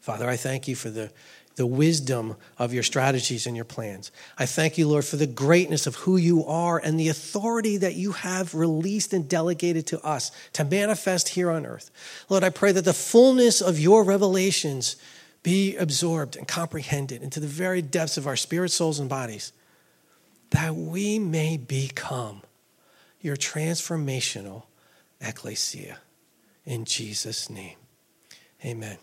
Father, 0.00 0.28
I 0.28 0.36
thank 0.36 0.68
you 0.68 0.76
for 0.76 0.90
the 0.90 1.10
the 1.56 1.66
wisdom 1.66 2.36
of 2.58 2.72
your 2.72 2.82
strategies 2.82 3.46
and 3.46 3.54
your 3.54 3.64
plans. 3.64 4.10
I 4.36 4.46
thank 4.46 4.76
you, 4.76 4.88
Lord, 4.88 5.04
for 5.04 5.16
the 5.16 5.26
greatness 5.26 5.86
of 5.86 5.94
who 5.96 6.16
you 6.16 6.44
are 6.44 6.78
and 6.78 6.98
the 6.98 7.08
authority 7.08 7.76
that 7.76 7.94
you 7.94 8.12
have 8.12 8.54
released 8.54 9.12
and 9.12 9.28
delegated 9.28 9.86
to 9.88 10.04
us 10.04 10.32
to 10.54 10.64
manifest 10.64 11.30
here 11.30 11.50
on 11.50 11.64
earth. 11.64 11.90
Lord, 12.28 12.42
I 12.42 12.50
pray 12.50 12.72
that 12.72 12.84
the 12.84 12.92
fullness 12.92 13.60
of 13.60 13.78
your 13.78 14.04
revelations 14.04 14.96
be 15.44 15.76
absorbed 15.76 16.36
and 16.36 16.48
comprehended 16.48 17.22
into 17.22 17.38
the 17.38 17.46
very 17.46 17.82
depths 17.82 18.16
of 18.16 18.26
our 18.26 18.36
spirit, 18.36 18.70
souls, 18.70 18.98
and 18.98 19.08
bodies, 19.08 19.52
that 20.50 20.74
we 20.74 21.18
may 21.18 21.56
become 21.56 22.42
your 23.20 23.36
transformational 23.36 24.64
ecclesia. 25.20 25.98
In 26.64 26.84
Jesus' 26.84 27.48
name, 27.48 27.76
amen. 28.64 28.98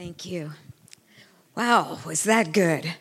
Thank 0.00 0.26
you. 0.26 0.52
Wow, 1.56 1.98
was 2.06 2.22
that 2.22 2.52
good? 2.52 2.94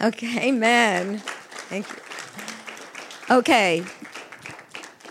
Okay, 0.00 0.46
amen. 0.46 1.18
Thank 1.18 1.88
you. 1.88 1.96
Okay, 3.36 3.82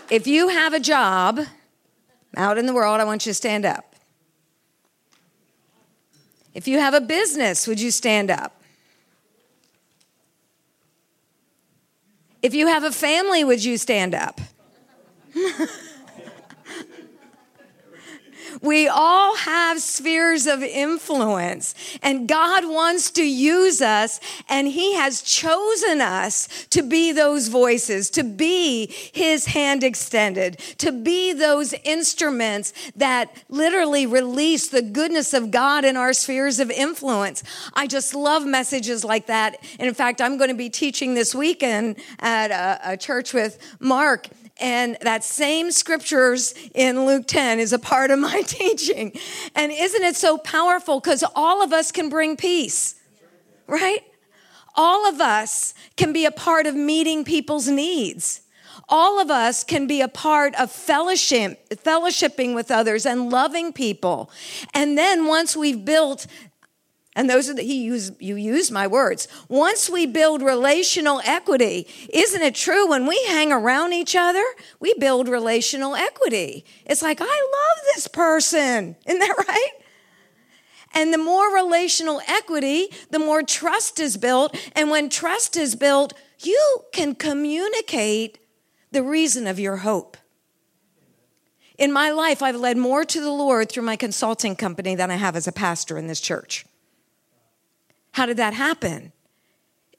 if 0.08 0.26
you 0.26 0.48
have 0.48 0.72
a 0.72 0.80
job 0.80 1.40
out 2.38 2.56
in 2.56 2.64
the 2.64 2.72
world, 2.72 3.02
I 3.02 3.04
want 3.04 3.26
you 3.26 3.30
to 3.30 3.34
stand 3.34 3.66
up. 3.66 3.96
If 6.54 6.66
you 6.66 6.78
have 6.78 6.94
a 6.94 7.02
business, 7.02 7.66
would 7.68 7.78
you 7.78 7.90
stand 7.90 8.30
up? 8.30 8.62
If 12.40 12.54
you 12.54 12.68
have 12.68 12.82
a 12.82 12.92
family, 12.92 13.44
would 13.44 13.62
you 13.62 13.76
stand 13.76 14.14
up? 14.14 14.40
We 18.62 18.88
all 18.88 19.36
have 19.36 19.80
spheres 19.80 20.46
of 20.46 20.62
influence, 20.62 21.74
and 22.02 22.28
God 22.28 22.64
wants 22.64 23.10
to 23.12 23.22
use 23.22 23.82
us, 23.82 24.20
and 24.48 24.68
He 24.68 24.94
has 24.94 25.22
chosen 25.22 26.00
us 26.00 26.66
to 26.70 26.82
be 26.82 27.12
those 27.12 27.48
voices, 27.48 28.10
to 28.10 28.24
be 28.24 28.86
His 28.86 29.46
hand 29.46 29.84
extended, 29.84 30.58
to 30.78 30.92
be 30.92 31.32
those 31.32 31.74
instruments 31.84 32.72
that 32.96 33.30
literally 33.48 34.06
release 34.06 34.68
the 34.68 34.82
goodness 34.82 35.34
of 35.34 35.50
God 35.50 35.84
in 35.84 35.96
our 35.96 36.12
spheres 36.12 36.60
of 36.60 36.70
influence. 36.70 37.42
I 37.74 37.86
just 37.86 38.14
love 38.14 38.46
messages 38.46 39.04
like 39.04 39.26
that. 39.26 39.62
And 39.78 39.88
in 39.88 39.94
fact, 39.94 40.20
I'm 40.20 40.36
going 40.36 40.50
to 40.50 40.56
be 40.56 40.70
teaching 40.70 41.14
this 41.14 41.34
weekend 41.34 41.96
at 42.18 42.50
a, 42.50 42.92
a 42.92 42.96
church 42.96 43.32
with 43.32 43.58
Mark 43.80 44.28
and 44.58 44.96
that 45.02 45.22
same 45.22 45.70
scriptures 45.70 46.54
in 46.74 47.04
Luke 47.04 47.26
10 47.26 47.60
is 47.60 47.72
a 47.72 47.78
part 47.78 48.10
of 48.10 48.18
my 48.18 48.42
teaching. 48.46 49.12
And 49.54 49.70
isn't 49.72 50.02
it 50.02 50.16
so 50.16 50.38
powerful? 50.38 51.00
Because 51.00 51.24
all 51.34 51.62
of 51.62 51.72
us 51.72 51.92
can 51.92 52.08
bring 52.08 52.36
peace, 52.36 52.94
right? 53.66 54.00
All 54.74 55.08
of 55.08 55.20
us 55.20 55.74
can 55.96 56.12
be 56.12 56.24
a 56.24 56.30
part 56.30 56.66
of 56.66 56.74
meeting 56.74 57.24
people's 57.24 57.68
needs. 57.68 58.42
All 58.88 59.20
of 59.20 59.30
us 59.30 59.64
can 59.64 59.86
be 59.86 60.00
a 60.00 60.08
part 60.08 60.54
of 60.54 60.70
fellowship, 60.70 61.68
fellowshipping 61.70 62.54
with 62.54 62.70
others 62.70 63.04
and 63.04 63.30
loving 63.30 63.72
people. 63.72 64.30
And 64.74 64.96
then 64.96 65.26
once 65.26 65.56
we've 65.56 65.84
built 65.84 66.26
and 67.16 67.30
those 67.30 67.48
are 67.48 67.54
the, 67.54 67.62
he 67.62 67.82
used, 67.82 68.20
you 68.20 68.36
used 68.36 68.70
my 68.70 68.86
words. 68.86 69.26
Once 69.48 69.88
we 69.88 70.04
build 70.04 70.42
relational 70.42 71.22
equity, 71.24 71.88
isn't 72.12 72.42
it 72.42 72.54
true? 72.54 72.90
When 72.90 73.06
we 73.06 73.18
hang 73.24 73.50
around 73.50 73.94
each 73.94 74.14
other, 74.14 74.44
we 74.80 74.92
build 74.98 75.26
relational 75.26 75.96
equity. 75.96 76.66
It's 76.84 77.00
like, 77.00 77.18
I 77.22 77.24
love 77.24 77.84
this 77.94 78.06
person. 78.06 78.96
Isn't 79.06 79.20
that 79.20 79.44
right? 79.48 79.70
And 80.92 81.10
the 81.10 81.18
more 81.18 81.54
relational 81.54 82.20
equity, 82.28 82.88
the 83.10 83.18
more 83.18 83.42
trust 83.42 83.98
is 83.98 84.18
built. 84.18 84.54
And 84.74 84.90
when 84.90 85.08
trust 85.08 85.56
is 85.56 85.74
built, 85.74 86.12
you 86.40 86.84
can 86.92 87.14
communicate 87.14 88.38
the 88.92 89.02
reason 89.02 89.46
of 89.46 89.58
your 89.58 89.78
hope. 89.78 90.18
In 91.78 91.92
my 91.92 92.10
life, 92.10 92.42
I've 92.42 92.56
led 92.56 92.76
more 92.76 93.04
to 93.06 93.20
the 93.20 93.30
Lord 93.32 93.70
through 93.70 93.84
my 93.84 93.96
consulting 93.96 94.54
company 94.54 94.94
than 94.94 95.10
I 95.10 95.16
have 95.16 95.34
as 95.34 95.48
a 95.48 95.52
pastor 95.52 95.96
in 95.96 96.08
this 96.08 96.20
church. 96.20 96.66
How 98.16 98.24
did 98.24 98.38
that 98.38 98.54
happen? 98.54 99.12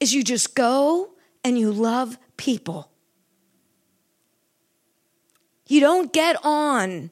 Is 0.00 0.12
you 0.12 0.24
just 0.24 0.56
go 0.56 1.10
and 1.44 1.56
you 1.56 1.70
love 1.70 2.18
people. 2.36 2.90
You 5.68 5.78
don't 5.78 6.12
get 6.12 6.34
on 6.44 7.10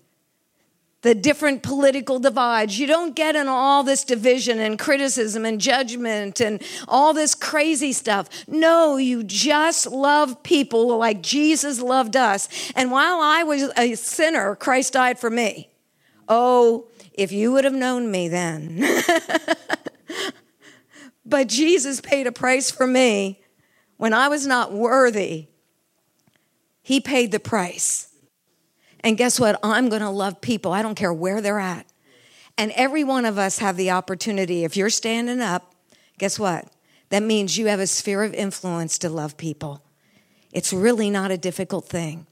the 1.03 1.15
different 1.15 1.63
political 1.63 2.19
divides. 2.19 2.77
You 2.81 2.89
don't 2.89 3.15
get 3.15 3.37
in 3.37 3.47
all 3.47 3.85
this 3.85 4.03
division 4.03 4.59
and 4.59 4.81
criticism 4.81 5.45
and 5.45 5.61
judgment 5.61 6.41
and 6.41 6.61
all 6.89 7.15
this 7.15 7.37
crazy 7.37 7.93
stuff. 7.93 8.29
No, 8.49 8.97
you 8.97 9.23
just 9.23 9.87
love 9.87 10.43
people 10.43 10.99
like 10.99 11.23
Jesus 11.23 11.81
loved 11.81 12.17
us. 12.17 12.49
And 12.75 12.91
while 12.91 13.21
I 13.21 13.45
was 13.45 13.71
a 13.77 13.95
sinner, 13.95 14.57
Christ 14.57 14.95
died 14.95 15.21
for 15.21 15.31
me. 15.31 15.71
Oh, 16.29 16.89
if 17.13 17.31
you 17.31 17.53
would 17.53 17.63
have 17.63 17.75
known 17.75 18.11
me 18.11 18.27
then. 18.27 18.83
but 21.27 21.49
Jesus 21.49 22.01
paid 22.01 22.27
a 22.27 22.33
price 22.33 22.71
for 22.71 22.87
me 22.87 23.43
when 23.97 24.15
I 24.15 24.29
was 24.29 24.47
not 24.47 24.73
worthy. 24.73 25.49
He 26.83 27.01
paid 27.01 27.33
the 27.33 27.41
price. 27.41 28.09
And 29.01 29.19
guess 29.19 29.39
what? 29.41 29.59
I'm 29.63 29.89
going 29.89 30.03
to 30.03 30.11
love 30.11 30.41
people. 30.41 30.73
I 30.73 30.83
don't 30.83 30.95
care 30.95 31.13
where 31.13 31.41
they're 31.41 31.59
at. 31.59 31.87
And 32.57 32.71
every 32.73 33.05
one 33.05 33.25
of 33.25 33.39
us 33.39 33.59
have 33.59 33.77
the 33.77 33.91
opportunity. 33.91 34.65
If 34.65 34.77
you're 34.77 34.89
standing 34.89 35.41
up, 35.41 35.75
guess 36.19 36.39
what? 36.39 36.69
That 37.11 37.23
means 37.23 37.59
you 37.59 37.67
have 37.67 37.81
a 37.81 37.87
sphere 37.87 38.23
of 38.23 38.33
influence 38.33 38.99
to 38.99 39.09
love 39.09 39.37
people. 39.37 39.83
It's 40.53 40.73
really 40.73 41.11
not 41.11 41.31
a 41.31 41.37
difficult 41.37 41.87
thing. 41.87 42.27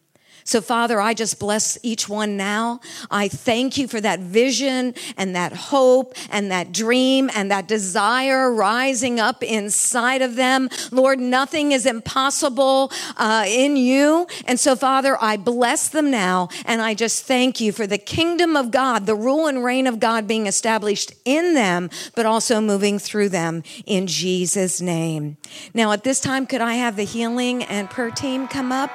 So, 0.46 0.60
Father, 0.60 1.00
I 1.00 1.14
just 1.14 1.38
bless 1.38 1.78
each 1.82 2.06
one 2.06 2.36
now. 2.36 2.80
I 3.10 3.28
thank 3.28 3.78
you 3.78 3.88
for 3.88 3.98
that 4.02 4.20
vision 4.20 4.94
and 5.16 5.34
that 5.34 5.54
hope 5.54 6.14
and 6.30 6.50
that 6.50 6.70
dream 6.70 7.30
and 7.34 7.50
that 7.50 7.66
desire 7.66 8.52
rising 8.52 9.18
up 9.18 9.42
inside 9.42 10.20
of 10.20 10.36
them. 10.36 10.68
Lord, 10.90 11.18
nothing 11.18 11.72
is 11.72 11.86
impossible 11.86 12.92
uh, 13.16 13.46
in 13.48 13.78
you. 13.78 14.26
And 14.46 14.60
so, 14.60 14.76
Father, 14.76 15.16
I 15.18 15.38
bless 15.38 15.88
them 15.88 16.10
now 16.10 16.50
and 16.66 16.82
I 16.82 16.92
just 16.92 17.24
thank 17.24 17.58
you 17.58 17.72
for 17.72 17.86
the 17.86 17.98
kingdom 17.98 18.54
of 18.54 18.70
God, 18.70 19.06
the 19.06 19.14
rule 19.14 19.46
and 19.46 19.64
reign 19.64 19.86
of 19.86 19.98
God 19.98 20.28
being 20.28 20.46
established 20.46 21.14
in 21.24 21.54
them, 21.54 21.88
but 22.14 22.26
also 22.26 22.60
moving 22.60 22.98
through 22.98 23.30
them 23.30 23.62
in 23.86 24.06
Jesus' 24.06 24.82
name. 24.82 25.38
Now, 25.72 25.92
at 25.92 26.04
this 26.04 26.20
time, 26.20 26.46
could 26.46 26.60
I 26.60 26.74
have 26.74 26.96
the 26.96 27.04
healing 27.04 27.64
and 27.64 27.88
prayer 27.88 28.10
team 28.10 28.46
come 28.46 28.70
up? 28.70 28.90